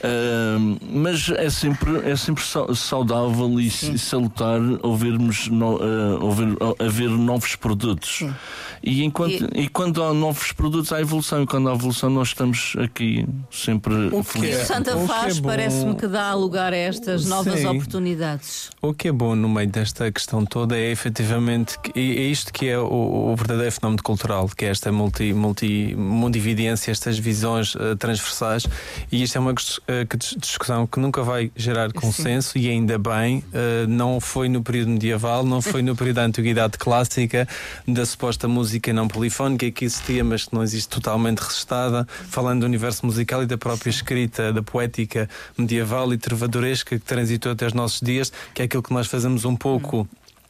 Uh, 0.05 0.77
mas 0.93 1.31
é 1.31 1.49
sempre, 1.49 1.97
é 2.11 2.15
sempre 2.15 2.45
saudável 2.75 3.59
e 3.59 3.71
Sim. 3.71 3.97
salutar 3.97 4.61
ouvirmos 4.83 5.49
no, 5.49 5.77
uh, 5.77 6.23
ouvir, 6.23 6.53
uh, 6.55 6.77
haver 6.79 7.09
novos 7.09 7.57
produtos. 7.57 8.19
Sim. 8.19 8.35
E, 8.83 9.03
enquanto, 9.03 9.49
e... 9.55 9.63
e... 9.63 9.69
quando 9.69 10.03
há 10.03 10.13
novos 10.13 10.53
produtos, 10.53 10.93
há 10.93 11.01
evolução. 11.01 11.43
E 11.43 11.47
quando 11.47 11.71
há 11.71 11.73
evolução, 11.73 12.11
nós 12.11 12.29
estamos 12.29 12.77
aqui 12.79 13.27
sempre 13.51 13.95
o 14.13 14.23
que 14.23 14.51
é, 14.51 14.65
Santa 14.65 14.95
faz 15.07 15.39
é 15.39 15.41
parece-me 15.41 15.95
que 15.95 16.07
dá 16.07 16.35
lugar 16.35 16.75
a 16.75 16.77
estas 16.77 17.25
novas 17.25 17.61
Sim. 17.61 17.67
oportunidades. 17.67 18.71
O 18.83 18.93
que 18.93 19.09
é 19.09 19.13
bom 19.13 19.35
no 19.35 19.49
meio 19.49 19.69
desta 19.69 20.13
questão 20.13 20.45
toda 20.45 20.77
é 20.77 20.91
efetivamente 20.91 21.79
é 21.95 22.01
isto 22.01 22.53
que 22.53 22.69
é 22.69 22.79
o, 22.79 23.33
o 23.33 23.37
verdadeiro 23.37 23.73
fenómeno 23.73 24.03
cultural, 24.03 24.51
que 24.55 24.67
é 24.67 24.69
esta 24.69 24.93
multi, 24.93 25.33
multi, 25.33 25.95
multividência, 25.97 26.91
estas 26.91 27.19
visões 27.19 27.75
uh, 27.75 27.97
transversais. 27.97 28.67
E 29.11 29.23
isto 29.23 29.39
é 29.39 29.41
uma 29.41 29.55
uh, 30.03 30.39
discussão 30.39 30.87
que 30.87 30.99
nunca 30.99 31.23
vai 31.23 31.51
gerar 31.55 31.93
consenso, 31.93 32.53
Sim. 32.53 32.61
e 32.61 32.71
ainda 32.71 32.99
bem, 32.99 33.39
uh, 33.39 33.87
não 33.89 34.21
foi 34.21 34.49
no 34.49 34.63
período 34.63 34.91
medieval, 34.91 35.45
não 35.45 35.61
foi 35.61 35.83
no 35.83 35.95
período 35.95 36.17
da 36.17 36.25
antiguidade 36.25 36.79
clássica, 36.79 37.47
da 37.87 38.05
suposta 38.07 38.49
música 38.49 38.93
não 38.93 39.09
polifónica 39.09 39.71
que 39.71 39.85
existia, 39.85 40.25
mas 40.25 40.45
que 40.45 40.55
não 40.55 40.63
existe 40.63 40.89
totalmente 40.89 41.39
resistada, 41.39 42.07
falando 42.29 42.61
do 42.61 42.67
universo 42.67 43.05
musical 43.05 43.43
e 43.43 43.47
da 43.47 43.59
própria 43.59 43.91
escrita, 43.91 44.53
da 44.53 44.63
poética 44.63 45.29
medieval 45.57 46.13
e 46.13 46.19
trovadoresca 46.19 46.99
que 46.99 47.05
transitou 47.05 47.53
até 47.53 47.67
os 47.67 47.73
nossos 47.73 48.01
dias, 48.01 48.33
que 48.53 48.63
é 48.63 48.65
aquilo 48.65 48.83
que 48.83 48.93
nós 48.93 49.07
fazemos 49.07 49.45
um 49.45 49.57
pouco 49.57 50.09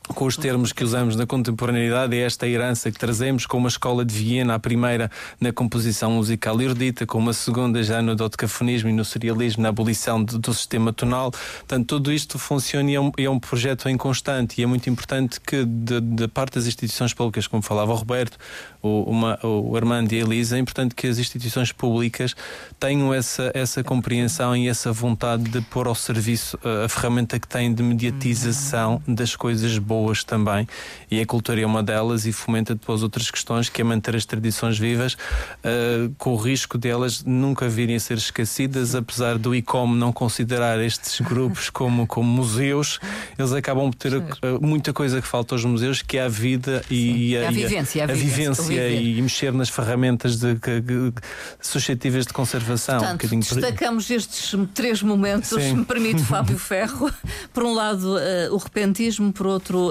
com 0.09 0.27
os 0.27 0.37
termos 0.37 0.73
que 0.73 0.85
usamos 0.85 1.17
na 1.17 1.27
contemporaneidade, 1.27 2.15
é 2.15 2.21
esta 2.21 2.47
herança 2.47 2.91
que 2.93 2.99
trazemos 2.99 3.47
com 3.47 3.57
uma 3.57 3.69
escola 3.69 4.05
de 4.05 4.15
Viena, 4.15 4.55
a 4.55 4.59
primeira 4.59 5.11
na 5.41 5.51
composição 5.51 6.11
musical 6.13 6.61
erudita, 6.61 7.07
com 7.07 7.19
uma 7.19 7.33
segunda 7.33 7.83
já 7.83 8.03
no 8.03 8.15
dodecafonismo 8.15 8.91
e 8.91 8.93
no 8.93 9.05
serialismo, 9.05 9.63
na 9.63 9.71
abolição 9.71 10.23
de, 10.23 10.39
do 10.39 10.53
sistema 10.53 10.93
tonal. 10.93 11.31
Portanto, 11.31 11.87
tudo 11.87 12.13
isto 12.13 12.39
funciona 12.39 12.91
e 12.91 12.95
é 12.95 13.01
um, 13.01 13.13
é 13.17 13.31
um 13.31 13.41
projeto 13.41 13.89
em 13.89 13.97
constante 13.97 14.61
e 14.61 14.65
é 14.65 14.67
muito 14.67 14.91
importante 14.91 15.41
que, 15.41 15.65
da 15.65 16.29
parte 16.29 16.57
das 16.57 16.67
instituições 16.67 17.15
públicas, 17.15 17.47
como 17.47 17.63
falava 17.63 17.93
o 17.93 17.97
Roberto, 17.97 18.37
o, 18.83 19.05
uma, 19.05 19.39
o 19.43 19.75
Armando 19.75 20.13
e 20.13 20.21
a 20.21 20.21
Elisa, 20.21 20.57
é 20.57 20.61
importante 20.61 20.95
que 20.95 21.07
as 21.07 21.19
instituições 21.19 21.73
públicas 21.73 22.37
tenham 22.79 23.15
essa, 23.15 23.51
essa 23.55 23.83
compreensão 23.83 24.55
e 24.55 24.69
essa 24.69 24.93
vontade 24.93 25.45
de 25.45 25.63
pôr 25.63 25.87
ao 25.87 25.95
serviço 25.95 26.59
a, 26.63 26.69
eh, 26.69 26.85
a 26.85 26.89
ferramenta 26.91 27.41
que 27.41 27.49
têm 27.49 27.73
de 27.73 27.83
mediatização 27.83 29.03
das 29.09 29.35
coisas 29.35 29.79
boas 29.79 29.94
também. 30.25 30.67
E 31.11 31.21
a 31.21 31.27
cultura 31.27 31.61
é 31.61 31.67
uma 31.67 31.83
delas 31.83 32.27
e 32.27 32.33
fomenta 32.33 32.75
depois 32.75 33.03
outras 33.03 33.31
questões, 33.31 33.69
que 33.69 33.81
é 33.81 33.85
manter 33.85 34.17
as 34.17 34.25
tradições 34.25 34.79
vivas, 34.79 35.15
uh, 35.15 36.15
com 36.19 36.33
o 36.33 36.37
risco 36.37 36.79
delas 36.79 37.23
nunca 37.25 37.69
virem 37.69 37.97
a 37.97 38.01
ser 38.01 38.17
esquecidas, 38.17 38.95
apesar 38.95 39.39
do 39.39 39.55
ICOM 39.55 39.95
não 39.95 40.13
considerar 40.13 40.81
estes 40.81 41.21
grupos 41.21 41.71
como, 41.71 42.07
como 42.07 42.29
museus, 42.29 42.99
eles 43.39 43.53
acabam 43.53 43.91
por 43.91 43.97
ter 43.97 44.17
uh, 44.17 44.25
muita 44.61 44.93
coisa 44.93 45.21
que 45.21 45.27
falta 45.27 45.55
aos 45.55 45.65
museus, 45.65 46.03
que 46.03 46.19
é 46.19 46.25
a 46.25 46.29
vida 46.29 46.83
e, 46.91 47.37
a, 47.37 47.49
a, 47.49 47.51
vivência, 47.51 48.03
a, 48.03 48.11
a 48.11 48.15
vivência 48.15 48.91
e 48.91 49.21
mexer 49.21 49.53
nas 49.53 49.69
ferramentas 49.69 50.37
de, 50.37 50.55
de, 50.55 50.81
de, 50.81 51.13
suscetíveis 51.61 52.27
de 52.27 52.33
conservação. 52.33 52.99
Portanto, 52.99 53.35
um 53.35 53.41
destacamos 53.41 54.11
estes 54.11 54.55
três 54.75 55.03
momentos, 55.03 55.51
Sim. 55.51 55.61
se 55.61 55.75
me 55.75 55.85
permite, 55.85 56.23
Fábio 56.25 56.59
Ferro. 56.59 57.13
Por 57.53 57.65
um 57.65 57.75
lado, 57.75 58.17
uh, 58.17 58.55
o 58.55 58.57
repentismo, 58.57 59.33
por 59.33 59.47
outro, 59.47 59.84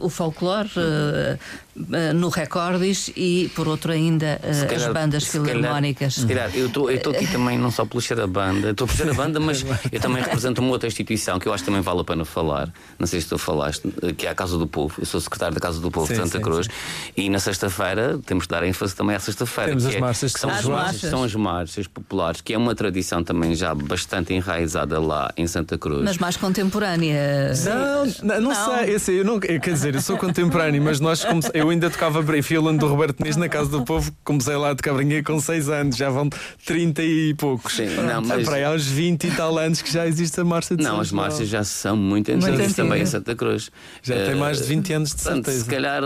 o 0.00 0.08
folclore. 0.08 1.38
Eh, 1.74 2.12
no 2.12 2.28
Recordis 2.28 3.10
e, 3.16 3.50
por 3.54 3.66
outro, 3.66 3.92
ainda 3.92 4.38
uh, 4.42 4.66
calhar, 4.66 4.88
as 4.88 4.92
bandas 4.92 5.24
filarmónicas. 5.24 6.14
Se 6.14 6.26
calhar, 6.26 6.50
eu 6.54 6.66
estou 6.66 6.88
aqui 6.88 7.26
também 7.26 7.56
não 7.56 7.70
só 7.70 7.86
pelo 7.86 8.02
da 8.14 8.26
banda, 8.26 8.70
estou 8.70 8.86
por 8.86 8.94
ser 8.94 9.08
a 9.08 9.14
banda, 9.14 9.40
mas 9.40 9.64
eu 9.90 9.98
também 9.98 10.22
represento 10.22 10.60
uma 10.60 10.70
outra 10.70 10.86
instituição 10.86 11.38
que 11.38 11.48
eu 11.48 11.54
acho 11.54 11.64
que 11.64 11.70
também 11.70 11.80
vale 11.80 12.00
a 12.00 12.04
pena 12.04 12.26
falar. 12.26 12.70
Não 12.98 13.06
sei 13.06 13.22
se 13.22 13.28
tu 13.28 13.38
falaste, 13.38 13.88
que 14.18 14.26
é 14.26 14.30
a 14.30 14.34
Casa 14.34 14.58
do 14.58 14.66
Povo. 14.66 14.96
Eu 14.98 15.06
sou 15.06 15.18
secretário 15.18 15.54
da 15.54 15.60
Casa 15.60 15.80
do 15.80 15.90
Povo 15.90 16.06
sim, 16.06 16.12
de 16.12 16.18
Santa 16.18 16.38
sim, 16.38 16.44
Cruz 16.44 16.66
sim. 16.66 17.12
e 17.16 17.30
na 17.30 17.38
sexta-feira 17.38 18.20
temos 18.26 18.44
de 18.44 18.50
dar 18.50 18.62
ênfase 18.64 18.94
também 18.94 19.16
à 19.16 19.20
sexta-feira. 19.20 19.70
Temos 19.70 19.86
as 19.86 19.94
é, 19.94 20.00
marchas 20.00 20.34
que 20.34 20.40
são 20.40 20.50
as, 20.50 20.64
marchas. 20.66 21.10
São 21.10 21.24
as 21.24 21.34
marchas 21.34 21.86
populares, 21.86 22.42
que 22.42 22.52
é 22.52 22.58
uma 22.58 22.74
tradição 22.74 23.24
também 23.24 23.54
já 23.54 23.74
bastante 23.74 24.34
enraizada 24.34 25.00
lá 25.00 25.32
em 25.38 25.46
Santa 25.46 25.78
Cruz. 25.78 26.02
Mas 26.04 26.18
mais 26.18 26.36
contemporânea. 26.36 27.54
Não, 27.64 28.04
não, 28.04 28.40
não, 28.40 28.50
não. 28.50 28.76
sei. 28.76 28.94
Esse, 28.94 29.12
eu 29.12 29.24
não, 29.24 29.40
quer 29.40 29.58
dizer, 29.58 29.94
eu 29.94 30.02
sou 30.02 30.18
contemporâneo, 30.18 30.82
mas 30.82 31.00
nós, 31.00 31.24
eu 31.62 31.70
ainda 31.70 31.88
tocava 31.88 32.22
Filando 32.42 32.80
do 32.80 32.88
Roberto 32.88 33.22
Nis 33.22 33.36
na 33.36 33.48
Casa 33.48 33.70
do 33.70 33.84
Povo. 33.84 34.12
Comecei 34.24 34.56
lá 34.56 34.74
de 34.74 34.82
cabrinha 34.82 35.22
com 35.22 35.38
6 35.38 35.68
anos, 35.68 35.96
já 35.96 36.10
vão 36.10 36.28
30 36.66 37.02
e 37.04 37.34
poucos. 37.34 37.74
Sim, 37.74 37.86
não, 38.04 38.20
mas... 38.20 38.44
Para 38.44 38.56
aí 38.56 38.64
aos 38.64 38.84
20 38.84 39.28
e 39.28 39.30
tal 39.30 39.56
anos 39.56 39.80
que 39.80 39.92
já 39.92 40.04
existe 40.04 40.40
a 40.40 40.44
marcha 40.44 40.76
de 40.76 40.82
Não, 40.82 40.98
as 40.98 41.12
marchas 41.12 41.48
já 41.48 41.62
são 41.62 41.96
muito 41.96 42.32
antigas 42.32 42.74
também 42.74 43.02
em 43.02 43.06
Santa 43.06 43.36
Cruz. 43.36 43.70
Já 44.02 44.16
uh, 44.16 44.26
tem 44.26 44.34
mais 44.34 44.58
de 44.58 44.64
20 44.64 44.92
anos 44.92 45.14
de 45.14 45.20
certeza. 45.20 45.64
Se 45.64 45.70
calhar 45.70 46.02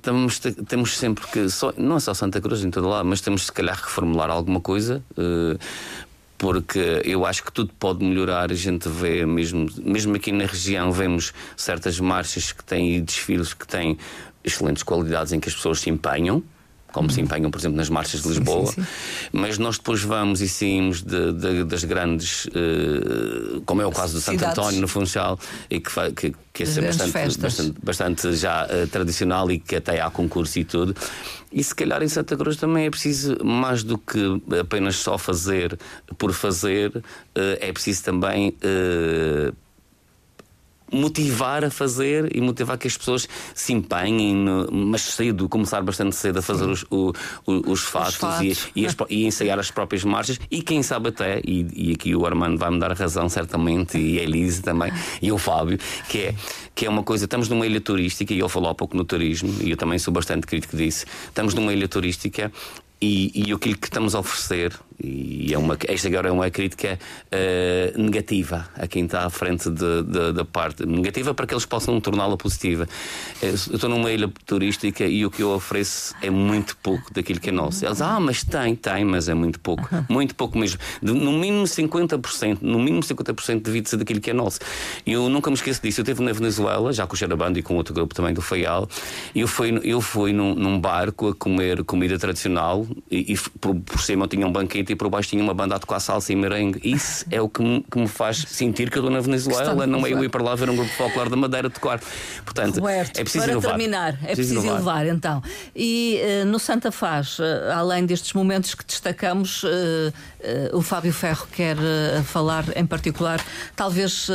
temos, 0.00 0.38
temos 0.38 0.96
sempre 0.96 1.26
que, 1.26 1.48
só, 1.48 1.74
não 1.76 1.96
é 1.96 2.00
só 2.00 2.14
Santa 2.14 2.40
Cruz 2.40 2.62
em 2.62 2.70
todo 2.70 2.88
lado, 2.88 3.08
mas 3.08 3.20
temos 3.20 3.46
se 3.46 3.52
calhar 3.52 3.76
reformular 3.76 4.30
alguma 4.30 4.60
coisa. 4.60 5.02
Uh, 5.18 5.58
porque 6.38 7.00
eu 7.04 7.24
acho 7.24 7.42
que 7.42 7.52
tudo 7.52 7.72
pode 7.80 8.04
melhorar. 8.04 8.52
A 8.52 8.54
gente 8.54 8.88
vê, 8.88 9.26
mesmo, 9.26 9.66
mesmo 9.82 10.14
aqui 10.14 10.30
na 10.30 10.46
região, 10.46 10.92
vemos 10.92 11.32
certas 11.56 11.98
marchas 11.98 12.52
que 12.52 12.62
têm 12.62 12.96
e 12.96 13.00
desfiles 13.00 13.54
que 13.54 13.66
têm 13.66 13.98
excelentes 14.44 14.82
qualidades 14.82 15.32
em 15.32 15.40
que 15.40 15.48
as 15.48 15.54
pessoas 15.54 15.80
se 15.80 15.90
empenham 15.90 16.42
como 16.94 17.10
se 17.10 17.20
empenham, 17.20 17.50
por 17.50 17.58
exemplo, 17.58 17.76
nas 17.76 17.90
marchas 17.90 18.22
de 18.22 18.28
Lisboa, 18.28 18.66
sim, 18.66 18.74
sim, 18.74 18.82
sim. 18.82 19.28
mas 19.32 19.58
nós 19.58 19.78
depois 19.78 20.00
vamos 20.02 20.40
e 20.40 20.48
saímos 20.48 21.02
de, 21.02 21.32
de, 21.32 21.64
das 21.64 21.82
grandes, 21.82 22.46
uh, 22.46 23.60
como 23.66 23.82
é 23.82 23.86
o 23.86 23.90
caso 23.90 24.14
do 24.14 24.20
Santo 24.20 24.44
António 24.44 24.80
no 24.80 24.86
Funchal, 24.86 25.36
e 25.68 25.80
que, 25.80 25.90
que, 26.12 26.34
que 26.52 26.62
é 26.62 26.80
bastante, 26.82 27.38
bastante, 27.40 27.74
bastante, 27.82 28.32
já 28.34 28.64
uh, 28.66 28.86
tradicional 28.86 29.50
e 29.50 29.58
que 29.58 29.74
até 29.74 30.00
há 30.00 30.08
concurso 30.08 30.56
e 30.60 30.64
tudo. 30.64 30.94
E 31.52 31.64
se 31.64 31.74
calhar 31.74 32.00
em 32.00 32.08
Santa 32.08 32.36
Cruz 32.36 32.56
também 32.56 32.86
é 32.86 32.90
preciso, 32.90 33.44
mais 33.44 33.82
do 33.82 33.98
que 33.98 34.40
apenas 34.60 34.94
só 34.94 35.18
fazer 35.18 35.76
por 36.16 36.32
fazer, 36.32 36.96
uh, 36.96 37.02
é 37.60 37.72
preciso 37.72 38.04
também 38.04 38.56
motivar 40.94 41.64
a 41.64 41.70
fazer 41.70 42.34
e 42.34 42.40
motivar 42.40 42.78
que 42.78 42.86
as 42.86 42.96
pessoas 42.96 43.28
se 43.54 43.72
empenhem, 43.72 44.34
no, 44.34 44.70
mas 44.70 45.02
cedo, 45.02 45.48
começar 45.48 45.82
bastante 45.82 46.14
cedo 46.16 46.38
a 46.38 46.42
fazer 46.42 46.66
os, 46.66 46.84
o, 46.90 47.12
o, 47.46 47.72
os, 47.72 47.80
fatos, 47.80 48.14
os 48.14 48.16
fatos. 48.16 48.70
E, 48.74 48.82
e, 48.82 48.86
as, 48.86 48.96
e, 49.10 49.26
ensaiar 49.26 49.58
as 49.58 49.70
próprias 49.70 50.04
marchas 50.04 50.38
e 50.50 50.62
quem 50.62 50.82
sabe 50.82 51.08
até, 51.08 51.40
e, 51.44 51.66
e 51.90 51.92
aqui 51.92 52.14
o 52.14 52.24
Armando 52.24 52.58
vai-me 52.58 52.78
dar 52.78 52.92
razão 52.92 53.28
certamente, 53.28 53.98
e 53.98 54.18
a 54.18 54.22
Elise 54.22 54.62
também, 54.62 54.92
e 55.20 55.32
o 55.32 55.38
Fábio, 55.38 55.78
que 56.08 56.18
é, 56.18 56.34
que 56.74 56.86
é 56.86 56.90
uma 56.90 57.02
coisa, 57.02 57.24
estamos 57.24 57.48
numa 57.48 57.66
ilha 57.66 57.80
turística, 57.80 58.32
e 58.32 58.40
ele 58.40 58.48
falou 58.48 58.70
há 58.70 58.74
pouco 58.74 58.96
no 58.96 59.04
turismo, 59.04 59.54
e 59.60 59.70
eu 59.70 59.76
também 59.76 59.98
sou 59.98 60.12
bastante 60.12 60.46
crítico 60.46 60.76
disso, 60.76 61.04
estamos 61.28 61.54
numa 61.54 61.72
ilha 61.72 61.88
turística 61.88 62.52
e, 63.04 63.48
e 63.48 63.52
aquilo 63.52 63.76
que 63.76 63.86
estamos 63.86 64.14
a 64.14 64.20
oferecer, 64.20 64.72
e 65.02 65.52
é 65.52 65.58
uma, 65.58 65.76
esta 65.88 66.08
agora 66.08 66.28
é 66.28 66.32
uma 66.32 66.50
crítica 66.50 66.98
uh, 67.26 68.00
negativa 68.00 68.66
a 68.76 68.86
quem 68.86 69.04
está 69.04 69.26
à 69.26 69.30
frente 69.30 69.68
da 69.68 70.44
parte 70.44 70.86
negativa 70.86 71.34
para 71.34 71.46
que 71.46 71.52
eles 71.52 71.66
possam 71.66 72.00
torná-la 72.00 72.36
positiva. 72.36 72.86
Eh, 73.42 73.48
eu 73.48 73.74
estou 73.74 73.90
numa 73.90 74.10
ilha 74.10 74.30
turística 74.46 75.04
e 75.04 75.26
o 75.26 75.30
que 75.30 75.42
eu 75.42 75.50
ofereço 75.50 76.14
é 76.22 76.30
muito 76.30 76.76
pouco 76.76 77.12
daquilo 77.12 77.40
que 77.40 77.48
é 77.48 77.52
nosso. 77.52 77.84
Eles, 77.84 78.00
ah, 78.00 78.20
mas 78.20 78.44
tem, 78.44 78.74
tem, 78.76 79.04
mas 79.04 79.28
é 79.28 79.34
muito 79.34 79.58
pouco. 79.60 79.88
Muito 80.08 80.34
pouco 80.34 80.56
mesmo. 80.56 80.78
De, 81.02 81.12
no 81.12 81.32
mínimo 81.32 81.64
50%, 81.64 82.58
no 82.62 82.78
mínimo 82.78 83.02
50% 83.02 83.62
devido 83.62 83.88
ser 83.88 83.96
daquilo 83.96 84.20
que 84.20 84.30
é 84.30 84.34
nosso. 84.34 84.60
E 85.04 85.12
eu 85.12 85.28
nunca 85.28 85.50
me 85.50 85.56
esqueço 85.56 85.82
disso. 85.82 86.00
Eu 86.00 86.04
estive 86.04 86.22
na 86.22 86.32
Venezuela, 86.32 86.92
já 86.92 87.06
com 87.06 87.14
o 87.14 87.16
Xarabando 87.16 87.58
e 87.58 87.62
com 87.62 87.74
outro 87.74 87.92
grupo 87.92 88.14
também 88.14 88.32
do 88.32 88.40
Faial, 88.40 88.88
e 89.34 89.40
eu 89.40 89.48
fui, 89.48 89.80
eu 89.82 90.00
fui 90.00 90.32
num, 90.32 90.54
num 90.54 90.78
barco 90.78 91.28
a 91.28 91.34
comer 91.34 91.82
comida 91.84 92.18
tradicional 92.18 92.86
e, 93.10 93.32
e 93.32 93.38
por, 93.58 93.74
por 93.76 94.00
cima 94.00 94.24
eu 94.24 94.28
tinha 94.28 94.46
um 94.46 94.52
banquete 94.52 94.92
e 94.92 94.96
por 94.96 95.08
baixo 95.08 95.28
tinha 95.28 95.42
uma 95.42 95.54
banda 95.54 95.76
a 95.76 95.78
tocar 95.78 96.00
salsa 96.00 96.32
e 96.32 96.36
merengue. 96.36 96.80
Isso 96.82 97.24
é 97.30 97.40
o 97.40 97.48
que 97.48 97.62
me, 97.62 97.84
que 97.90 97.98
me 97.98 98.08
faz 98.08 98.38
sentir 98.48 98.90
que 98.90 98.98
eu 98.98 99.02
estou 99.02 99.14
na 99.14 99.20
Venezuela, 99.20 99.86
não 99.86 100.06
é 100.06 100.12
eu 100.12 100.24
ir 100.24 100.28
para 100.28 100.42
lá 100.42 100.54
ver 100.54 100.70
um 100.70 100.76
grupo 100.76 100.90
de 100.90 100.96
folclore 100.96 101.30
da 101.30 101.36
Madeira 101.36 101.70
tocar. 101.70 102.00
Portanto, 102.44 102.80
Roberto, 102.80 103.18
é 103.18 103.22
preciso 103.22 103.44
para 103.44 103.52
inovar. 103.52 103.70
terminar, 103.70 104.08
é 104.08 104.34
preciso, 104.34 104.54
preciso 104.54 104.66
inovar. 104.66 105.06
então. 105.06 105.42
E 105.74 106.20
uh, 106.22 106.46
no 106.46 106.58
Santa 106.58 106.90
Faz, 106.90 107.38
uh, 107.38 107.44
além 107.74 108.06
destes 108.06 108.32
momentos 108.32 108.74
que 108.74 108.84
destacamos, 108.84 109.62
uh, 109.64 109.68
o 110.72 110.82
Fábio 110.82 111.12
Ferro 111.12 111.46
quer 111.50 111.76
falar 112.26 112.64
em 112.76 112.84
particular, 112.84 113.40
talvez 113.74 114.28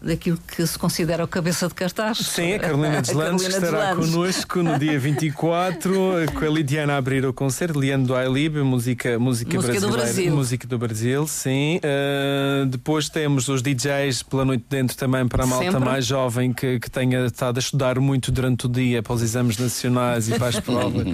daquilo 0.00 0.38
que 0.46 0.64
se 0.64 0.78
considera 0.78 1.24
o 1.24 1.26
cabeça 1.26 1.66
de 1.66 1.74
cartaz. 1.74 2.18
Sim, 2.18 2.54
a 2.54 2.58
Carolina 2.60 3.02
Deslandes, 3.02 3.44
que 3.44 3.52
estará 3.52 3.96
connosco 3.96 4.62
no 4.62 4.78
dia 4.78 4.96
24, 5.00 5.92
com 6.32 6.44
a 6.44 6.48
Lidiana 6.48 6.94
a 6.94 6.96
abrir 6.98 7.26
o 7.26 7.32
concerto 7.32 7.65
ser, 7.66 7.76
Leandro 7.76 8.14
Ailib, 8.14 8.56
música, 8.62 9.18
música, 9.18 9.54
música 9.54 9.72
brasileira. 9.72 9.86
Do 9.86 9.92
Brasil. 9.92 10.34
Música 10.34 10.66
do 10.66 10.78
Brasil, 10.78 11.26
sim. 11.26 11.78
Uh, 11.78 12.66
depois 12.66 13.08
temos 13.08 13.48
os 13.48 13.62
DJs 13.62 14.22
pela 14.22 14.44
noite 14.44 14.64
dentro 14.68 14.96
também 14.96 15.26
para 15.26 15.44
a 15.44 15.46
malta 15.46 15.64
Sempre. 15.64 15.80
mais 15.80 16.06
jovem 16.06 16.52
que, 16.52 16.78
que 16.78 16.90
tenha 16.90 17.26
estado 17.26 17.56
a 17.56 17.60
estudar 17.60 17.98
muito 17.98 18.30
durante 18.30 18.66
o 18.66 18.68
dia 18.68 19.02
para 19.02 19.12
os 19.14 19.22
exames 19.22 19.58
nacionais 19.58 20.28
e 20.28 20.38
para 20.38 20.48
as 20.48 20.60
provas. 20.60 21.06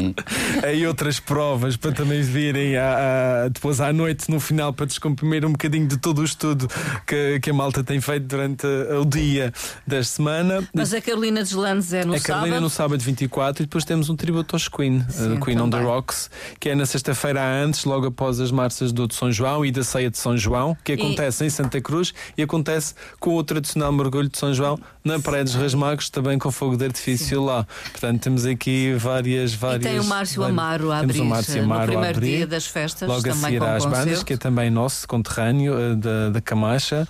e 0.74 0.86
outras 0.86 1.20
provas 1.20 1.76
para 1.76 1.92
também 1.92 2.22
virem 2.22 2.74
depois 3.52 3.80
à 3.80 3.92
noite, 3.92 4.30
no 4.30 4.40
final, 4.40 4.72
para 4.72 4.86
descomprimir 4.86 5.44
um 5.44 5.52
bocadinho 5.52 5.86
de 5.86 5.96
todo 5.96 6.20
o 6.20 6.24
estudo 6.24 6.68
que, 7.06 7.40
que 7.40 7.50
a 7.50 7.54
malta 7.54 7.82
tem 7.82 8.00
feito 8.00 8.26
durante 8.26 8.66
o 8.66 9.04
dia 9.04 9.52
da 9.86 10.02
semana. 10.02 10.66
Mas 10.74 10.92
a 10.94 11.00
Carolina 11.00 11.42
Deslandes 11.42 11.92
é 11.92 12.04
no 12.04 12.14
a 12.14 12.20
Carolina 12.20 12.56
sábado. 12.56 12.62
no 12.62 12.70
sábado 12.70 13.00
24 13.00 13.62
e 13.62 13.66
depois 13.66 13.84
temos 13.84 14.08
um 14.08 14.16
tributo 14.16 14.54
aos 14.54 14.68
Queen, 14.68 15.04
Sim, 15.08 15.34
uh, 15.34 15.40
Queen 15.40 15.58
on 15.60 15.68
the 15.70 15.76
também. 15.76 15.86
Rocks, 15.86 16.30
que 16.60 16.68
é 16.68 16.74
na 16.74 16.86
sexta-feira 16.86 17.42
antes, 17.44 17.84
logo 17.84 18.06
após 18.06 18.40
as 18.40 18.50
marças 18.50 18.92
do 18.92 19.06
de 19.06 19.14
São 19.14 19.30
João 19.32 19.64
e 19.64 19.70
da 19.70 19.82
ceia 19.82 20.10
de 20.10 20.18
São 20.18 20.36
João, 20.36 20.76
que 20.84 20.92
acontece 20.92 21.44
em 21.44 21.50
Santa 21.50 21.80
Cruz 21.80 22.12
e 22.36 22.42
acontece 22.42 22.94
com 23.20 23.34
o 23.36 23.42
tradicional 23.44 23.92
mergulho 23.92 24.28
de 24.28 24.38
São 24.38 24.52
João 24.54 24.78
na 25.04 25.18
Praia 25.18 25.42
dos 25.44 25.54
Rasmagos, 25.54 26.08
também 26.10 26.38
com 26.38 26.50
fogo 26.50 26.76
de 26.76 26.84
artifício 26.84 27.38
Sim. 27.40 27.44
lá. 27.46 27.66
Portanto, 27.90 28.20
temos 28.22 28.46
aqui 28.46 28.94
várias, 28.96 29.52
várias. 29.52 29.84
E 29.84 29.88
tem 29.88 29.98
o 30.00 30.04
Márcio 30.04 30.40
várias- 30.42 30.58
Amaro 30.58 30.92
a 30.92 31.00
temos 31.00 31.10
abrir 31.16 31.20
o 31.20 31.24
Márcio 31.28 31.56
no 31.56 31.64
Amaro 31.64 31.82
a 31.82 31.86
primeiro 31.86 32.16
abrir, 32.18 32.36
dia 32.36 32.46
das 32.46 32.66
festas, 32.66 33.08
Logo 33.08 33.20
a 33.20 33.22
também 33.22 33.36
seguir 33.40 33.58
com 33.58 33.64
às 33.66 33.84
bandas, 33.84 33.98
concerto. 34.04 34.24
que 34.26 34.32
é 34.34 34.36
também 34.36 34.70
nosso, 34.70 35.06
conterrâneo 35.08 35.74
uh, 35.74 35.96
da, 35.96 36.30
da 36.30 36.40
Camacha. 36.40 37.06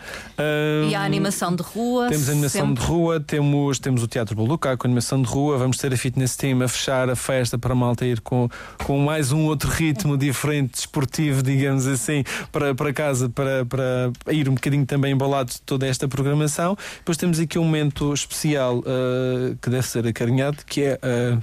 E 0.89 0.95
a 0.95 1.01
Um, 1.01 1.05
animação 1.05 1.55
de 1.55 1.63
rua. 1.63 2.09
temos 2.09 2.29
a 2.29 2.33
animação 2.33 2.67
sempre. 2.69 2.83
de 2.83 2.89
rua, 2.89 3.21
temos, 3.21 3.79
temos 3.79 4.03
o 4.03 4.07
Teatro 4.07 4.35
Boluca 4.35 4.77
com 4.77 4.87
a 4.87 4.89
animação 4.89 5.21
de 5.21 5.29
rua, 5.29 5.59
vamos 5.59 5.77
ter 5.77 5.93
a 5.93 5.97
Fitness 5.97 6.37
Team 6.37 6.63
a 6.63 6.69
fechar 6.69 7.09
a 7.11 7.17
festa 7.17 7.59
para 7.59 7.73
a 7.73 7.77
malta 7.77 8.05
ir 8.07 8.21
com, 8.21 8.49
com 8.85 8.99
mais 9.13 9.31
um 9.31 9.45
outro 9.45 9.69
ritmo 9.69 10.17
diferente, 10.17 10.71
desportivo, 10.73 11.43
digamos 11.43 11.87
assim, 11.87 12.25
para, 12.51 12.75
para 12.75 12.95
casa, 12.95 13.29
para, 13.29 13.67
para 13.67 14.11
ir 14.33 14.49
um 14.49 14.55
bocadinho 14.55 14.87
também 14.87 15.13
embalado 15.13 15.51
de 15.51 15.61
toda 15.61 15.87
esta 15.87 16.09
programação. 16.09 16.75
Depois 16.97 17.19
temos 17.19 17.39
aqui 17.39 17.59
um 17.59 17.65
momento 17.65 18.15
especial 18.15 18.79
uh, 18.79 19.55
que 19.61 19.69
deve 19.69 19.87
ser 19.87 20.07
acarinhado, 20.07 20.57
que 20.65 20.85
é. 20.85 20.99
Uh, 21.03 21.43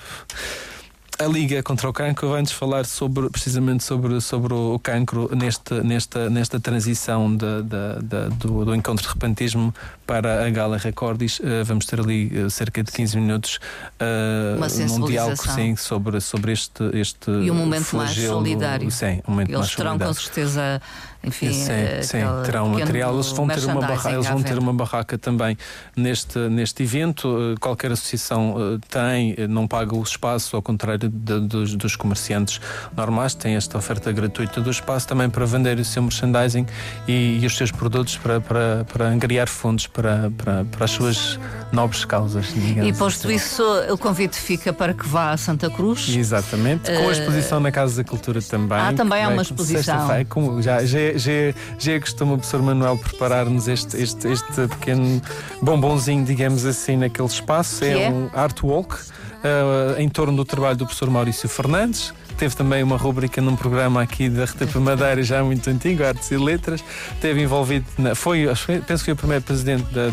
a 1.19 1.27
Liga 1.27 1.61
contra 1.61 1.89
o 1.89 1.91
Cancro 1.91 2.29
vai-nos 2.29 2.53
falar 2.53 2.85
sobre, 2.85 3.29
precisamente 3.29 3.83
sobre, 3.83 4.21
sobre 4.21 4.53
o 4.53 4.79
cancro 4.79 5.29
neste, 5.35 5.73
nesta, 5.81 6.29
nesta 6.29 6.61
transição 6.61 7.35
de, 7.35 7.61
de, 7.63 8.01
de, 8.01 8.35
do, 8.37 8.63
do 8.63 8.73
encontro 8.73 9.05
de 9.05 9.13
repentismo 9.13 9.75
para 10.07 10.45
a 10.45 10.49
Gala 10.49 10.77
Recordis. 10.77 11.39
Uh, 11.39 11.65
vamos 11.65 11.85
ter 11.85 11.99
ali 11.99 12.31
uh, 12.39 12.49
cerca 12.49 12.81
de 12.81 12.89
15 12.89 13.17
minutos 13.17 13.59
uh, 13.99 14.97
num 14.97 15.05
diálogo 15.07 15.43
sim, 15.53 15.75
sobre, 15.75 16.21
sobre 16.21 16.53
este, 16.53 16.83
este 16.93 17.29
E 17.29 17.51
um 17.51 17.55
momento 17.55 17.97
mais 17.97 18.11
flagelo. 18.13 18.35
solidário. 18.35 18.89
Sim, 18.89 19.21
um 19.27 19.31
momento 19.31 19.49
Eles 19.49 19.59
mais 19.59 19.75
terão 19.75 19.99
com 19.99 20.13
certeza, 20.13 20.81
enfim, 21.23 21.51
Sim, 21.51 21.71
eh, 21.71 22.01
sim, 22.01 22.23
um 22.23 22.41
pequeno 22.43 22.69
material. 22.69 23.13
Eles 23.13 23.31
vão 23.31 23.47
ter 23.47 23.65
uma 23.65 23.81
barraca, 23.81 23.87
merchandising 23.87 24.15
eles 24.15 24.27
vão 24.29 24.41
ter 24.43 24.57
uma 24.57 24.73
barraca 24.73 25.17
também 25.17 25.57
neste, 25.95 26.39
neste 26.39 26.83
evento. 26.83 27.27
Uh, 27.27 27.59
Qualquer 27.59 27.91
associação 27.91 28.55
uh, 28.55 28.79
tem, 28.89 29.33
uh, 29.33 29.47
não 29.47 29.67
paga 29.67 29.95
o 29.95 30.01
espaço, 30.01 30.55
ao 30.55 30.61
contrário 30.61 31.09
de- 31.09 31.39
dos, 31.41 31.75
dos 31.75 31.95
comerciantes 31.95 32.61
normais, 32.95 33.33
tem 33.33 33.55
esta 33.55 33.77
oferta 33.77 34.11
gratuita 34.11 34.61
do 34.61 34.69
espaço 34.71 35.07
também 35.07 35.29
para 35.29 35.45
vender 35.45 35.77
o 35.77 35.85
seu 35.85 36.01
merchandising 36.01 36.65
e, 37.07 37.39
e 37.41 37.45
os 37.45 37.55
seus 37.57 37.71
produtos 37.71 38.15
para, 38.17 38.39
para, 38.39 38.85
para 38.91 39.05
angariar 39.07 39.47
fundos 39.47 39.87
para, 39.87 40.31
para, 40.37 40.63
para 40.65 40.85
as 40.85 40.91
suas 40.91 41.39
nobres 41.71 42.05
causas. 42.05 42.47
E 42.55 42.93
posto 42.93 43.27
assim. 43.27 43.35
isso, 43.35 43.63
o 43.91 43.97
convite 43.97 44.37
fica 44.37 44.71
para 44.71 44.93
que 44.93 45.05
vá 45.07 45.31
a 45.31 45.37
Santa 45.37 45.69
Cruz. 45.69 46.07
Exatamente, 46.09 46.91
com 46.91 47.09
a 47.09 47.11
exposição 47.11 47.59
na 47.59 47.71
Casa 47.71 48.03
da 48.03 48.09
Cultura 48.09 48.41
também. 48.41 48.77
Ah, 48.79 48.93
também 48.93 49.23
há 49.23 49.29
uma 49.29 49.41
exposição. 49.41 49.83
sexta-feira, 49.83 50.25
como 50.25 50.61
já, 50.61 50.83
já, 51.17 51.51
já, 51.51 51.53
já 51.77 51.93
é 51.93 51.99
costume 51.99 52.33
o 52.33 52.37
professor 52.37 52.61
Manuel 52.61 52.97
preparar-nos 52.97 53.67
este, 53.67 53.97
este, 54.01 54.27
este 54.27 54.67
pequeno 54.67 55.21
bombonzinho, 55.61 56.23
digamos 56.25 56.65
assim, 56.65 56.97
naquele 56.97 57.27
espaço. 57.27 57.79
Que 57.79 57.85
é? 57.85 58.09
um 58.09 58.29
art 58.33 58.61
walk 58.63 58.95
eh, 59.43 59.95
em 60.01 60.09
torno 60.09 60.35
do 60.35 60.45
trabalho 60.45 60.77
do 60.77 60.85
professor 60.85 61.09
Maurício 61.09 61.47
Fernandes. 61.47 62.13
Teve 62.39 62.55
também 62.55 62.81
uma 62.81 62.95
rubrica 62.95 63.41
num 63.41 63.53
programa 63.57 64.01
aqui 64.01 64.29
da 64.29 64.45
RTP 64.45 64.75
Madeira, 64.77 65.21
já 65.21 65.43
muito 65.43 65.69
antigo, 65.69 66.05
Artes 66.05 66.31
e 66.31 66.37
Letras. 66.37 66.81
Teve 67.19 67.41
envolvido, 67.43 67.85
na, 67.97 68.15
foi, 68.15 68.45
penso 68.87 69.03
que 69.03 69.05
foi 69.05 69.13
o 69.13 69.17
primeiro 69.17 69.43
presidente 69.43 69.83
da, 69.93 70.07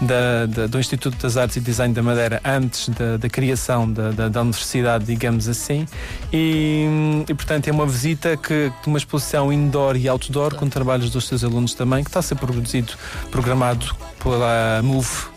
da- 0.00 0.46
da- 0.46 0.66
do 0.66 0.80
Instituto 0.80 1.16
das 1.22 1.36
Artes 1.36 1.56
e 1.58 1.60
Design 1.60 1.94
da 1.94 2.02
Madeira 2.02 2.40
antes 2.44 2.88
da, 2.88 3.16
criação 3.28 3.88
da, 3.90 4.10
da- 4.10 4.28
da 4.28 4.40
universidade, 4.42 5.04
digamos 5.04 5.46
assim. 5.48 5.86
E, 6.32 7.24
e, 7.28 7.34
portanto 7.34 7.68
é 7.68 7.72
uma 7.72 7.86
visita 7.86 8.36
que 8.36 8.72
de 8.82 8.88
uma 8.88 8.98
exposição 8.98 9.52
indoor 9.52 9.96
e 9.96 10.08
outdoor 10.08 10.56
com 10.56 10.68
trabalhos 10.68 11.10
dos 11.10 11.28
seus 11.28 11.44
alunos 11.44 11.74
também, 11.74 12.02
que 12.02 12.10
está 12.10 12.18
a 12.18 12.22
ser 12.22 12.34
produzido, 12.34 12.92
programado 13.30 13.86
pela 14.20 14.80
MOVE. 14.82 15.30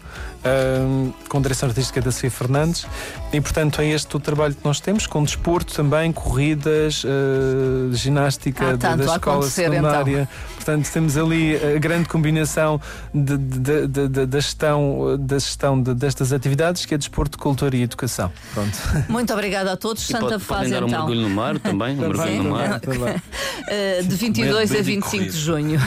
hum, 0.46 1.12
com 1.28 1.42
direção 1.42 1.68
artística 1.70 2.00
da 2.02 2.12
Sofia 2.12 2.30
Fernandes 2.32 2.86
e 3.34 3.42
portanto 3.42 3.82
é 3.82 3.88
este 3.88 4.16
o 4.16 4.20
trabalho 4.20 4.54
que 4.56 4.64
nós 4.64 4.80
temos 4.80 5.06
com 5.08 5.24
desporto 5.24 5.74
também, 5.74 6.12
corridas 6.12 7.04
uh, 7.04 7.94
ginástica 7.94 8.78
da, 8.78 8.78
tanto 8.78 9.06
da 9.06 9.14
escola 9.16 9.38
então. 9.38 9.50
secundária 9.50 10.30
portanto 10.56 10.90
temos 10.92 11.18
ali 11.18 11.56
a 11.58 11.78
grande 11.80 12.08
combinação 12.08 12.80
de- 13.14 13.38
de- 13.38 13.88
de- 13.88 14.08
de- 14.08 14.26
da 14.26 14.40
gestão, 14.40 15.18
da 15.20 15.38
gestão 15.38 15.82
de- 15.82 15.94
destas 15.94 16.32
atividades 16.32 16.86
que 16.86 16.94
é 16.96 16.98
desporto, 16.98 17.38
cultura 17.38 17.76
e 17.76 17.82
educação 17.84 18.32
pronto 18.54 18.78
Muito 19.10 19.34
obrigada 19.34 19.74
a 19.74 19.78
todos. 19.78 20.04
E 20.04 20.14
Santa 20.14 20.30
pode, 20.30 20.44
faz 20.44 20.60
podem 20.62 20.72
dar 20.72 20.84
um 20.84 20.88
então. 20.88 21.00
mergulho 21.06 21.28
no 21.28 21.36
mar 21.36 21.60
também, 21.60 21.96
um 21.96 22.00
mergulho 22.08 22.44
no 22.44 22.50
mar. 22.52 22.80
De 24.08 24.16
22 24.16 24.70
Medo 24.70 24.74
a 24.74 24.78
de 24.78 24.82
25 24.84 25.18
correr. 25.18 25.30
de 25.32 25.38
junho. 25.38 25.80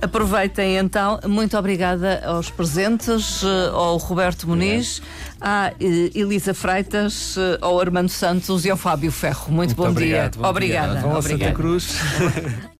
Aproveitem 0.00 0.76
então. 0.76 1.18
Muito 1.26 1.56
obrigada 1.58 2.22
aos 2.24 2.50
presentes, 2.50 3.42
ao 3.72 3.96
Roberto 3.96 4.46
Muniz, 4.48 5.02
à 5.40 5.72
uh, 5.72 5.84
Elisa 6.14 6.52
Freitas, 6.52 7.36
uh, 7.36 7.58
ao 7.60 7.80
Armando 7.80 8.08
Santos 8.08 8.64
e 8.64 8.70
ao 8.70 8.76
Fábio 8.76 9.10
Ferro. 9.10 9.50
Muito, 9.50 9.74
bom 9.74 9.88
obrigado, 9.88 10.32
dia. 10.32 10.38
bom 10.38 10.42
dia. 10.42 10.50
obrigada. 10.50 11.00
Vão 11.00 11.16
a 11.16 11.22
Santa 11.22 11.34
obrigada. 11.34 11.54
Cruz 11.54 11.94